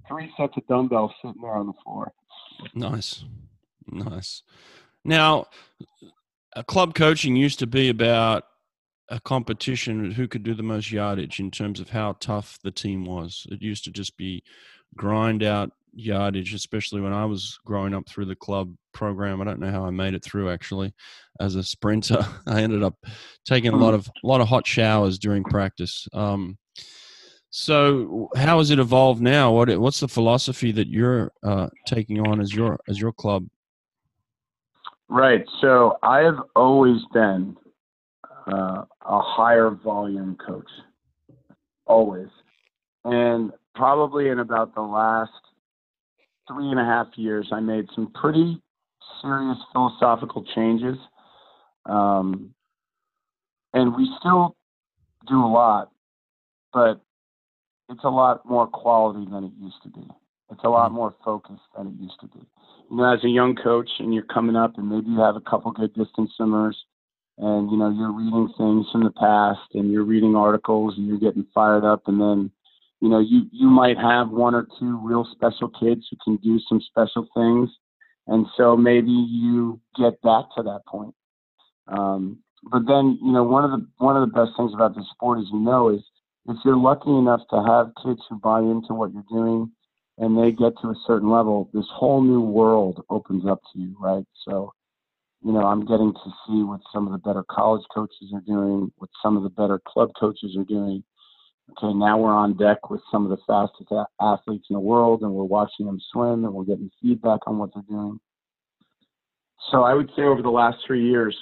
three 0.09 0.31
sets 0.37 0.55
of 0.57 0.67
dumbbells 0.67 1.13
sitting 1.23 1.41
there 1.41 1.53
on 1.53 1.67
the 1.67 1.73
floor. 1.85 2.13
Nice, 2.75 3.25
nice. 3.91 4.43
Now, 5.05 5.47
club 6.67 6.95
coaching 6.95 7.37
used 7.37 7.59
to 7.61 7.67
be 7.67 7.89
about 7.89 8.45
a 9.09 9.21
competition 9.21 10.13
who 10.13 10.29
could 10.29 10.43
do 10.43 10.55
the 10.55 10.63
most 10.63 10.93
yardage 10.93 11.41
in 11.41 11.51
terms 11.51 11.81
of 11.81 11.91
how 11.91 12.17
tough 12.21 12.59
the 12.63 12.71
team 12.71 13.05
was. 13.05 13.47
It 13.51 13.61
used 13.61 13.85
to 13.85 13.91
just 13.91 14.17
be 14.17 14.43
grind 14.97 15.43
out 15.43 15.71
yardage, 15.93 16.55
especially 16.55 17.01
when 17.01 17.13
I 17.13 17.25
was 17.25 17.59
growing 17.65 17.95
up 17.95 18.09
through 18.09 18.27
the 18.27 18.37
club 18.37 18.75
program. 18.93 19.41
I 19.41 19.45
don't 19.45 19.61
know 19.61 19.71
how 19.71 19.85
I 19.85 19.91
made 19.91 20.15
it 20.15 20.25
through 20.25 20.51
actually 20.51 20.95
as 21.41 21.55
a 21.55 21.63
sprinter. 21.63 22.25
I 22.47 22.63
ended 22.63 22.83
up 22.83 22.97
taking 23.45 23.73
a 23.73 23.77
lot 23.77 23.95
of 23.95 24.09
a 24.09 24.27
lot 24.27 24.41
of 24.41 24.49
hot 24.49 24.67
showers 24.67 25.19
during 25.19 25.45
practice. 25.45 26.07
Um, 26.13 26.59
so 27.51 28.29
how 28.37 28.59
has 28.59 28.71
it 28.71 28.79
evolved 28.79 29.21
now? 29.21 29.53
What 29.53 29.77
what's 29.81 30.01
the 30.01 30.09
philosophy 30.09 30.73
that 30.73 30.89
you're 30.89 31.33
uh, 31.43 31.69
taking 31.87 32.21
on 32.27 32.41
as 32.41 32.55
your 32.55 32.79
as 32.89 33.01
your 33.01 33.13
club? 33.13 33.47
Right. 35.09 35.45
So 35.61 35.99
I 36.05 36.21
have 36.21 36.39
always 36.55 37.01
been 37.13 37.57
uh, 38.47 38.85
a 39.03 39.21
higher 39.21 39.71
volume 39.71 40.37
coach, 40.37 40.71
always. 41.87 42.29
And 43.05 43.51
probably 43.75 44.29
in 44.29 44.39
about 44.39 44.75
the 44.75 44.83
last 44.83 45.33
three 46.49 46.71
and 46.71 46.81
a 46.81 46.85
half 46.85 47.07
years, 47.17 47.49
I 47.53 47.61
made 47.61 47.87
some 47.95 48.13
pretty 48.13 48.61
serious 49.23 49.59
philosophical 49.73 50.45
changes. 50.55 50.97
Um, 51.87 52.55
and 53.73 53.95
we 53.97 54.11
still 54.19 54.57
do 55.29 55.45
a 55.45 55.47
lot, 55.47 55.91
but 56.73 57.01
it's 57.89 58.05
a 58.05 58.09
lot 58.09 58.45
more 58.47 58.67
quality 58.67 59.27
than 59.31 59.45
it 59.45 59.53
used 59.61 59.83
to 59.85 59.89
be. 59.89 60.07
It's 60.51 60.65
a 60.65 60.69
lot 60.69 60.87
mm-hmm. 60.87 60.97
more 60.97 61.15
focused 61.25 61.63
than 61.77 61.89
it 61.89 61.95
used 62.01 62.19
to 62.21 62.27
be. 62.27 62.45
You 62.91 62.97
know, 62.97 63.13
as 63.13 63.25
a 63.25 63.29
young 63.29 63.55
coach 63.55 63.89
and 63.99 64.13
you're 64.13 64.25
coming 64.25 64.57
up 64.57 64.77
and 64.79 64.89
maybe 64.89 65.11
you 65.11 65.21
have 65.21 65.37
a 65.37 65.41
couple 65.41 65.71
good 65.73 65.95
distance 65.95 66.33
swimmers 66.37 66.77
and, 67.39 67.71
you 67.71 67.77
know, 67.77 67.91
you're 67.91 68.13
reading 68.13 68.53
things 68.59 68.87
from 68.91 69.05
the 69.05 69.13
past 69.13 69.61
and 69.75 69.93
you're 69.93 70.05
reading 70.05 70.35
articles 70.35 70.95
and 70.97 71.07
you're 71.07 71.19
getting 71.19 71.47
fired 71.55 71.85
up 71.85 72.03
and 72.07 72.21
then, 72.21 72.51
you 73.01 73.09
know, 73.09 73.19
you, 73.19 73.43
you 73.51 73.69
might 73.69 73.97
have 73.97 74.31
one 74.31 74.55
or 74.55 74.67
two 74.79 74.99
real 75.03 75.27
special 75.33 75.69
kids 75.69 76.07
who 76.11 76.17
can 76.23 76.37
do 76.37 76.61
some 76.69 76.81
special 76.81 77.27
things. 77.35 77.71
And 78.27 78.47
so 78.57 78.77
maybe 78.77 79.11
you 79.11 79.81
get 79.99 80.21
back 80.23 80.45
to 80.57 80.63
that 80.63 80.81
point. 80.87 81.15
Um, 81.89 82.39
but 82.71 82.87
then, 82.87 83.19
you 83.23 83.33
know, 83.33 83.43
one 83.43 83.65
of 83.65 83.71
the 83.71 83.87
one 83.99 84.17
of 84.17 84.29
the 84.29 84.35
best 84.35 84.53
things 84.57 84.73
about 84.75 84.95
the 84.95 85.05
sport, 85.13 85.39
as 85.39 85.47
you 85.51 85.59
know, 85.59 85.89
is 85.89 86.03
if 86.47 86.57
you're 86.65 86.77
lucky 86.77 87.11
enough 87.11 87.41
to 87.51 87.63
have 87.63 87.93
kids 88.05 88.21
who 88.29 88.37
buy 88.37 88.61
into 88.61 88.93
what 88.93 89.13
you're 89.13 89.25
doing 89.31 89.71
and 90.19 90.37
they 90.37 90.51
get 90.53 90.75
to 90.83 90.89
a 90.89 91.03
certain 91.07 91.31
level, 91.31 91.71
this 91.73 91.87
whole 91.91 92.23
new 92.23 92.43
world 92.43 93.03
opens 93.09 93.47
up 93.47 93.61
to 93.73 93.79
you, 93.79 93.97
right? 93.99 94.25
So, 94.47 94.73
you 95.43 95.53
know, 95.53 95.63
I'm 95.63 95.87
getting 95.87 96.13
to 96.13 96.31
see 96.47 96.63
what 96.63 96.81
some 96.93 97.07
of 97.07 97.13
the 97.13 97.19
better 97.19 97.45
college 97.51 97.85
coaches 97.95 98.31
are 98.35 98.43
doing, 98.43 98.93
what 98.99 99.09
some 99.23 99.39
of 99.39 99.43
the 99.43 99.49
better 99.49 99.81
club 99.87 100.11
coaches 100.19 100.55
are 100.59 100.65
doing. 100.65 101.03
Okay, 101.79 101.93
now 101.93 102.19
we're 102.19 102.33
on 102.33 102.57
deck 102.57 102.91
with 102.91 103.01
some 103.11 103.25
of 103.25 103.31
the 103.31 103.45
fastest 103.47 103.91
a- 103.91 104.07
athletes 104.21 104.67
in 104.71 104.75
the 104.75 104.81
world, 104.81 105.23
and 105.23 105.33
we're 105.33 105.45
watching 105.45 105.87
them 105.87 106.01
swim, 106.13 106.45
and 106.45 106.53
we're 106.53 106.65
getting 106.65 106.91
feedback 107.01 107.41
on 107.47 107.59
what 107.59 107.71
they're 107.75 107.83
doing. 107.89 108.19
So 109.71 109.83
I 109.83 109.95
would 109.95 110.11
say 110.17 110.23
over 110.23 110.43
the 110.43 110.51
last 110.51 110.79
three 110.87 111.09
years, 111.09 111.37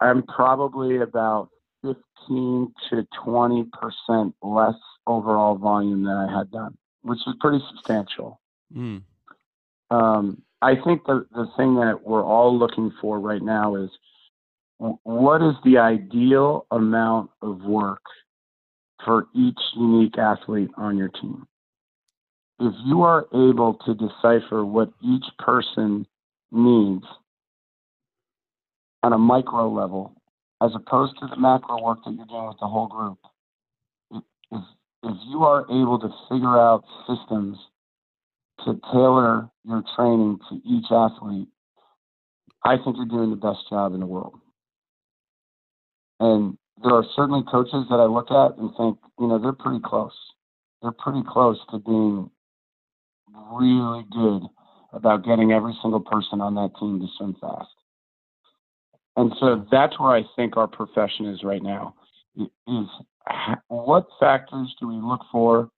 I'm 0.00 0.24
probably 0.24 0.98
about 0.98 1.48
15 1.82 2.72
to 2.90 3.06
20 3.24 3.64
percent 3.72 4.34
less 4.42 4.74
overall 5.06 5.56
volume 5.56 6.04
than 6.04 6.14
I 6.14 6.38
had 6.38 6.50
done, 6.50 6.76
which 7.02 7.20
is 7.26 7.34
pretty 7.40 7.64
substantial. 7.70 8.40
Mm. 8.76 9.02
Um, 9.90 10.42
I 10.60 10.74
think 10.74 11.04
the 11.06 11.26
the 11.32 11.46
thing 11.56 11.76
that 11.76 12.00
we're 12.04 12.24
all 12.24 12.56
looking 12.56 12.92
for 13.00 13.20
right 13.20 13.42
now 13.42 13.76
is 13.76 13.90
what 15.04 15.42
is 15.42 15.54
the 15.64 15.78
ideal 15.78 16.66
amount 16.70 17.30
of 17.40 17.62
work 17.62 18.02
for 19.04 19.26
each 19.34 19.58
unique 19.76 20.18
athlete 20.18 20.70
on 20.76 20.96
your 20.96 21.08
team. 21.08 21.46
If 22.60 22.74
you 22.84 23.02
are 23.02 23.26
able 23.32 23.74
to 23.86 23.94
decipher 23.94 24.64
what 24.64 24.90
each 25.02 25.24
person 25.38 26.06
needs 26.50 27.04
on 29.02 29.12
a 29.12 29.18
micro 29.18 29.68
level, 29.68 30.14
as 30.62 30.70
opposed 30.74 31.18
to 31.18 31.26
the 31.26 31.36
macro 31.36 31.82
work 31.82 31.98
that 32.04 32.12
you're 32.12 32.26
doing 32.26 32.46
with 32.46 32.58
the 32.60 32.68
whole 32.68 32.86
group. 32.86 33.18
If, 34.52 34.62
if 35.02 35.16
you 35.28 35.42
are 35.42 35.64
able 35.64 35.98
to 35.98 36.08
figure 36.30 36.56
out 36.56 36.84
systems 37.08 37.58
to 38.64 38.80
tailor 38.92 39.48
your 39.64 39.82
training 39.96 40.38
to 40.48 40.60
each 40.64 40.86
athlete, 40.90 41.48
I 42.64 42.76
think 42.76 42.96
you're 42.96 43.06
doing 43.06 43.30
the 43.30 43.36
best 43.36 43.68
job 43.68 43.94
in 43.94 44.00
the 44.00 44.06
world. 44.06 44.38
And 46.20 46.56
there 46.82 46.94
are 46.94 47.04
certainly 47.14 47.42
coaches 47.50 47.86
that 47.90 47.96
I 47.96 48.04
look 48.04 48.30
at 48.30 48.58
and 48.58 48.70
think, 48.76 48.98
you 49.18 49.28
know, 49.28 49.38
they're 49.38 49.52
pretty 49.52 49.80
close. 49.84 50.16
They're 50.80 50.92
pretty 50.92 51.22
close 51.26 51.58
to 51.70 51.78
being 51.78 52.30
really 53.52 54.04
good 54.10 54.42
about 54.92 55.24
getting 55.24 55.52
every 55.52 55.76
single 55.82 56.00
person 56.00 56.40
on 56.40 56.54
that 56.56 56.70
team 56.78 57.00
to 57.00 57.06
swim 57.16 57.36
fast. 57.40 57.70
And 59.16 59.32
so 59.38 59.66
that's 59.70 59.98
where 59.98 60.10
I 60.10 60.22
think 60.36 60.56
our 60.56 60.66
profession 60.66 61.26
is 61.26 61.42
right 61.44 61.62
now. 61.62 61.94
Is 62.36 62.86
what 63.68 64.06
factors 64.18 64.74
do 64.80 64.88
we 64.88 64.94
look 64.94 65.20
for 65.30 65.70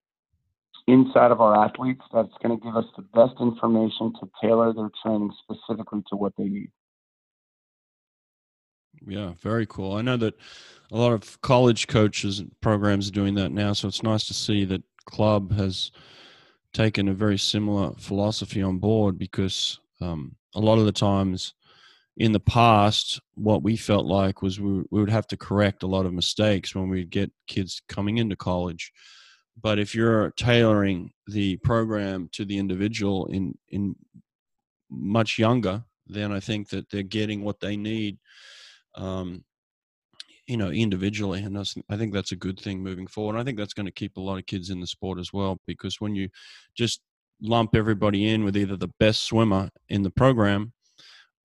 inside 0.86 1.30
of 1.30 1.40
our 1.40 1.64
athletes 1.64 2.02
that's 2.12 2.32
going 2.42 2.58
to 2.58 2.64
give 2.64 2.76
us 2.76 2.84
the 2.96 3.02
best 3.02 3.34
information 3.40 4.12
to 4.20 4.30
tailor 4.40 4.72
their 4.72 4.90
training 5.02 5.32
specifically 5.42 6.02
to 6.10 6.16
what 6.16 6.32
they 6.38 6.44
need? 6.44 6.70
Yeah, 9.06 9.32
very 9.40 9.66
cool. 9.66 9.94
I 9.94 10.02
know 10.02 10.16
that 10.16 10.34
a 10.92 10.96
lot 10.96 11.12
of 11.12 11.40
college 11.42 11.86
coaches 11.86 12.38
and 12.38 12.50
programs 12.60 13.08
are 13.08 13.12
doing 13.12 13.34
that 13.34 13.50
now, 13.52 13.72
so 13.72 13.88
it's 13.88 14.02
nice 14.02 14.26
to 14.26 14.34
see 14.34 14.64
that 14.66 14.82
club 15.06 15.52
has 15.52 15.92
taken 16.72 17.08
a 17.08 17.14
very 17.14 17.38
similar 17.38 17.92
philosophy 17.98 18.62
on 18.62 18.78
board 18.78 19.18
because 19.18 19.78
um, 20.00 20.34
a 20.54 20.60
lot 20.60 20.78
of 20.78 20.86
the 20.86 20.92
times 20.92 21.54
in 22.16 22.32
the 22.32 22.40
past, 22.40 23.20
what 23.34 23.62
we 23.62 23.76
felt 23.76 24.06
like 24.06 24.40
was 24.40 24.60
we, 24.60 24.84
we 24.90 25.00
would 25.00 25.10
have 25.10 25.26
to 25.28 25.36
correct 25.36 25.82
a 25.82 25.86
lot 25.86 26.06
of 26.06 26.12
mistakes 26.12 26.74
when 26.74 26.88
we'd 26.88 27.10
get 27.10 27.32
kids 27.46 27.82
coming 27.88 28.18
into 28.18 28.36
college. 28.36 28.92
But 29.60 29.78
if 29.78 29.94
you're 29.94 30.30
tailoring 30.32 31.12
the 31.26 31.56
program 31.58 32.28
to 32.32 32.44
the 32.44 32.58
individual 32.58 33.26
in 33.26 33.56
in 33.68 33.94
much 34.90 35.38
younger, 35.38 35.84
then 36.06 36.32
I 36.32 36.40
think 36.40 36.68
that 36.70 36.90
they're 36.90 37.02
getting 37.02 37.42
what 37.42 37.60
they 37.60 37.76
need, 37.76 38.18
um, 38.96 39.44
you 40.46 40.56
know, 40.56 40.70
individually, 40.70 41.42
and 41.42 41.56
I 41.88 41.96
think 41.96 42.12
that's 42.12 42.32
a 42.32 42.36
good 42.36 42.60
thing 42.60 42.82
moving 42.82 43.06
forward. 43.06 43.38
I 43.38 43.44
think 43.44 43.56
that's 43.56 43.72
going 43.72 43.86
to 43.86 43.92
keep 43.92 44.16
a 44.16 44.20
lot 44.20 44.38
of 44.38 44.46
kids 44.46 44.70
in 44.70 44.80
the 44.80 44.86
sport 44.86 45.18
as 45.18 45.32
well, 45.32 45.58
because 45.66 46.00
when 46.00 46.14
you 46.14 46.28
just 46.76 47.00
lump 47.40 47.74
everybody 47.74 48.28
in 48.28 48.44
with 48.44 48.56
either 48.56 48.76
the 48.76 48.92
best 49.00 49.24
swimmer 49.24 49.70
in 49.88 50.02
the 50.02 50.10
program 50.10 50.72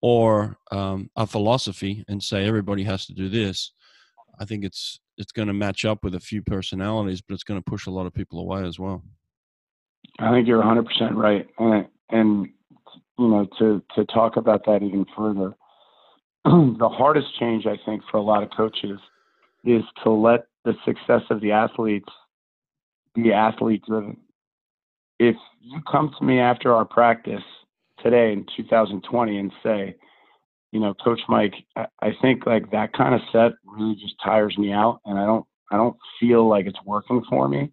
or 0.02 0.58
um, 0.72 1.10
a 1.16 1.26
philosophy 1.26 2.04
and 2.08 2.22
say 2.22 2.46
everybody 2.46 2.84
has 2.84 3.06
to 3.06 3.14
do 3.14 3.30
this, 3.30 3.72
I 4.40 4.46
think 4.46 4.64
it's 4.64 5.00
it's 5.18 5.32
going 5.34 5.50
to 5.50 5.54
match 5.54 5.84
up 5.84 6.04
with 6.04 6.16
a 6.16 6.20
few 6.20 6.42
personalities, 6.42 7.22
but 7.22 7.34
it's 7.34 7.44
going 7.44 7.62
to 7.62 7.70
push 7.70 7.88
a 7.88 7.92
lot 7.92 8.06
of 8.06 8.14
people 8.14 8.40
away 8.40 8.64
as 8.66 8.80
well. 8.80 9.04
I 10.18 10.32
think 10.32 10.48
you're 10.48 10.64
100% 10.64 10.86
right, 11.14 11.48
and, 11.60 11.88
and 12.10 12.48
you 13.18 13.28
know 13.28 13.48
to 13.60 13.82
to 13.96 14.06
talk 14.06 14.38
about 14.38 14.66
that 14.66 14.82
even 14.82 15.06
further, 15.16 15.56
the 16.46 16.90
hardest 16.90 17.28
change 17.40 17.66
I 17.66 17.78
think 17.86 18.04
for 18.10 18.18
a 18.18 18.22
lot 18.22 18.44
of 18.44 18.50
coaches 18.56 19.00
is 19.64 19.84
to 20.04 20.12
let 20.12 20.46
the 20.66 20.74
success 20.86 21.22
of 21.30 21.42
the 21.42 21.52
athletes 21.52 22.10
be 23.14 23.34
athlete 23.34 23.84
driven. 23.88 24.18
If 25.20 25.36
you 25.62 25.82
come 25.92 26.14
to 26.18 26.26
me 26.26 26.40
after 26.40 26.74
our 26.74 26.86
practice 26.86 27.44
today 28.02 28.32
in 28.32 28.46
2020 28.56 29.38
and 29.38 29.52
say, 29.64 29.96
you 30.72 30.80
know, 30.80 30.94
Coach 30.94 31.20
Mike, 31.28 31.56
I, 31.76 31.88
I 32.02 32.12
think 32.22 32.46
like 32.46 32.72
that 32.72 32.94
kind 32.94 33.16
of 33.16 33.22
set 33.32 33.54
really 33.66 33.96
just 33.96 34.16
tires 34.24 34.58
me 34.58 34.72
out, 34.72 35.02
and 35.06 35.18
I 35.18 35.26
don't 35.26 35.46
I 35.72 35.78
don't 35.78 35.98
feel 36.20 36.48
like 36.48 36.66
it's 36.68 36.80
working 36.86 37.24
for 37.30 37.48
me. 37.48 37.72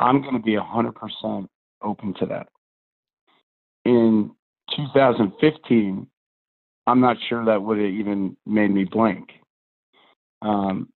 I'm 0.00 0.22
going 0.22 0.34
to 0.34 0.42
be 0.42 0.52
100% 0.52 1.48
open 1.82 2.14
to 2.14 2.26
that. 2.26 2.48
In 3.84 4.30
2015, 4.76 6.06
I'm 6.88 7.00
not 7.00 7.18
sure 7.28 7.44
that 7.44 7.62
would 7.62 7.78
have 7.78 7.86
even 7.86 8.36
made 8.46 8.70
me 8.70 8.84
blink. 8.84 9.28
Um, 10.40 10.88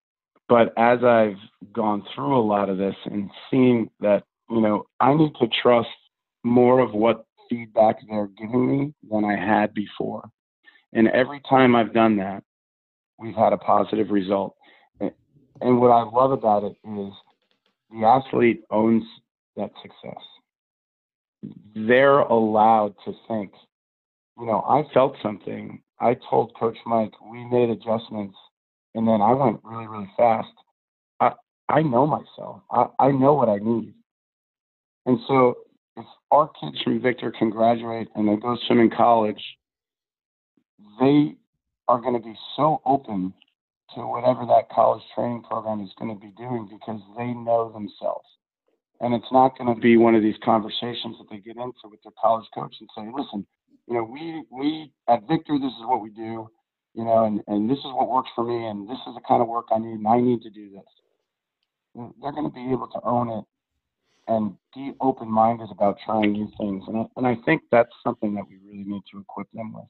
but 0.49 0.73
as 0.79 1.05
I've 1.05 1.37
gone 1.73 2.03
through 2.15 2.37
a 2.37 2.41
lot 2.41 2.71
of 2.71 2.79
this 2.79 2.95
and 3.05 3.31
seen 3.51 3.91
that, 4.01 4.25
you 4.49 4.61
know, 4.63 4.87
I 5.01 5.15
need 5.15 5.33
to 5.41 5.49
trust 5.63 5.89
more 6.45 6.81
of 6.81 6.93
what 6.93 7.27
feedback 7.51 7.97
they're 8.09 8.31
giving 8.39 8.71
me 8.71 8.95
than 9.11 9.25
I 9.25 9.37
had 9.37 9.75
before. 9.75 10.31
And 10.95 11.09
every 11.09 11.41
time 11.49 11.77
I've 11.77 11.93
done 11.93 12.17
that, 12.17 12.43
we've 13.19 13.35
had 13.35 13.53
a 13.53 13.59
positive 13.59 14.11
result. 14.11 14.57
And 15.61 15.79
what 15.81 15.91
I 15.91 16.03
love 16.03 16.33
about 16.33 16.65
it 16.65 16.77
is 16.89 17.13
the 17.91 18.07
athlete 18.07 18.63
owns 18.71 19.05
that 19.57 19.71
success. 19.83 20.23
They're 21.75 22.21
allowed 22.21 22.95
to 23.05 23.13
think, 23.29 23.53
you 24.39 24.47
know, 24.47 24.63
I 24.69 24.83
felt 24.93 25.17
something. 25.23 25.83
I 26.01 26.17
told 26.31 26.57
Coach 26.59 26.79
Mike, 26.87 27.13
we 27.31 27.45
made 27.45 27.71
adjustments, 27.71 28.37
and 28.95 29.07
then 29.07 29.21
I 29.21 29.33
went 29.33 29.61
really, 29.63 29.87
really 29.87 30.11
fast. 30.17 30.49
I, 31.21 31.33
I 31.69 31.83
know 31.83 32.07
myself. 32.07 32.63
I, 32.71 32.87
I 32.99 33.11
know 33.11 33.35
what 33.35 33.49
I 33.49 33.57
need. 33.57 33.95
And 35.07 35.19
so 35.29 35.55
if 35.97 36.07
our 36.31 36.51
kids 36.61 36.81
from 36.83 37.01
Victor 37.01 37.33
can 37.37 37.51
graduate 37.51 38.09
and 38.15 38.29
they 38.29 38.37
go 38.37 38.57
swimming 38.67 38.91
college, 38.91 39.43
they 41.01 41.35
are 41.89 42.01
going 42.01 42.15
to 42.15 42.27
be 42.27 42.35
so 42.57 42.81
open 42.87 43.33
to 43.95 44.01
whatever 44.07 44.47
that 44.47 44.71
college 44.71 45.03
training 45.15 45.43
program 45.43 45.81
is 45.81 45.91
going 45.99 46.15
to 46.15 46.21
be 46.21 46.33
doing 46.37 46.69
because 46.71 47.01
they 47.19 47.33
know 47.33 47.71
themselves. 47.73 48.27
And 49.01 49.15
it's 49.15 49.31
not 49.33 49.59
going 49.59 49.75
to 49.75 49.81
be 49.81 49.97
one 49.97 50.15
of 50.15 50.23
these 50.23 50.37
conversations 50.45 51.17
that 51.19 51.27
they 51.31 51.39
get 51.39 51.57
into 51.57 51.91
with 51.91 52.03
their 52.03 52.13
college 52.21 52.47
coach 52.55 52.75
and 52.81 52.89
say, 52.97 53.11
listen, 53.13 53.45
you 53.89 53.95
know, 53.95 54.05
we, 54.05 54.45
we 54.51 54.93
at 55.09 55.27
Victor, 55.29 55.59
this 55.59 55.73
is 55.73 55.87
what 55.87 56.01
we 56.01 56.11
do, 56.11 56.49
you 56.95 57.05
know, 57.05 57.25
and, 57.25 57.41
and 57.47 57.69
this 57.71 57.79
is 57.79 57.87
what 57.87 58.09
works 58.09 58.31
for 58.35 58.45
me, 58.45 58.67
and 58.67 58.89
this 58.89 58.99
is 59.07 59.15
the 59.15 59.21
kind 59.27 59.43
of 59.43 59.49
work 59.49 59.67
I 59.73 59.79
need, 59.79 59.99
and 59.99 60.09
I 60.09 60.21
need 60.21 60.43
to 60.43 60.51
do 60.51 60.71
this. 60.71 62.11
They're 62.21 62.33
going 62.33 62.51
to 62.51 62.55
be 62.55 62.71
able 62.73 62.89
to 62.89 63.01
own 63.05 63.29
it 63.29 63.45
and 64.29 64.57
be 64.75 64.93
open 65.01 65.31
minded 65.31 65.69
about 65.71 65.99
trying 66.05 66.33
new 66.33 66.51
things. 66.59 66.85
And 66.87 66.99
I, 66.99 67.05
and 67.17 67.27
I 67.27 67.37
think 67.45 67.63
that's 67.71 67.93
something 68.05 68.35
that 68.35 68.45
we 68.49 68.57
really 68.65 68.85
need 68.85 69.03
to 69.13 69.19
equip 69.19 69.51
them 69.53 69.75
with. 69.75 69.85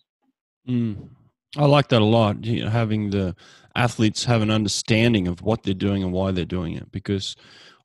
Mm. 0.68 1.08
I 1.56 1.66
like 1.66 1.88
that 1.88 2.00
a 2.00 2.06
lot. 2.06 2.44
You 2.44 2.64
know, 2.64 2.70
having 2.70 3.10
the 3.10 3.36
athletes 3.76 4.24
have 4.24 4.40
an 4.40 4.50
understanding 4.50 5.28
of 5.28 5.42
what 5.42 5.62
they're 5.62 5.74
doing 5.74 6.02
and 6.02 6.12
why 6.12 6.30
they're 6.30 6.44
doing 6.44 6.74
it, 6.74 6.90
because 6.90 7.36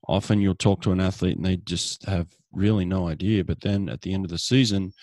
often 0.07 0.39
you'll 0.39 0.55
talk 0.55 0.81
to 0.81 0.91
an 0.91 1.01
athlete 1.01 1.35
and 1.35 1.45
they 1.45 1.57
just 1.57 2.05
have 2.05 2.27
really 2.53 2.85
no 2.85 3.09
idea. 3.09 3.43
But 3.43 3.61
then 3.61 3.89
at 3.89 4.01
the 4.01 4.13
end 4.13 4.23
of 4.23 4.31
the 4.31 4.37
season, 4.37 4.93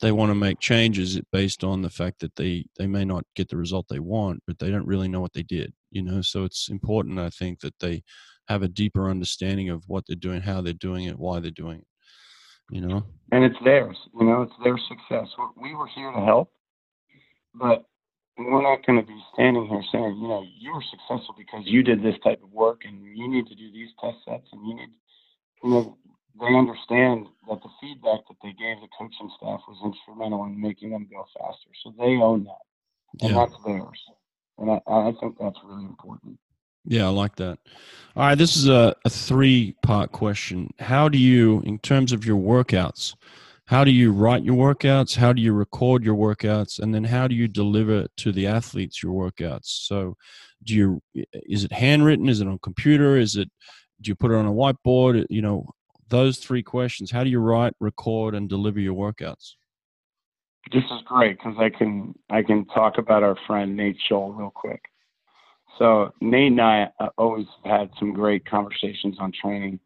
they 0.00 0.12
want 0.12 0.30
to 0.30 0.34
make 0.34 0.60
changes 0.60 1.20
based 1.32 1.64
on 1.64 1.82
the 1.82 1.90
fact 1.90 2.20
that 2.20 2.36
they 2.36 2.64
they 2.78 2.86
may 2.86 3.04
not 3.04 3.24
get 3.34 3.48
the 3.48 3.56
result 3.56 3.86
they 3.88 3.98
want, 3.98 4.42
but 4.46 4.58
they 4.58 4.70
don't 4.70 4.86
really 4.86 5.08
know 5.08 5.20
what 5.20 5.32
they 5.32 5.42
did. 5.42 5.72
You 5.90 6.02
know, 6.02 6.22
so 6.22 6.44
it's 6.44 6.68
important, 6.68 7.18
I 7.18 7.30
think, 7.30 7.60
that 7.60 7.78
they 7.80 8.02
have 8.48 8.62
a 8.62 8.68
deeper 8.68 9.08
understanding 9.10 9.70
of 9.70 9.84
what 9.88 10.04
they're 10.06 10.16
doing, 10.16 10.40
how 10.40 10.60
they're 10.60 10.72
doing 10.72 11.04
it, 11.04 11.18
why 11.18 11.40
they're 11.40 11.50
doing 11.50 11.80
it. 11.80 11.86
You 12.70 12.80
know, 12.80 13.04
and 13.32 13.44
it's 13.44 13.56
theirs. 13.64 13.96
You 14.18 14.26
know, 14.26 14.42
it's 14.42 14.52
their 14.64 14.78
success. 14.88 15.28
We 15.60 15.74
were 15.74 15.86
here 15.86 16.10
to 16.10 16.20
help, 16.20 16.50
but 17.54 17.84
we're 18.38 18.62
not 18.62 18.84
going 18.84 19.00
to 19.00 19.06
be 19.06 19.18
standing 19.32 19.66
here 19.66 19.82
saying, 19.92 20.18
you 20.20 20.28
know, 20.28 20.44
you 20.58 20.74
were 20.74 20.82
successful 20.90 21.34
because 21.38 21.62
you 21.64 21.82
did 21.82 22.02
this 22.02 22.16
type 22.22 22.42
of 22.42 22.52
work 22.52 22.82
and 22.84 23.02
you 23.16 23.28
need 23.28 23.46
to 23.46 23.54
do 23.54 23.72
these 23.72 23.88
test 24.00 24.16
sets 24.26 24.46
and 24.52 24.66
you 24.66 24.74
need, 24.74 24.90
you 25.62 25.70
know, 25.70 25.96
they 26.40 26.54
understand 26.54 27.26
that 27.48 27.62
the 27.62 27.70
feedback 27.80 28.20
that 28.28 28.36
they 28.42 28.52
gave 28.52 28.80
the 28.80 28.88
coaching 28.98 29.30
staff 29.36 29.60
was 29.68 29.78
instrumental 29.84 30.44
in 30.44 30.60
making 30.60 30.90
them 30.90 31.06
go 31.10 31.24
faster. 31.38 31.70
So 31.82 31.94
they 31.98 32.16
own 32.16 32.44
that, 32.44 33.22
and 33.22 33.30
yeah. 33.30 33.46
that's 33.46 33.64
theirs. 33.64 34.02
And 34.58 34.70
I, 34.70 34.80
I 34.86 35.12
think 35.20 35.36
that's 35.38 35.58
really 35.64 35.84
important. 35.84 36.38
Yeah, 36.86 37.06
I 37.06 37.10
like 37.10 37.36
that. 37.36 37.58
All 38.14 38.22
right, 38.22 38.38
this 38.38 38.56
is 38.56 38.68
a, 38.68 38.94
a 39.04 39.10
three 39.10 39.76
part 39.82 40.12
question. 40.12 40.72
How 40.78 41.08
do 41.08 41.18
you, 41.18 41.62
in 41.66 41.78
terms 41.78 42.12
of 42.12 42.24
your 42.24 42.38
workouts, 42.38 43.14
how 43.66 43.82
do 43.82 43.90
you 43.90 44.12
write 44.12 44.44
your 44.44 44.54
workouts? 44.54 45.16
How 45.16 45.32
do 45.32 45.42
you 45.42 45.52
record 45.52 46.04
your 46.04 46.14
workouts? 46.14 46.78
And 46.78 46.94
then 46.94 47.02
how 47.02 47.26
do 47.26 47.34
you 47.34 47.48
deliver 47.48 48.06
to 48.18 48.32
the 48.32 48.46
athletes 48.46 49.02
your 49.02 49.12
workouts? 49.12 49.86
So, 49.86 50.16
do 50.62 50.74
you, 50.74 51.02
is 51.32 51.64
it 51.64 51.72
handwritten? 51.72 52.28
Is 52.28 52.40
it 52.40 52.46
on 52.46 52.58
computer? 52.60 53.16
Is 53.16 53.34
it, 53.34 53.50
do 54.00 54.08
you 54.10 54.14
put 54.14 54.30
it 54.30 54.36
on 54.36 54.46
a 54.46 54.52
whiteboard? 54.52 55.26
You 55.28 55.42
know, 55.42 55.68
those 56.08 56.38
three 56.38 56.62
questions. 56.62 57.10
How 57.10 57.24
do 57.24 57.30
you 57.30 57.40
write, 57.40 57.74
record, 57.80 58.34
and 58.34 58.48
deliver 58.48 58.80
your 58.80 58.94
workouts? 58.94 59.54
This 60.72 60.84
is 60.84 61.00
great 61.04 61.38
because 61.38 61.56
I 61.58 61.70
can 61.70 62.14
I 62.28 62.42
can 62.42 62.66
talk 62.66 62.98
about 62.98 63.22
our 63.22 63.36
friend 63.46 63.76
Nate 63.76 63.98
Scholl 64.10 64.36
real 64.36 64.50
quick. 64.50 64.82
So 65.78 66.12
Nate 66.20 66.52
and 66.52 66.60
I 66.60 66.88
uh, 66.98 67.08
always 67.18 67.46
had 67.64 67.90
some 67.98 68.12
great 68.12 68.44
conversations 68.46 69.16
on 69.20 69.32
training, 69.40 69.78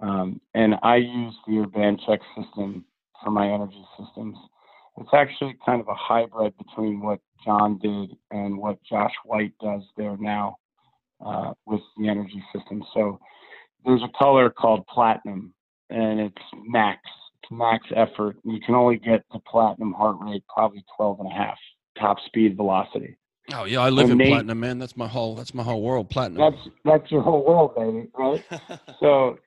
um, 0.00 0.40
and 0.54 0.74
I 0.82 0.96
use 0.96 1.34
the 1.46 1.52
Urbanchek 1.52 2.18
system 2.36 2.84
for 3.22 3.30
my 3.30 3.48
energy 3.48 3.84
systems. 3.98 4.36
It's 4.98 5.10
actually 5.12 5.56
kind 5.64 5.80
of 5.80 5.88
a 5.88 5.94
hybrid 5.94 6.54
between 6.58 7.00
what 7.00 7.20
John 7.44 7.78
did 7.78 8.16
and 8.30 8.58
what 8.58 8.82
Josh 8.82 9.12
White 9.24 9.52
does 9.60 9.82
there 9.96 10.16
now 10.18 10.58
uh, 11.24 11.52
with 11.66 11.80
the 11.96 12.08
energy 12.08 12.42
system. 12.54 12.82
So 12.92 13.20
there's 13.84 14.02
a 14.02 14.18
color 14.18 14.50
called 14.50 14.86
platinum, 14.86 15.54
and 15.90 16.20
it's 16.20 16.42
max. 16.66 17.00
It's 17.42 17.50
max 17.50 17.86
effort. 17.94 18.36
You 18.44 18.60
can 18.64 18.74
only 18.74 18.96
get 18.96 19.24
the 19.32 19.40
platinum 19.40 19.92
heart 19.92 20.16
rate 20.20 20.44
probably 20.52 20.84
12 20.96 21.20
and 21.20 21.32
a 21.32 21.34
half 21.34 21.58
top 21.98 22.18
speed 22.26 22.56
velocity. 22.56 23.16
Oh 23.52 23.64
yeah, 23.64 23.80
I 23.80 23.90
live 23.90 24.10
and 24.10 24.20
in 24.20 24.28
platinum, 24.28 24.60
man. 24.60 24.78
That's 24.78 24.96
my 24.96 25.08
whole. 25.08 25.34
That's 25.34 25.52
my 25.52 25.62
whole 25.62 25.82
world. 25.82 26.08
Platinum. 26.10 26.38
That's 26.38 26.68
that's 26.84 27.10
your 27.10 27.22
whole 27.22 27.44
world, 27.44 27.74
baby. 27.74 28.08
Right. 28.16 28.44
so 29.00 29.38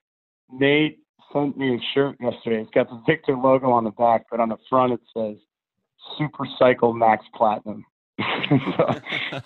Nate 0.52 1.00
sent 1.32 1.58
me 1.58 1.76
a 1.76 1.80
shirt 1.94 2.18
yesterday. 2.20 2.62
It's 2.62 2.72
got 2.72 2.90
the 2.90 3.02
Victor 3.08 3.36
logo 3.36 3.72
on 3.72 3.86
the 3.86 3.92
back, 3.92 4.26
but 4.30 4.40
on 4.40 4.50
the 4.50 4.58
front 4.70 4.94
it 4.94 5.00
says 5.16 5.38
Super 6.18 6.46
Cycle 6.60 6.94
Max 6.94 7.26
Platinum. 7.36 7.86
so, 8.78 9.02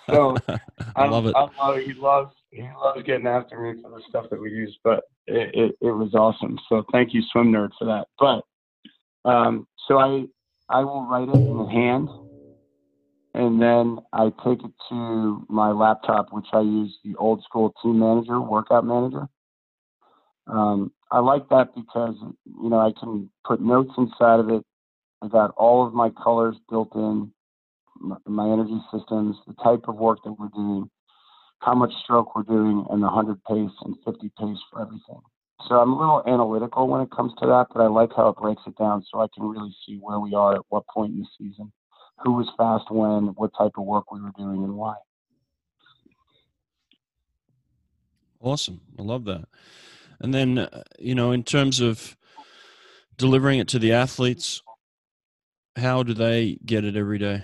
so 0.08 0.36
I, 0.96 1.06
love 1.06 1.26
it. 1.26 1.34
I 1.36 1.48
love. 1.58 1.78
He 1.84 1.94
loves 1.94 2.34
he 2.50 2.62
loves 2.62 3.02
getting 3.04 3.26
after 3.26 3.58
me 3.58 3.80
for 3.82 3.90
the 3.90 4.02
stuff 4.08 4.26
that 4.30 4.40
we 4.40 4.50
use, 4.50 4.76
but 4.82 5.04
it, 5.26 5.50
it, 5.54 5.76
it 5.80 5.90
was 5.90 6.14
awesome. 6.14 6.58
So 6.68 6.84
thank 6.92 7.14
you, 7.14 7.22
Swim 7.30 7.52
Nerd, 7.52 7.70
for 7.78 7.84
that. 7.86 8.06
But 8.18 9.30
um, 9.30 9.66
so 9.88 9.98
I 9.98 10.24
I 10.68 10.84
will 10.84 11.06
write 11.06 11.28
it 11.28 11.42
in 11.48 11.68
hand, 11.68 12.08
and 13.34 13.60
then 13.60 13.98
I 14.12 14.30
take 14.44 14.62
it 14.64 14.72
to 14.90 15.46
my 15.48 15.70
laptop, 15.70 16.32
which 16.32 16.46
I 16.52 16.60
use 16.60 16.96
the 17.04 17.16
old 17.16 17.42
school 17.44 17.72
Team 17.82 17.98
Manager, 17.98 18.40
Workout 18.40 18.84
Manager. 18.84 19.28
Um, 20.46 20.92
I 21.10 21.18
like 21.20 21.48
that 21.48 21.74
because 21.74 22.14
you 22.44 22.68
know 22.68 22.78
I 22.78 22.92
can 22.98 23.30
put 23.44 23.60
notes 23.60 23.92
inside 23.98 24.40
of 24.40 24.50
it. 24.50 24.64
I 25.22 25.28
got 25.28 25.52
all 25.56 25.86
of 25.86 25.92
my 25.92 26.10
colors 26.10 26.56
built 26.68 26.94
in 26.94 27.32
my 28.00 28.50
energy 28.50 28.80
systems, 28.92 29.36
the 29.46 29.54
type 29.62 29.84
of 29.88 29.96
work 29.96 30.18
that 30.24 30.32
we're 30.32 30.48
doing, 30.48 30.90
how 31.60 31.74
much 31.74 31.92
stroke 32.02 32.34
we're 32.34 32.42
doing, 32.42 32.84
and 32.90 33.02
the 33.02 33.06
100 33.06 33.42
pace 33.44 33.76
and 33.84 33.96
50 34.04 34.30
pace 34.38 34.58
for 34.70 34.82
everything. 34.82 35.20
So 35.68 35.74
I'm 35.76 35.92
a 35.92 35.98
little 35.98 36.22
analytical 36.26 36.88
when 36.88 37.02
it 37.02 37.10
comes 37.10 37.32
to 37.40 37.46
that, 37.46 37.66
but 37.72 37.82
I 37.82 37.86
like 37.86 38.10
how 38.16 38.28
it 38.28 38.36
breaks 38.36 38.62
it 38.66 38.76
down 38.78 39.04
so 39.10 39.20
I 39.20 39.26
can 39.34 39.46
really 39.46 39.74
see 39.86 39.98
where 40.00 40.18
we 40.18 40.34
are 40.34 40.54
at 40.54 40.62
what 40.68 40.86
point 40.88 41.12
in 41.12 41.20
the 41.20 41.26
season, 41.38 41.70
who 42.24 42.32
was 42.32 42.48
fast 42.56 42.90
when, 42.90 43.34
what 43.36 43.50
type 43.56 43.72
of 43.76 43.84
work 43.84 44.10
we 44.10 44.22
were 44.22 44.32
doing, 44.36 44.64
and 44.64 44.74
why. 44.74 44.96
Awesome. 48.40 48.80
I 48.98 49.02
love 49.02 49.24
that. 49.26 49.44
And 50.18 50.32
then, 50.32 50.58
uh, 50.58 50.82
you 50.98 51.14
know, 51.14 51.32
in 51.32 51.44
terms 51.44 51.80
of 51.80 52.16
delivering 53.18 53.58
it 53.58 53.68
to 53.68 53.78
the 53.78 53.92
athletes, 53.92 54.62
how 55.76 56.02
do 56.02 56.14
they 56.14 56.58
get 56.64 56.84
it 56.84 56.96
every 56.96 57.18
day? 57.18 57.42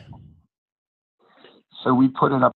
So 1.87 1.95
we 1.95 2.09
put 2.09 2.33
it 2.33 2.43
up. 2.43 2.53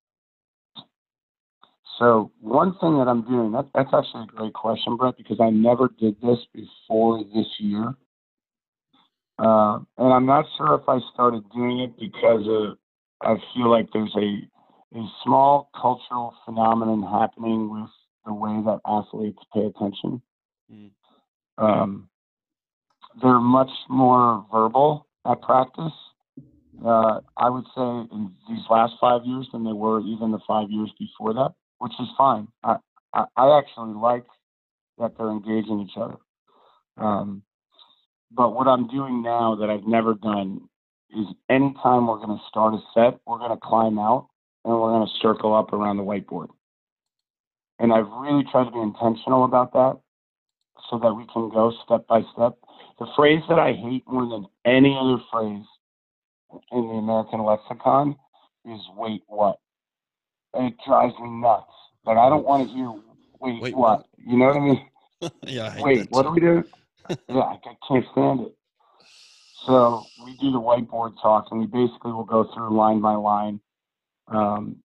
So 2.01 2.33
one 2.41 2.75
thing 2.81 2.99
that 2.99 3.07
I'm 3.07 3.23
doing, 3.23 3.53
that, 3.53 3.67
that's 3.73 3.91
actually 3.95 4.25
a 4.25 4.37
great 4.37 4.55
question, 4.55 4.97
Brett, 4.97 5.17
because 5.17 5.39
I 5.41 5.51
never 5.51 5.89
did 6.01 6.17
this 6.21 6.39
before 6.53 7.23
this 7.23 7.47
year. 7.61 7.95
Uh, 9.39 9.79
and 9.99 10.13
I'm 10.13 10.27
not 10.27 10.47
sure 10.57 10.75
if 10.75 10.89
I 10.89 10.99
started 11.15 11.45
doing 11.55 11.79
it 11.79 11.97
because 11.97 12.45
of, 12.49 12.79
I 13.23 13.37
feel 13.55 13.71
like 13.71 13.87
there's 13.93 14.15
a, 14.17 14.99
a 14.99 15.07
small 15.23 15.71
cultural 15.81 16.35
phenomenon 16.45 17.03
happening 17.03 17.71
with 17.71 17.91
the 18.27 18.35
way 18.35 18.61
that 18.65 18.81
athletes 18.85 19.39
pay 19.55 19.67
attention. 19.67 20.21
Mm. 20.73 20.91
Um, 21.57 22.09
they're 23.23 23.39
much 23.39 23.71
more 23.89 24.45
verbal 24.51 25.07
at 25.25 25.41
practice 25.43 25.93
uh, 26.85 27.21
I 27.37 27.51
would 27.51 27.65
say 27.75 27.83
in 27.83 28.33
these 28.49 28.65
last 28.71 28.95
five 29.01 29.23
years 29.25 29.49
than 29.53 29.65
they 29.65 29.73
were 29.73 30.01
even 30.01 30.33
the 30.33 30.39
five 30.47 30.71
years 30.71 30.91
before 30.99 31.35
that, 31.35 31.53
which 31.79 31.93
is 32.01 32.09
fine. 32.17 32.49
I, 32.65 32.77
I, 33.13 33.25
I 33.37 33.59
actually 33.59 33.95
like 33.95 34.25
that 34.99 35.13
they're 35.17 35.31
engaging 35.31 35.81
each 35.81 35.97
other. 35.97 36.17
Um, 36.97 37.43
but 38.33 38.55
what 38.55 38.69
I'm 38.69 38.87
doing 38.89 39.23
now 39.23 39.57
that 39.57 39.71
I've 39.71 39.87
never 39.87 40.15
done 40.15 40.69
is 41.11 41.27
anytime 41.49 42.07
we're 42.07 42.19
going 42.19 42.39
to 42.39 42.45
start 42.49 42.75
a 42.75 42.81
set, 42.95 43.21
we're 43.27 43.39
going 43.39 43.51
to 43.51 43.61
climb 43.63 43.99
out 43.99 44.29
and 44.65 44.73
we're 44.73 44.91
going 44.91 45.07
to 45.07 45.13
circle 45.21 45.55
up 45.55 45.73
around 45.73 45.97
the 45.97 46.03
whiteboard. 46.03 46.49
And 47.79 47.93
I've 47.93 48.11
really 48.21 48.45
tried 48.53 48.65
to 48.65 48.71
be 48.71 48.79
intentional 48.79 49.45
about 49.45 49.73
that 49.73 49.99
so 50.89 50.99
that 50.99 51.15
we 51.15 51.25
can 51.33 51.51
go 51.51 51.73
step 51.85 52.07
by 52.07 52.21
step. 52.33 52.57
The 52.99 53.07
phrase 53.17 53.43
that 53.49 53.59
I 53.59 53.73
hate 53.73 54.05
more 54.07 54.29
than 54.29 54.47
any 54.65 54.97
other 54.99 55.23
phrase 55.33 55.65
in 56.73 56.89
the 56.89 56.95
American 56.95 57.43
lexicon 57.45 58.17
is 58.65 58.81
wait 58.97 59.23
what. 59.27 59.59
it 60.55 60.75
drives 60.87 61.15
me 61.21 61.31
nuts. 61.31 61.67
But 62.05 62.17
I 62.17 62.29
don't 62.29 62.45
want 62.45 62.69
to 62.69 62.75
hear 62.75 62.91
wait, 63.41 63.63
wait 63.63 63.77
what. 63.77 64.01
what. 64.01 64.07
You 64.19 64.39
know 64.39 64.47
what 64.47 64.57
I 64.57 64.61
mean? 64.61 64.87
yeah. 65.47 65.75
I 65.77 65.83
wait, 65.83 66.11
what 66.11 66.27
are 66.27 66.33
we 66.33 66.41
doing? 66.41 66.65
yeah, 67.29 67.41
I 67.41 67.59
can't 67.89 68.05
stand 68.13 68.41
it. 68.41 68.55
So 69.67 70.05
we 70.25 70.37
do 70.37 70.53
the 70.53 70.61
whiteboard 70.61 71.21
talk, 71.21 71.47
and 71.51 71.61
we 71.61 71.67
basically 71.67 72.13
will 72.13 72.25
go 72.25 72.49
through 72.55 72.77
line 72.77 73.01
by 73.01 73.15
line. 73.15 73.61
Um, 74.29 74.77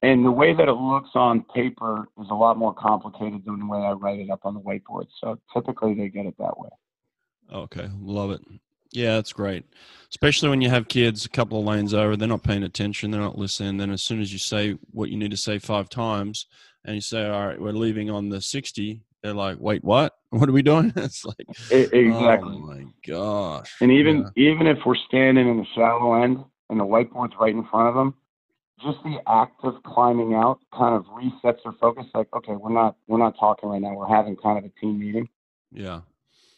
and 0.00 0.24
the 0.24 0.30
way 0.30 0.54
that 0.54 0.68
it 0.68 0.72
looks 0.72 1.10
on 1.14 1.44
paper 1.54 2.08
is 2.20 2.26
a 2.30 2.34
lot 2.34 2.58
more 2.58 2.74
complicated 2.74 3.42
than 3.44 3.58
the 3.58 3.66
way 3.66 3.78
I 3.78 3.92
write 3.92 4.20
it 4.20 4.30
up 4.30 4.40
on 4.44 4.54
the 4.54 4.60
whiteboard. 4.60 5.06
So 5.20 5.38
typically 5.52 5.94
they 5.94 6.08
get 6.08 6.26
it 6.26 6.34
that 6.38 6.58
way. 6.58 6.68
Okay, 7.52 7.88
love 8.00 8.30
it. 8.30 8.40
Yeah, 8.94 9.16
that's 9.16 9.32
great. 9.32 9.64
Especially 10.08 10.48
when 10.48 10.60
you 10.60 10.70
have 10.70 10.86
kids 10.86 11.26
a 11.26 11.28
couple 11.28 11.58
of 11.58 11.64
lanes 11.64 11.92
over, 11.92 12.16
they're 12.16 12.28
not 12.28 12.44
paying 12.44 12.62
attention, 12.62 13.10
they're 13.10 13.20
not 13.20 13.36
listening. 13.36 13.76
Then 13.76 13.90
as 13.90 14.02
soon 14.02 14.20
as 14.20 14.32
you 14.32 14.38
say 14.38 14.78
what 14.92 15.10
you 15.10 15.18
need 15.18 15.32
to 15.32 15.36
say 15.36 15.58
five 15.58 15.88
times, 15.88 16.46
and 16.84 16.94
you 16.94 17.00
say, 17.00 17.28
"All 17.28 17.46
right, 17.46 17.60
we're 17.60 17.72
leaving 17.72 18.10
on 18.10 18.28
the 18.28 18.40
60," 18.40 19.02
they're 19.22 19.34
like, 19.34 19.58
"Wait, 19.58 19.82
what? 19.82 20.14
What 20.30 20.48
are 20.48 20.52
we 20.52 20.62
doing?" 20.62 20.92
it's 20.96 21.24
like 21.24 21.46
exactly. 21.70 22.54
Oh 22.54 22.58
my 22.58 22.84
gosh! 23.06 23.72
And 23.80 23.90
even 23.90 24.30
yeah. 24.36 24.50
even 24.50 24.66
if 24.66 24.78
we're 24.86 24.96
standing 25.08 25.48
in 25.48 25.58
the 25.58 25.66
shallow 25.74 26.22
end 26.22 26.44
and 26.70 26.78
the 26.78 26.84
whiteboard's 26.84 27.34
right 27.40 27.54
in 27.54 27.64
front 27.66 27.88
of 27.88 27.94
them, 27.94 28.14
just 28.82 28.98
the 29.04 29.18
act 29.28 29.64
of 29.64 29.82
climbing 29.84 30.34
out 30.34 30.58
kind 30.72 30.94
of 30.94 31.04
resets 31.06 31.62
their 31.64 31.72
focus. 31.80 32.06
Like, 32.14 32.28
okay, 32.34 32.52
we're 32.52 32.72
not 32.72 32.96
we're 33.06 33.18
not 33.18 33.34
talking 33.38 33.68
right 33.68 33.80
now. 33.80 33.94
We're 33.94 34.08
having 34.08 34.36
kind 34.36 34.58
of 34.58 34.64
a 34.64 34.80
team 34.80 34.98
meeting. 34.98 35.28
Yeah. 35.72 36.00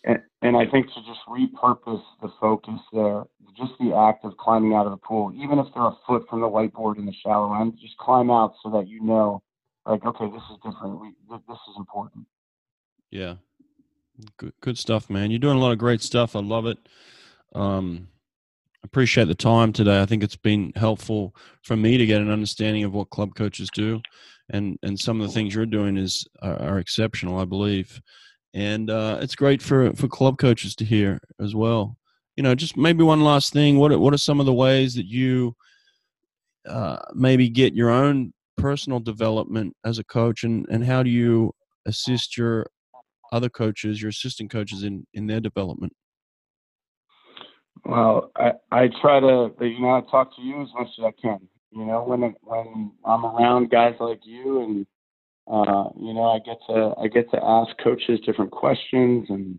And, 0.06 0.20
and 0.42 0.56
I 0.56 0.66
think 0.66 0.86
to 0.86 1.00
just 1.02 1.20
repurpose 1.28 2.02
the 2.22 2.28
focus 2.40 2.80
there, 2.92 3.24
just 3.56 3.72
the 3.80 3.94
act 3.94 4.24
of 4.24 4.36
climbing 4.36 4.74
out 4.74 4.86
of 4.86 4.92
the 4.92 4.98
pool, 4.98 5.32
even 5.36 5.58
if 5.58 5.66
they're 5.74 5.82
a 5.82 5.96
foot 6.06 6.26
from 6.30 6.40
the 6.40 6.46
whiteboard 6.46 6.98
in 6.98 7.06
the 7.06 7.12
shallow 7.24 7.60
end, 7.60 7.76
just 7.80 7.96
climb 7.98 8.30
out 8.30 8.54
so 8.62 8.70
that 8.70 8.86
you 8.86 9.02
know, 9.02 9.42
like, 9.84 10.04
okay, 10.04 10.26
this 10.30 10.42
is 10.50 10.56
different. 10.64 11.00
We, 11.00 11.08
this 11.28 11.58
is 11.68 11.74
important. 11.76 12.26
Yeah. 13.10 13.34
Good, 14.36 14.52
good 14.60 14.78
stuff, 14.78 15.10
man. 15.10 15.30
You're 15.30 15.40
doing 15.40 15.56
a 15.56 15.60
lot 15.60 15.72
of 15.72 15.78
great 15.78 16.02
stuff. 16.02 16.36
I 16.36 16.40
love 16.40 16.66
it. 16.66 16.78
Um, 17.54 18.08
appreciate 18.84 19.26
the 19.26 19.34
time 19.34 19.72
today. 19.72 20.00
I 20.00 20.06
think 20.06 20.22
it's 20.22 20.36
been 20.36 20.72
helpful 20.76 21.34
for 21.62 21.76
me 21.76 21.98
to 21.98 22.06
get 22.06 22.20
an 22.20 22.30
understanding 22.30 22.84
of 22.84 22.94
what 22.94 23.10
club 23.10 23.34
coaches 23.34 23.68
do, 23.74 24.00
and 24.50 24.78
and 24.82 24.98
some 24.98 25.20
of 25.20 25.26
the 25.26 25.32
things 25.32 25.54
you're 25.54 25.66
doing 25.66 25.96
is 25.96 26.26
are, 26.40 26.60
are 26.62 26.78
exceptional, 26.78 27.38
I 27.38 27.44
believe, 27.44 28.00
and 28.56 28.88
uh, 28.88 29.18
it's 29.20 29.36
great 29.36 29.60
for 29.60 29.92
for 29.92 30.08
club 30.08 30.38
coaches 30.38 30.74
to 30.76 30.84
hear 30.84 31.20
as 31.38 31.54
well. 31.54 31.98
You 32.36 32.42
know, 32.42 32.54
just 32.54 32.76
maybe 32.76 33.04
one 33.04 33.22
last 33.22 33.52
thing. 33.52 33.78
What 33.78 33.98
what 34.00 34.14
are 34.14 34.18
some 34.18 34.40
of 34.40 34.46
the 34.46 34.54
ways 34.54 34.94
that 34.94 35.04
you 35.04 35.54
uh, 36.66 36.96
maybe 37.14 37.50
get 37.50 37.74
your 37.74 37.90
own 37.90 38.32
personal 38.56 38.98
development 38.98 39.76
as 39.84 39.98
a 39.98 40.04
coach, 40.04 40.42
and 40.42 40.66
and 40.70 40.84
how 40.84 41.02
do 41.02 41.10
you 41.10 41.52
assist 41.84 42.38
your 42.38 42.66
other 43.30 43.50
coaches, 43.50 44.00
your 44.00 44.08
assistant 44.08 44.50
coaches 44.50 44.82
in 44.84 45.06
in 45.12 45.26
their 45.26 45.40
development? 45.40 45.92
Well, 47.84 48.32
I, 48.36 48.52
I 48.72 48.88
try 49.00 49.20
to, 49.20 49.52
you 49.60 49.80
know, 49.80 49.90
I 49.90 50.02
talk 50.10 50.34
to 50.34 50.42
you 50.42 50.62
as 50.62 50.68
much 50.74 50.88
as 50.98 51.04
I 51.04 51.12
can. 51.20 51.40
You 51.72 51.84
know, 51.84 52.02
when 52.04 52.34
when 52.40 52.92
I'm 53.04 53.26
around 53.26 53.70
guys 53.70 53.96
like 54.00 54.20
you, 54.24 54.62
and 54.62 54.86
uh, 55.48 55.90
you 55.98 56.12
know, 56.12 56.24
I 56.24 56.38
get 56.40 56.58
to 56.68 56.94
I 57.00 57.08
get 57.08 57.30
to 57.30 57.42
ask 57.42 57.76
coaches 57.82 58.20
different 58.24 58.50
questions, 58.50 59.26
and 59.28 59.58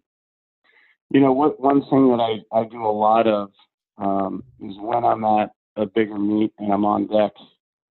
you 1.09 1.21
know, 1.21 1.31
what 1.31 1.59
one 1.59 1.81
thing 1.89 2.09
that 2.09 2.19
I 2.19 2.57
I 2.57 2.65
do 2.65 2.85
a 2.85 2.91
lot 2.91 3.27
of 3.27 3.51
um, 3.97 4.43
is 4.59 4.75
when 4.79 5.05
I'm 5.05 5.23
at 5.23 5.51
a 5.75 5.85
bigger 5.85 6.17
meet 6.17 6.53
and 6.59 6.73
I'm 6.73 6.85
on 6.85 7.07
deck, 7.07 7.31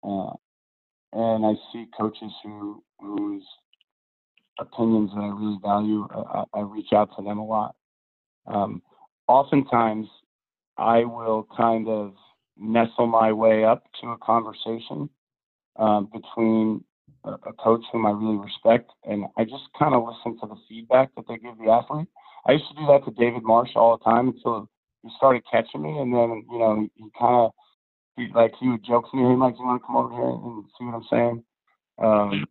uh, 0.05 0.33
and 1.13 1.45
I 1.45 1.55
see 1.73 1.87
coaches 1.99 2.33
who 2.45 2.83
whose 3.01 3.45
opinions 4.61 5.11
that 5.15 5.21
I 5.23 5.29
really 5.29 5.59
value, 5.63 6.07
I, 6.13 6.45
I 6.55 6.61
reach 6.61 6.93
out 6.93 7.11
to 7.17 7.25
them 7.25 7.39
a 7.39 7.45
lot. 7.45 7.75
Um, 8.47 8.83
oftentimes 9.27 10.07
I 10.77 11.05
will 11.05 11.49
kind 11.57 11.89
of 11.89 12.15
nestle 12.57 13.07
my 13.07 13.33
way 13.33 13.65
up 13.65 13.85
to 14.01 14.09
a 14.09 14.19
conversation 14.19 15.09
um, 15.77 16.11
between 16.13 16.85
a, 17.25 17.53
coach 17.53 17.83
whom 17.93 18.07
I 18.07 18.11
really 18.11 18.39
respect, 18.39 18.91
and 19.05 19.25
I 19.37 19.45
just 19.45 19.65
kind 19.79 19.95
of 19.95 20.05
listen 20.05 20.39
to 20.41 20.47
the 20.47 20.61
feedback 20.69 21.15
that 21.17 21.27
they 21.29 21.37
give 21.37 21.59
the 21.59 21.71
athlete. 21.71 22.09
I 22.47 22.53
used 22.53 22.69
to 22.69 22.75
do 22.75 22.87
that 22.87 23.05
to 23.05 23.11
David 23.11 23.43
Marsh 23.43 23.71
all 23.77 23.99
the 23.99 24.05
time 24.05 24.29
until 24.29 24.69
he 25.03 25.11
started 25.17 25.43
catching 25.51 25.83
me, 25.83 25.99
and 25.99 26.13
then 26.13 26.45
you 26.51 26.59
know 26.59 26.89
he, 26.95 27.05
kind 27.19 27.35
of 27.35 27.51
he, 28.17 28.29
like 28.35 28.53
he 28.61 28.69
would 28.69 28.85
joke 28.85 29.11
to 29.11 29.17
me, 29.17 29.29
"Hey, 29.29 29.37
Mike, 29.37 29.57
you 29.59 29.65
want 29.65 29.83
to 29.83 29.87
come 29.87 29.97
over 29.97 30.15
here 30.15 30.25
and 30.25 30.65
see 30.79 30.85
what 30.85 30.95
I'm 30.95 31.07
saying?" 31.11 31.45
Um, 31.99 32.47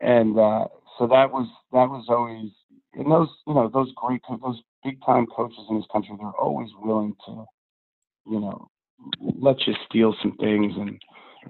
and 0.00 0.38
uh, 0.38 0.66
so 0.98 1.06
that 1.06 1.30
was 1.30 1.48
that 1.72 1.88
was 1.88 2.06
always 2.08 2.50
and 2.94 3.10
those 3.10 3.28
you 3.46 3.54
know 3.54 3.70
those 3.72 3.92
great 3.96 4.22
those 4.42 4.60
big 4.84 5.04
time 5.04 5.26
coaches 5.26 5.64
in 5.68 5.76
this 5.76 5.86
country, 5.92 6.14
they're 6.18 6.28
always 6.28 6.70
willing 6.80 7.14
to, 7.26 7.44
you 8.26 8.40
know, 8.40 8.68
let 9.20 9.66
you 9.66 9.74
steal 9.88 10.14
some 10.22 10.36
things 10.38 10.72
and 10.76 11.00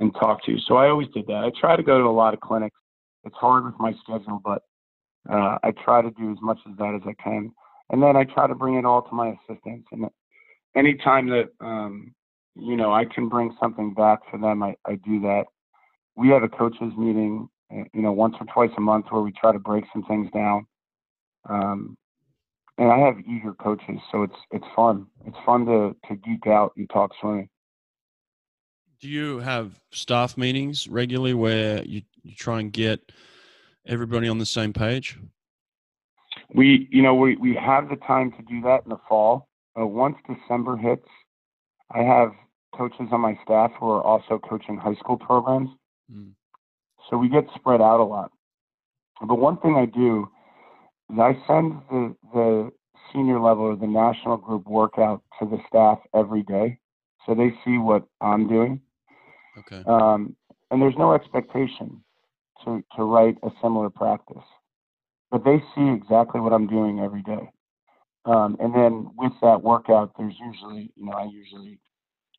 and 0.00 0.12
talk 0.14 0.44
to 0.44 0.52
you. 0.52 0.58
So 0.66 0.76
I 0.76 0.88
always 0.88 1.08
did 1.08 1.26
that. 1.26 1.44
I 1.44 1.50
try 1.60 1.76
to 1.76 1.82
go 1.82 1.98
to 1.98 2.04
a 2.04 2.10
lot 2.10 2.34
of 2.34 2.40
clinics. 2.40 2.76
It's 3.24 3.36
hard 3.36 3.64
with 3.64 3.74
my 3.78 3.92
schedule, 4.02 4.40
but 4.44 4.62
uh, 5.30 5.58
I 5.62 5.72
try 5.84 6.02
to 6.02 6.10
do 6.12 6.30
as 6.30 6.38
much 6.40 6.58
of 6.66 6.76
that 6.76 6.94
as 6.94 7.02
I 7.06 7.14
can. 7.22 7.52
And 7.90 8.02
then 8.02 8.16
I 8.16 8.24
try 8.24 8.46
to 8.46 8.54
bring 8.54 8.76
it 8.76 8.84
all 8.84 9.02
to 9.02 9.14
my 9.14 9.28
assistants. 9.28 9.88
And 9.92 10.06
anytime 10.76 11.28
that 11.30 11.50
um, 11.60 12.14
you 12.54 12.76
know 12.76 12.92
I 12.92 13.04
can 13.04 13.28
bring 13.28 13.56
something 13.60 13.94
back 13.94 14.20
for 14.30 14.38
them, 14.38 14.62
I, 14.62 14.76
I 14.86 14.96
do 14.96 15.20
that. 15.20 15.44
We 16.16 16.28
have 16.28 16.42
a 16.42 16.48
coaches 16.48 16.92
meeting, 16.96 17.48
uh, 17.72 17.84
you 17.94 18.02
know, 18.02 18.12
once 18.12 18.34
or 18.40 18.46
twice 18.52 18.74
a 18.76 18.80
month 18.80 19.06
where 19.10 19.22
we 19.22 19.32
try 19.32 19.52
to 19.52 19.58
break 19.58 19.84
some 19.92 20.04
things 20.04 20.30
down. 20.32 20.66
Um, 21.48 21.96
and 22.76 22.92
I 22.92 22.98
have 22.98 23.18
eager 23.20 23.54
coaches, 23.54 23.98
so 24.12 24.22
it's 24.22 24.36
it's 24.50 24.64
fun. 24.76 25.06
It's 25.26 25.36
fun 25.44 25.66
to 25.66 25.96
to 26.08 26.16
geek 26.16 26.46
out 26.46 26.72
and 26.76 26.88
talk 26.90 27.12
swimming. 27.20 27.48
Do 29.00 29.08
you 29.08 29.38
have 29.38 29.80
staff 29.92 30.36
meetings 30.36 30.88
regularly 30.88 31.34
where 31.34 31.84
you, 31.84 32.02
you 32.22 32.34
try 32.34 32.58
and 32.58 32.72
get 32.72 33.12
everybody 33.86 34.28
on 34.28 34.38
the 34.38 34.46
same 34.46 34.72
page? 34.72 35.16
We, 36.52 36.88
you 36.90 37.02
know, 37.02 37.14
we, 37.14 37.36
we 37.36 37.54
have 37.54 37.88
the 37.88 37.96
time 37.96 38.32
to 38.32 38.42
do 38.42 38.60
that 38.62 38.82
in 38.84 38.90
the 38.90 38.98
fall. 39.08 39.48
Uh, 39.78 39.86
once 39.86 40.16
December 40.26 40.76
hits, 40.76 41.06
I 41.92 42.00
have 42.00 42.32
coaches 42.74 43.08
on 43.12 43.20
my 43.20 43.38
staff 43.44 43.70
who 43.78 43.88
are 43.88 44.02
also 44.02 44.38
coaching 44.38 44.76
high 44.76 44.94
school 44.96 45.16
programs. 45.16 45.70
Mm. 46.12 46.32
So 47.08 47.16
we 47.16 47.28
get 47.28 47.44
spread 47.54 47.80
out 47.80 48.00
a 48.00 48.04
lot. 48.04 48.32
But 49.20 49.36
one 49.36 49.58
thing 49.58 49.76
I 49.76 49.86
do 49.86 50.28
is 51.10 51.18
I 51.18 51.32
send 51.46 51.80
the, 51.90 52.16
the 52.32 52.70
senior 53.12 53.40
level 53.40 53.64
or 53.64 53.76
the 53.76 53.86
national 53.86 54.36
group 54.38 54.66
workout 54.66 55.22
to 55.38 55.48
the 55.48 55.58
staff 55.68 55.98
every 56.14 56.42
day, 56.42 56.78
so 57.26 57.34
they 57.34 57.50
see 57.64 57.78
what 57.78 58.04
I'm 58.20 58.48
doing. 58.48 58.80
Okay. 59.58 59.82
Um, 59.86 60.36
and 60.70 60.80
there's 60.82 60.96
no 60.98 61.12
expectation 61.14 62.02
to 62.64 62.82
to 62.96 63.04
write 63.04 63.36
a 63.42 63.50
similar 63.62 63.90
practice, 63.90 64.44
but 65.30 65.44
they 65.44 65.58
see 65.74 65.88
exactly 65.90 66.40
what 66.40 66.52
I'm 66.52 66.66
doing 66.66 67.00
every 67.00 67.22
day. 67.22 67.50
Um, 68.24 68.56
and 68.60 68.74
then 68.74 69.10
with 69.16 69.32
that 69.42 69.62
workout, 69.62 70.12
there's 70.18 70.34
usually, 70.38 70.92
you 70.96 71.06
know, 71.06 71.12
I 71.12 71.24
usually, 71.24 71.78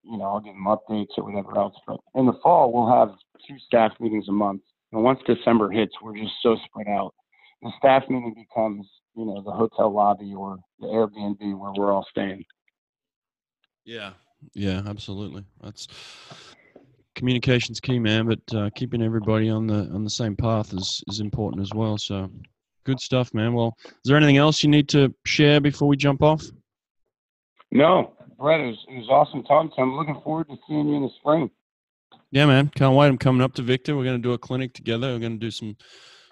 you 0.04 0.18
know, 0.18 0.26
I'll 0.26 0.40
give 0.40 0.54
them 0.54 0.66
updates 0.66 1.18
or 1.18 1.24
whatever 1.24 1.58
else. 1.58 1.76
But 1.88 2.00
in 2.14 2.26
the 2.28 2.38
fall, 2.44 2.72
we'll 2.72 2.94
have 2.94 3.16
two 3.48 3.58
staff 3.66 3.94
meetings 4.00 4.28
a 4.28 4.32
month. 4.32 4.62
And 4.92 5.04
once 5.04 5.20
December 5.26 5.72
hits, 5.72 5.94
we're 6.02 6.18
just 6.18 6.34
so 6.44 6.58
spread 6.68 6.88
out 6.88 7.14
the 7.62 7.72
staff 7.78 8.04
meeting 8.10 8.34
becomes, 8.34 8.88
you 9.16 9.26
know, 9.26 9.42
the 9.42 9.52
hotel 9.52 9.94
lobby 9.94 10.34
or 10.36 10.58
the 10.80 10.88
Airbnb 10.88 11.58
where 11.58 11.72
we're 11.76 11.92
all 11.92 12.06
staying. 12.10 12.46
Yeah, 13.86 14.14
yeah, 14.54 14.84
absolutely. 14.86 15.46
That's 15.62 15.88
communication's 17.20 17.80
key, 17.80 18.00
man. 18.00 18.26
But 18.26 18.56
uh, 18.56 18.70
keeping 18.76 19.04
everybody 19.04 19.50
on 19.50 19.68
the 19.68 19.90
on 19.94 20.04
the 20.04 20.10
same 20.10 20.36
path 20.36 20.74
is 20.74 21.04
is 21.08 21.20
important 21.20 21.62
as 21.62 21.72
well. 21.76 21.98
So, 21.98 22.32
good 22.86 23.00
stuff, 23.00 23.34
man. 23.34 23.54
Well, 23.54 23.76
is 23.86 23.94
there 24.06 24.18
anything 24.18 24.38
else 24.38 24.64
you 24.64 24.70
need 24.70 24.90
to 24.90 25.14
share 25.26 25.60
before 25.60 25.88
we 25.88 25.98
jump 25.98 26.24
off? 26.24 26.44
No, 27.72 28.14
Brett, 28.40 28.62
it 28.62 28.68
was, 28.68 28.86
it 28.88 28.98
was 28.98 29.10
awesome 29.10 29.44
talking 29.44 29.70
to. 29.76 29.82
I'm 29.82 29.96
looking 29.96 30.20
forward 30.24 30.48
to 30.48 30.58
seeing 30.68 30.88
you 30.88 30.96
in 30.96 31.04
the 31.04 31.10
spring. 31.20 31.52
Yeah, 32.32 32.46
man. 32.46 32.72
Can't 32.74 32.96
wait. 32.96 33.08
I'm 33.08 33.18
coming 33.18 33.42
up 33.42 33.54
to 33.56 33.62
Victor. 33.62 33.96
We're 33.96 34.06
going 34.06 34.22
to 34.22 34.28
do 34.28 34.34
a 34.34 34.38
clinic 34.38 34.74
together. 34.74 35.14
We're 35.14 35.20
going 35.20 35.40
to 35.40 35.46
do 35.46 35.52
some 35.52 35.76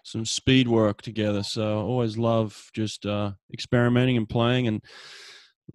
some 0.03 0.23
speed 0.23 0.69
work 0.69 1.01
together. 1.01 1.43
So 1.43 1.81
always 1.81 2.17
love 2.17 2.71
just 2.73 3.05
uh, 3.05 3.31
experimenting 3.51 4.15
and 4.15 4.27
playing. 4.27 4.67
And 4.67 4.81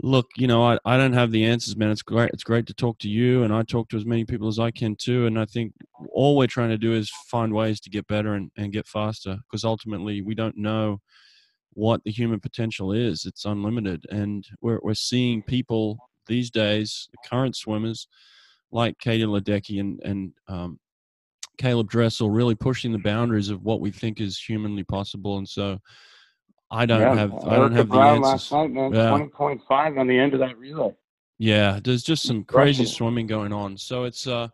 look, 0.00 0.26
you 0.36 0.46
know, 0.46 0.64
I, 0.64 0.78
I 0.84 0.96
don't 0.96 1.12
have 1.12 1.30
the 1.30 1.44
answers, 1.44 1.76
man. 1.76 1.90
It's 1.90 2.02
great. 2.02 2.30
It's 2.32 2.44
great 2.44 2.66
to 2.66 2.74
talk 2.74 2.98
to 3.00 3.08
you, 3.08 3.42
and 3.42 3.52
I 3.52 3.62
talk 3.62 3.88
to 3.90 3.96
as 3.96 4.06
many 4.06 4.24
people 4.24 4.48
as 4.48 4.58
I 4.58 4.70
can 4.70 4.96
too. 4.96 5.26
And 5.26 5.38
I 5.38 5.44
think 5.44 5.72
all 6.10 6.36
we're 6.36 6.46
trying 6.46 6.70
to 6.70 6.78
do 6.78 6.92
is 6.92 7.10
find 7.28 7.52
ways 7.52 7.80
to 7.80 7.90
get 7.90 8.06
better 8.06 8.34
and, 8.34 8.50
and 8.56 8.72
get 8.72 8.86
faster 8.86 9.38
because 9.44 9.64
ultimately 9.64 10.22
we 10.22 10.34
don't 10.34 10.56
know 10.56 11.00
what 11.74 12.02
the 12.04 12.10
human 12.10 12.40
potential 12.40 12.92
is. 12.92 13.24
It's 13.26 13.44
unlimited, 13.44 14.06
and 14.10 14.46
we're 14.60 14.80
we're 14.82 14.94
seeing 14.94 15.42
people 15.42 15.98
these 16.26 16.50
days, 16.50 17.08
current 17.28 17.56
swimmers 17.56 18.08
like 18.70 18.98
Katie 18.98 19.24
Ledecky 19.24 19.80
and 19.80 20.00
and 20.02 20.32
um, 20.48 20.78
Caeleb 21.58 21.88
Dressel 21.88 22.30
really 22.30 22.54
pushing 22.54 22.92
the 22.92 22.98
boundaries 22.98 23.50
of 23.50 23.62
what 23.62 23.80
we 23.80 23.90
think 23.90 24.20
is 24.20 24.38
humanly 24.38 24.84
possible. 24.84 25.38
And 25.38 25.48
so 25.48 25.78
I 26.72 26.86
don't 26.86 27.00
yeah, 27.00 27.14
have 27.14 27.34
I 27.34 27.56
don't 27.56 27.72
have 27.72 27.90
the 27.90 27.98
answers. 27.98 28.22
Last 28.22 28.52
night, 28.52 28.70
man, 28.70 28.94
yeah. 28.94 29.10
twenty 29.10 29.28
point 29.28 29.62
five 29.68 29.98
on 29.98 30.06
the 30.06 30.18
end 30.18 30.32
of 30.32 30.40
that 30.40 30.58
relay. 30.58 30.94
Yeah, 31.38 31.80
there's 31.84 32.02
just 32.02 32.22
some 32.22 32.44
crazy 32.44 32.86
swimming 32.86 33.26
going 33.26 33.52
on. 33.52 33.76
So 33.76 34.04
it's 34.04 34.26
uh 34.26 34.48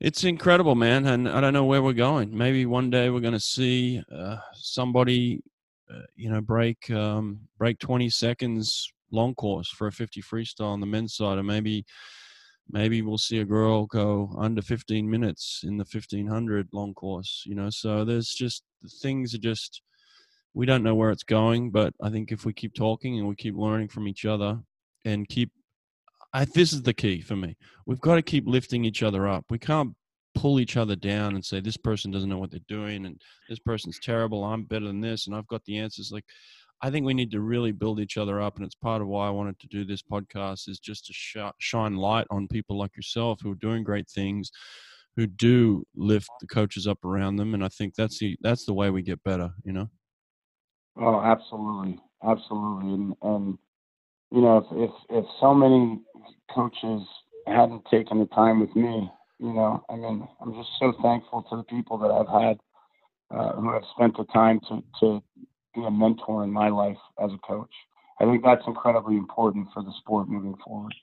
it's 0.00 0.24
incredible, 0.24 0.74
man, 0.74 1.06
and 1.06 1.28
I 1.28 1.40
don't 1.40 1.52
know 1.52 1.66
where 1.66 1.82
we're 1.82 1.92
going. 1.92 2.36
Maybe 2.36 2.66
one 2.66 2.90
day 2.90 3.10
we're 3.10 3.20
going 3.20 3.34
to 3.34 3.40
see 3.40 4.02
uh, 4.10 4.38
somebody, 4.54 5.42
uh, 5.92 6.00
you 6.16 6.30
know, 6.30 6.40
break 6.40 6.90
um, 6.90 7.40
break 7.58 7.78
20 7.78 8.08
seconds 8.08 8.90
long 9.12 9.34
course 9.34 9.68
for 9.68 9.88
a 9.88 9.92
50 9.92 10.22
freestyle 10.22 10.72
on 10.72 10.80
the 10.80 10.86
men's 10.86 11.14
side, 11.14 11.38
or 11.38 11.42
maybe 11.42 11.84
maybe 12.72 13.02
we'll 13.02 13.18
see 13.18 13.38
a 13.40 13.44
girl 13.44 13.86
go 13.86 14.34
under 14.38 14.62
15 14.62 15.08
minutes 15.08 15.62
in 15.64 15.76
the 15.76 15.84
1500 15.84 16.68
long 16.72 16.94
course 16.94 17.42
you 17.44 17.54
know 17.54 17.68
so 17.68 18.04
there's 18.04 18.28
just 18.28 18.62
things 19.02 19.34
are 19.34 19.38
just 19.38 19.82
we 20.54 20.66
don't 20.66 20.82
know 20.82 20.94
where 20.94 21.10
it's 21.10 21.22
going 21.22 21.70
but 21.70 21.92
i 22.02 22.10
think 22.10 22.32
if 22.32 22.44
we 22.44 22.52
keep 22.52 22.74
talking 22.74 23.18
and 23.18 23.28
we 23.28 23.34
keep 23.34 23.56
learning 23.56 23.88
from 23.88 24.08
each 24.08 24.24
other 24.24 24.58
and 25.04 25.28
keep 25.28 25.50
I, 26.32 26.44
this 26.44 26.72
is 26.72 26.82
the 26.82 26.94
key 26.94 27.20
for 27.20 27.36
me 27.36 27.56
we've 27.86 28.00
got 28.00 28.16
to 28.16 28.22
keep 28.22 28.46
lifting 28.46 28.84
each 28.84 29.02
other 29.02 29.28
up 29.28 29.44
we 29.50 29.58
can't 29.58 29.94
pull 30.34 30.60
each 30.60 30.76
other 30.76 30.94
down 30.94 31.34
and 31.34 31.44
say 31.44 31.60
this 31.60 31.76
person 31.76 32.10
doesn't 32.10 32.28
know 32.28 32.38
what 32.38 32.50
they're 32.50 32.60
doing 32.68 33.04
and 33.06 33.20
this 33.48 33.58
person's 33.58 33.98
terrible 33.98 34.44
i'm 34.44 34.64
better 34.64 34.86
than 34.86 35.00
this 35.00 35.26
and 35.26 35.34
i've 35.34 35.48
got 35.48 35.64
the 35.64 35.78
answers 35.78 36.10
like 36.12 36.24
I 36.82 36.90
think 36.90 37.04
we 37.04 37.14
need 37.14 37.30
to 37.32 37.40
really 37.40 37.72
build 37.72 38.00
each 38.00 38.16
other 38.16 38.40
up, 38.40 38.56
and 38.56 38.64
it's 38.64 38.74
part 38.74 39.02
of 39.02 39.08
why 39.08 39.26
I 39.26 39.30
wanted 39.30 39.58
to 39.60 39.66
do 39.66 39.84
this 39.84 40.02
podcast 40.02 40.66
is 40.66 40.78
just 40.78 41.06
to 41.06 41.12
sh- 41.12 41.36
shine 41.58 41.96
light 41.96 42.26
on 42.30 42.48
people 42.48 42.78
like 42.78 42.96
yourself 42.96 43.40
who 43.42 43.52
are 43.52 43.56
doing 43.56 43.84
great 43.84 44.08
things, 44.08 44.50
who 45.16 45.26
do 45.26 45.84
lift 45.94 46.30
the 46.40 46.46
coaches 46.46 46.86
up 46.86 47.04
around 47.04 47.36
them, 47.36 47.52
and 47.52 47.62
I 47.62 47.68
think 47.68 47.94
that's 47.94 48.18
the 48.18 48.36
that's 48.40 48.64
the 48.64 48.72
way 48.72 48.88
we 48.88 49.02
get 49.02 49.22
better. 49.24 49.50
You 49.62 49.74
know. 49.74 49.90
Oh, 50.96 51.20
absolutely, 51.20 51.98
absolutely, 52.22 52.94
and 52.94 53.14
and 53.22 53.58
you 54.30 54.40
know 54.40 54.58
if 54.58 54.90
if, 54.90 54.90
if 55.10 55.24
so 55.40 55.54
many 55.54 56.00
coaches 56.54 57.02
hadn't 57.46 57.84
taken 57.90 58.18
the 58.18 58.26
time 58.26 58.60
with 58.60 58.74
me, 58.76 59.10
you 59.38 59.52
know, 59.52 59.84
I 59.88 59.96
mean, 59.96 60.26
I'm 60.40 60.52
just 60.54 60.68
so 60.78 60.92
thankful 61.02 61.44
to 61.50 61.56
the 61.56 61.62
people 61.64 61.98
that 61.98 62.10
I've 62.10 62.42
had 62.42 62.58
uh, 63.30 63.52
who 63.56 63.72
have 63.72 63.82
spent 63.94 64.16
the 64.16 64.24
time 64.24 64.60
to 64.68 64.82
to 65.00 65.22
be 65.74 65.84
a 65.84 65.90
mentor 65.90 66.44
in 66.44 66.52
my 66.52 66.68
life 66.68 66.98
as 67.22 67.30
a 67.32 67.38
coach. 67.38 67.72
I 68.20 68.24
think 68.24 68.44
that's 68.44 68.66
incredibly 68.66 69.16
important 69.16 69.68
for 69.72 69.82
the 69.82 69.92
sport 69.98 70.28
moving 70.28 70.56
forward. 70.64 70.94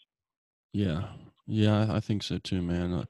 Yeah, 0.74 1.08
yeah, 1.48 1.88
I 1.90 2.00
think 2.00 2.22
so 2.22 2.38
too, 2.38 2.62
man. 2.62 2.94
Uh, 2.94 3.06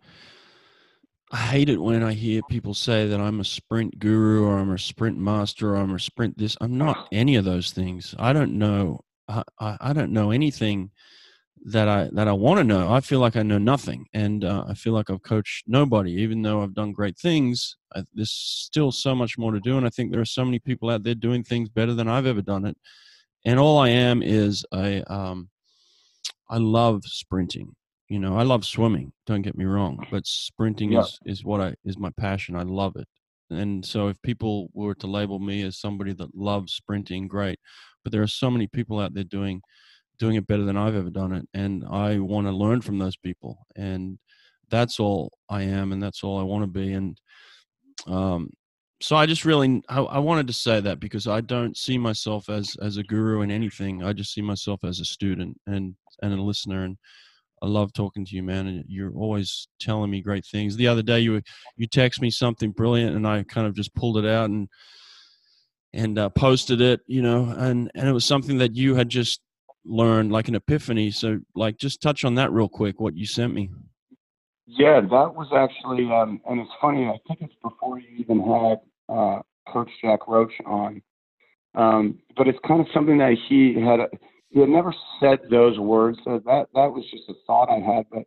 I 1.31 1.37
hate 1.37 1.67
it 1.67 1.81
when 1.81 2.03
I 2.03 2.13
hear 2.13 2.41
people 2.43 2.73
say 2.73 3.07
that 3.07 3.19
I'm 3.19 3.41
a 3.41 3.45
sprint 3.45 3.99
guru 3.99 4.45
or 4.45 4.57
I'm 4.57 4.71
a 4.71 4.79
sprint 4.79 5.17
master 5.17 5.73
or 5.73 5.75
I'm 5.75 5.93
a 5.93 5.99
sprint 5.99 6.37
this. 6.37 6.55
I'm 6.61 6.77
not 6.77 7.09
any 7.11 7.35
of 7.35 7.43
those 7.43 7.71
things. 7.71 8.15
I 8.17 8.31
don't 8.31 8.57
know. 8.57 9.01
I, 9.27 9.43
I 9.59 9.91
don't 9.91 10.13
know 10.13 10.31
anything 10.31 10.91
that 11.65 11.89
I 11.89 12.09
that 12.13 12.29
I 12.29 12.31
want 12.31 12.59
to 12.59 12.63
know. 12.63 12.89
I 12.89 13.01
feel 13.01 13.19
like 13.19 13.35
I 13.35 13.43
know 13.43 13.57
nothing, 13.57 14.05
and 14.13 14.45
uh, 14.45 14.63
I 14.69 14.73
feel 14.73 14.93
like 14.93 15.09
I've 15.09 15.23
coached 15.23 15.65
nobody. 15.67 16.13
Even 16.13 16.41
though 16.41 16.61
I've 16.61 16.73
done 16.73 16.93
great 16.93 17.17
things, 17.17 17.75
I, 17.93 18.03
there's 18.13 18.31
still 18.31 18.93
so 18.93 19.13
much 19.13 19.37
more 19.37 19.51
to 19.51 19.59
do. 19.59 19.77
And 19.77 19.85
I 19.85 19.89
think 19.89 20.11
there 20.11 20.21
are 20.21 20.25
so 20.25 20.45
many 20.45 20.59
people 20.59 20.89
out 20.89 21.03
there 21.03 21.15
doing 21.15 21.43
things 21.43 21.67
better 21.67 21.93
than 21.93 22.07
I've 22.07 22.25
ever 22.25 22.41
done 22.41 22.65
it. 22.65 22.77
And 23.43 23.59
all 23.59 23.79
I 23.79 23.89
am 23.89 24.23
is 24.23 24.65
a 24.73 25.03
um, 25.11 25.49
I 26.49 26.57
love 26.57 27.03
sprinting 27.03 27.75
you 28.09 28.19
know 28.19 28.37
i 28.37 28.43
love 28.43 28.65
swimming 28.65 29.11
don't 29.25 29.41
get 29.41 29.57
me 29.57 29.65
wrong 29.65 30.05
but 30.11 30.25
sprinting 30.25 30.91
yeah. 30.91 31.01
is 31.01 31.19
is 31.25 31.43
what 31.43 31.61
i 31.61 31.73
is 31.83 31.97
my 31.97 32.11
passion 32.17 32.55
i 32.55 32.63
love 32.63 32.95
it 32.95 33.07
and 33.49 33.85
so 33.85 34.07
if 34.07 34.21
people 34.21 34.69
were 34.73 34.93
to 34.93 35.07
label 35.07 35.39
me 35.39 35.61
as 35.63 35.77
somebody 35.77 36.13
that 36.13 36.35
loves 36.35 36.73
sprinting 36.73 37.27
great 37.27 37.59
but 38.03 38.11
there 38.11 38.21
are 38.21 38.27
so 38.27 38.49
many 38.49 38.67
people 38.67 38.99
out 38.99 39.13
there 39.13 39.23
doing 39.23 39.61
doing 40.19 40.35
it 40.35 40.47
better 40.47 40.63
than 40.63 40.77
i've 40.77 40.95
ever 40.95 41.09
done 41.09 41.33
it 41.33 41.47
and 41.53 41.83
i 41.89 42.17
want 42.17 42.47
to 42.47 42.51
learn 42.51 42.81
from 42.81 42.97
those 42.97 43.17
people 43.17 43.65
and 43.75 44.17
that's 44.69 44.99
all 44.99 45.31
i 45.49 45.61
am 45.61 45.91
and 45.91 46.01
that's 46.01 46.23
all 46.23 46.39
i 46.39 46.43
want 46.43 46.63
to 46.63 46.67
be 46.67 46.93
and 46.93 47.19
um 48.07 48.49
so 48.99 49.15
i 49.15 49.25
just 49.25 49.45
really 49.45 49.81
I, 49.89 49.99
I 49.99 50.19
wanted 50.19 50.47
to 50.47 50.53
say 50.53 50.79
that 50.81 50.99
because 50.99 51.27
i 51.27 51.41
don't 51.41 51.77
see 51.77 51.97
myself 51.97 52.49
as 52.49 52.75
as 52.81 52.97
a 52.97 53.03
guru 53.03 53.41
in 53.41 53.51
anything 53.51 54.03
i 54.03 54.11
just 54.13 54.33
see 54.33 54.41
myself 54.41 54.83
as 54.83 54.99
a 54.99 55.05
student 55.05 55.57
and 55.67 55.95
and 56.21 56.33
a 56.33 56.41
listener 56.41 56.83
and 56.83 56.97
I 57.61 57.67
love 57.67 57.93
talking 57.93 58.25
to 58.25 58.35
you, 58.35 58.43
man. 58.43 58.67
And 58.67 58.85
you're 58.87 59.13
always 59.13 59.67
telling 59.79 60.11
me 60.11 60.21
great 60.21 60.45
things. 60.45 60.75
The 60.75 60.87
other 60.87 61.01
day, 61.01 61.19
you 61.19 61.41
you 61.75 61.87
text 61.87 62.21
me 62.21 62.29
something 62.29 62.71
brilliant, 62.71 63.15
and 63.15 63.27
I 63.27 63.43
kind 63.43 63.67
of 63.67 63.75
just 63.75 63.95
pulled 63.95 64.17
it 64.17 64.25
out 64.25 64.49
and 64.49 64.67
and 65.93 66.19
uh, 66.19 66.29
posted 66.29 66.81
it, 66.81 67.01
you 67.07 67.21
know, 67.21 67.53
and 67.57 67.91
and 67.95 68.07
it 68.07 68.11
was 68.11 68.25
something 68.25 68.57
that 68.59 68.75
you 68.75 68.95
had 68.95 69.09
just 69.09 69.41
learned, 69.85 70.31
like 70.31 70.47
an 70.47 70.55
epiphany. 70.55 71.11
So, 71.11 71.39
like, 71.55 71.77
just 71.77 72.01
touch 72.01 72.23
on 72.23 72.35
that 72.35 72.51
real 72.51 72.69
quick. 72.69 72.99
What 72.99 73.15
you 73.15 73.25
sent 73.25 73.53
me. 73.53 73.69
Yeah, 74.65 74.99
that 74.99 75.33
was 75.33 75.47
actually, 75.55 76.11
um, 76.11 76.41
and 76.45 76.59
it's 76.59 76.71
funny. 76.81 77.05
I 77.05 77.17
think 77.27 77.41
it's 77.41 77.55
before 77.63 77.99
you 77.99 78.09
even 78.17 78.41
had 78.41 78.79
uh, 79.07 79.39
Coach 79.71 79.89
Jack 80.01 80.27
Roach 80.27 80.51
on, 80.65 81.01
um, 81.75 82.19
but 82.35 82.47
it's 82.47 82.59
kind 82.67 82.81
of 82.81 82.87
something 82.93 83.17
that 83.19 83.35
he 83.47 83.75
had 83.79 84.01
he 84.49 84.59
had 84.59 84.69
never 84.69 84.93
said 85.19 85.39
those 85.49 85.77
words. 85.77 86.19
So 86.23 86.41
that 86.45 86.67
that 86.73 86.91
was 86.91 87.05
just 87.11 87.29
a 87.29 87.33
thought 87.45 87.69
I 87.69 87.79
had. 87.79 88.05
But 88.11 88.23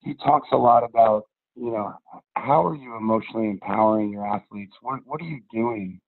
he 0.00 0.14
talks 0.14 0.48
a 0.52 0.56
lot 0.56 0.84
about 0.84 1.24
you 1.54 1.70
know 1.70 1.94
how 2.34 2.64
are 2.66 2.74
you 2.76 2.96
emotionally 2.96 3.48
empowering 3.48 4.10
your 4.10 4.26
athletes? 4.26 4.74
What 4.82 5.00
what 5.04 5.20
are 5.20 5.24
you 5.24 5.40
doing 5.52 6.00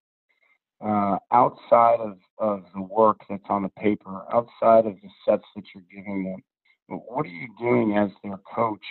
uh, 0.84 1.18
outside 1.32 2.00
of 2.00 2.18
of 2.38 2.64
the 2.74 2.82
work 2.82 3.20
that's 3.28 3.42
on 3.48 3.62
the 3.62 3.68
paper, 3.70 4.22
outside 4.32 4.86
of 4.86 4.96
the 5.02 5.08
sets 5.26 5.44
that 5.56 5.64
you're 5.74 5.84
giving 5.90 6.24
them? 6.24 6.42
What 6.88 7.26
are 7.26 7.28
you 7.28 7.48
doing 7.58 7.96
as 7.98 8.10
their 8.22 8.38
coach, 8.54 8.84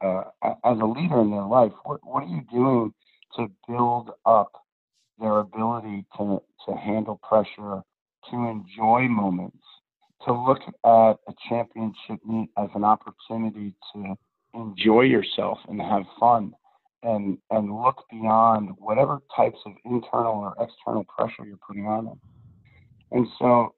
uh, 0.00 0.24
as 0.42 0.78
a 0.80 0.84
leader 0.84 1.20
in 1.20 1.30
their 1.30 1.44
life? 1.44 1.72
What 1.84 2.00
what 2.04 2.22
are 2.22 2.28
you 2.28 2.42
doing 2.52 2.92
to 3.36 3.48
build 3.66 4.10
up 4.26 4.52
their 5.18 5.38
ability 5.38 6.04
to 6.16 6.42
to 6.66 6.76
handle 6.76 7.20
pressure, 7.22 7.82
to 8.30 8.36
enjoy 8.36 9.08
moments? 9.08 9.64
To 10.26 10.32
look 10.32 10.60
at 10.66 11.16
a 11.28 11.34
championship 11.48 12.20
meet 12.26 12.50
as 12.56 12.68
an 12.74 12.84
opportunity 12.84 13.74
to 13.92 14.14
enjoy 14.54 15.02
yourself 15.02 15.58
and 15.68 15.80
have 15.80 16.04
fun 16.18 16.52
and 17.02 17.38
and 17.50 17.74
look 17.82 18.04
beyond 18.10 18.70
whatever 18.78 19.20
types 19.36 19.58
of 19.66 19.72
internal 19.84 20.34
or 20.34 20.54
external 20.60 21.04
pressure 21.04 21.44
you're 21.46 21.58
putting 21.66 21.86
on 21.86 22.06
them. 22.06 22.20
And 23.10 23.26
so 23.38 23.74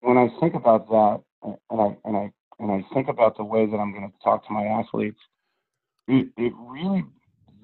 when 0.00 0.16
I 0.16 0.28
think 0.40 0.54
about 0.54 0.88
that 0.88 1.20
and 1.44 1.80
I 1.80 1.96
and 2.04 2.16
I 2.16 2.30
and 2.58 2.70
I 2.72 2.94
think 2.94 3.08
about 3.08 3.36
the 3.36 3.44
way 3.44 3.66
that 3.66 3.76
I'm 3.76 3.92
going 3.92 4.10
to 4.10 4.24
talk 4.24 4.46
to 4.46 4.52
my 4.52 4.64
athletes, 4.64 5.18
it, 6.08 6.28
it 6.36 6.52
really 6.56 7.04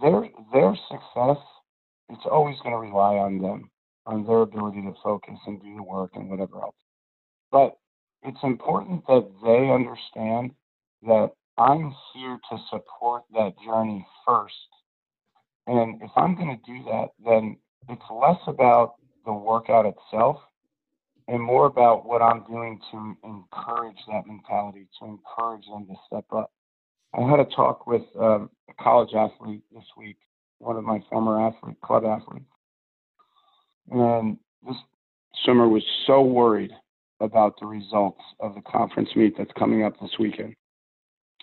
their 0.00 0.28
their 0.52 0.76
success 0.90 1.38
it's 2.10 2.26
always 2.30 2.56
going 2.62 2.74
to 2.74 2.78
rely 2.78 3.16
on 3.16 3.40
them, 3.40 3.70
on 4.06 4.26
their 4.26 4.42
ability 4.42 4.82
to 4.82 4.94
focus 5.02 5.34
and 5.46 5.60
do 5.62 5.76
the 5.76 5.82
work 5.82 6.10
and 6.14 6.30
whatever 6.30 6.62
else. 6.62 6.74
But 7.50 7.78
it's 8.22 8.38
important 8.42 9.06
that 9.06 9.28
they 9.42 9.70
understand 9.70 10.52
that 11.02 11.32
I'm 11.56 11.94
here 12.14 12.38
to 12.50 12.58
support 12.70 13.24
that 13.32 13.54
journey 13.64 14.06
first. 14.26 14.54
And 15.66 16.00
if 16.02 16.10
I'm 16.16 16.34
going 16.34 16.58
to 16.58 16.72
do 16.72 16.84
that, 16.84 17.08
then 17.24 17.56
it's 17.88 18.02
less 18.10 18.38
about 18.46 18.94
the 19.24 19.32
workout 19.32 19.86
itself 19.86 20.38
and 21.26 21.42
more 21.42 21.66
about 21.66 22.06
what 22.06 22.22
I'm 22.22 22.44
doing 22.44 22.80
to 22.90 23.16
encourage 23.24 23.98
that 24.10 24.26
mentality, 24.26 24.86
to 25.00 25.06
encourage 25.06 25.66
them 25.66 25.86
to 25.86 25.94
step 26.06 26.24
up. 26.32 26.50
I 27.14 27.28
had 27.28 27.40
a 27.40 27.44
talk 27.44 27.86
with 27.86 28.02
um, 28.18 28.50
a 28.68 28.82
college 28.82 29.14
athlete 29.14 29.62
this 29.72 29.84
week, 29.96 30.16
one 30.58 30.76
of 30.76 30.84
my 30.84 31.02
former 31.10 31.46
athlete, 31.46 31.80
club 31.82 32.04
athletes. 32.04 32.44
And 33.90 34.38
this 34.66 34.76
swimmer 35.44 35.68
was 35.68 35.84
so 36.06 36.22
worried 36.22 36.72
about 37.20 37.58
the 37.60 37.66
results 37.66 38.20
of 38.40 38.54
the 38.54 38.60
conference 38.62 39.10
meet 39.16 39.36
that's 39.36 39.50
coming 39.58 39.84
up 39.84 39.98
this 40.00 40.12
weekend, 40.18 40.54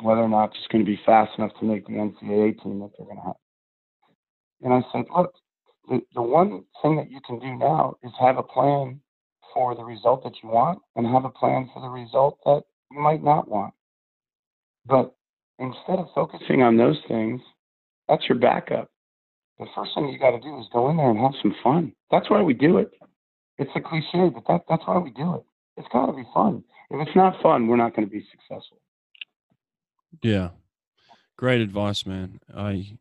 whether 0.01 0.21
or 0.21 0.29
not 0.29 0.51
it's 0.55 0.67
going 0.71 0.83
to 0.83 0.89
be 0.89 0.99
fast 1.05 1.31
enough 1.37 1.51
to 1.59 1.65
make 1.65 1.85
the 1.85 1.93
NCAA 1.93 2.61
team 2.63 2.79
that 2.79 2.91
they're 2.97 3.05
going 3.05 3.17
to 3.17 3.23
have. 3.23 3.35
And 4.61 4.73
I 4.73 4.81
said, 4.91 5.05
look, 5.15 5.33
the, 5.89 6.01
the 6.15 6.21
one 6.21 6.63
thing 6.81 6.95
that 6.97 7.11
you 7.11 7.19
can 7.25 7.39
do 7.39 7.55
now 7.55 7.95
is 8.03 8.11
have 8.19 8.37
a 8.37 8.43
plan 8.43 9.01
for 9.53 9.75
the 9.75 9.83
result 9.83 10.23
that 10.23 10.33
you 10.41 10.49
want 10.49 10.79
and 10.95 11.05
have 11.05 11.25
a 11.25 11.29
plan 11.29 11.69
for 11.73 11.81
the 11.81 11.89
result 11.89 12.39
that 12.45 12.61
you 12.91 12.99
might 12.99 13.23
not 13.23 13.47
want. 13.47 13.73
But 14.85 15.13
instead 15.59 15.99
of 15.99 16.07
focusing 16.15 16.61
on 16.61 16.77
those 16.77 16.97
things, 17.07 17.41
that's 18.07 18.27
your 18.29 18.37
backup. 18.37 18.89
The 19.59 19.65
first 19.75 19.91
thing 19.95 20.09
you 20.09 20.19
got 20.19 20.31
to 20.31 20.41
do 20.41 20.59
is 20.59 20.65
go 20.73 20.89
in 20.89 20.97
there 20.97 21.09
and 21.09 21.19
have 21.19 21.31
some 21.41 21.55
fun. 21.63 21.93
That's 22.11 22.29
why 22.29 22.41
we 22.41 22.53
do 22.53 22.77
it. 22.77 22.91
It's 23.57 23.71
a 23.75 23.79
cliche, 23.79 24.29
but 24.33 24.43
that, 24.47 24.61
that's 24.67 24.83
why 24.85 24.97
we 24.97 25.11
do 25.11 25.35
it 25.35 25.45
it's 25.77 25.87
got 25.91 26.07
to 26.07 26.13
be 26.13 26.25
fun. 26.33 26.63
If 26.89 27.07
it's 27.07 27.15
not 27.15 27.41
fun, 27.41 27.67
we're 27.67 27.77
not 27.77 27.95
going 27.95 28.07
to 28.07 28.11
be 28.11 28.25
successful. 28.31 28.79
Yeah. 30.21 30.49
Great 31.37 31.61
advice, 31.61 32.05
man. 32.05 32.39
I 32.55 32.97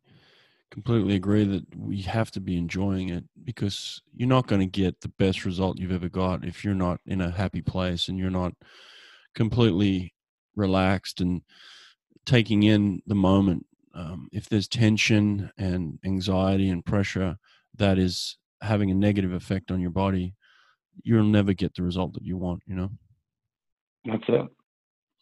completely 0.70 1.14
agree 1.14 1.44
that 1.44 1.64
we 1.76 2.02
have 2.02 2.32
to 2.32 2.40
be 2.40 2.56
enjoying 2.56 3.08
it 3.08 3.24
because 3.44 4.02
you're 4.16 4.28
not 4.28 4.48
going 4.48 4.60
to 4.60 4.66
get 4.66 5.00
the 5.00 5.08
best 5.08 5.44
result 5.44 5.78
you've 5.78 5.92
ever 5.92 6.08
got 6.08 6.44
if 6.44 6.64
you're 6.64 6.74
not 6.74 7.00
in 7.06 7.20
a 7.20 7.30
happy 7.30 7.62
place 7.62 8.08
and 8.08 8.18
you're 8.18 8.30
not 8.30 8.52
completely 9.34 10.12
relaxed 10.56 11.20
and 11.20 11.42
taking 12.24 12.64
in 12.64 13.02
the 13.06 13.14
moment. 13.14 13.66
Um, 13.94 14.28
if 14.32 14.48
there's 14.48 14.66
tension 14.66 15.52
and 15.56 16.00
anxiety 16.04 16.68
and 16.68 16.84
pressure 16.84 17.36
that 17.76 17.96
is 17.96 18.36
having 18.60 18.90
a 18.90 18.94
negative 18.94 19.32
effect 19.32 19.70
on 19.70 19.80
your 19.80 19.90
body, 19.90 20.34
you'll 21.02 21.24
never 21.24 21.52
get 21.52 21.74
the 21.74 21.82
result 21.82 22.14
that 22.14 22.24
you 22.24 22.36
want. 22.36 22.62
You 22.66 22.76
know. 22.76 22.90
That's 24.04 24.24
it. 24.28 24.46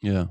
Yeah. 0.01 0.27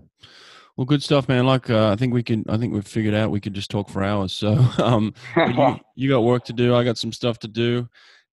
Well, 0.78 0.86
good 0.86 1.04
stuff, 1.04 1.28
man. 1.28 1.46
Like 1.46 1.70
uh, 1.70 1.90
I 1.90 1.96
think 1.96 2.14
we 2.14 2.24
can. 2.24 2.46
I 2.50 2.58
think 2.58 2.74
we've 2.74 2.88
figured 2.88 3.14
out 3.14 3.32
we 3.32 3.42
could 3.42 3.54
just 3.54 3.72
talk 3.72 3.90
for 3.90 4.04
hours. 4.04 4.34
So, 4.42 4.54
um, 4.84 5.14
you, 5.36 5.80
you, 5.96 6.10
got 6.10 6.22
work 6.22 6.46
to 6.46 6.54
do. 6.54 6.76
I 6.76 6.84
got 6.84 6.98
some 6.98 7.12
stuff 7.12 7.40
to 7.40 7.48
do, 7.48 7.88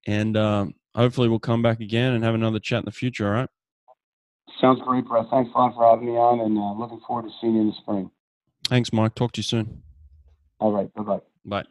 and 0.07 0.37
um, 0.37 0.75
hopefully 0.95 1.29
we'll 1.29 1.41
come 1.41 1.63
back 1.63 1.81
again 1.81 2.15
and 2.15 2.25
have 2.25 2.35
another 2.35 2.59
chat 2.59 2.81
in 2.81 2.85
the 2.85 2.93
future. 2.93 3.27
All 3.27 3.35
right. 3.35 3.49
Sounds 4.61 4.81
great, 4.85 5.07
Brett. 5.07 5.27
Thanks 5.31 5.51
a 5.55 5.59
lot 5.59 5.75
for 5.75 5.89
having 5.89 6.07
me 6.07 6.13
on, 6.13 6.41
and 6.41 6.57
uh, 6.59 6.73
looking 6.73 7.01
forward 7.07 7.29
to 7.29 7.31
seeing 7.41 7.55
you 7.55 7.61
in 7.61 7.67
the 7.69 7.75
spring. 7.75 8.11
Thanks, 8.69 8.93
Mike. 8.93 9.15
Talk 9.15 9.33
to 9.33 9.39
you 9.39 9.45
soon. 9.45 9.83
All 10.59 10.73
right. 10.73 10.93
Bye-bye. 10.95 11.21
Bye. 11.45 11.65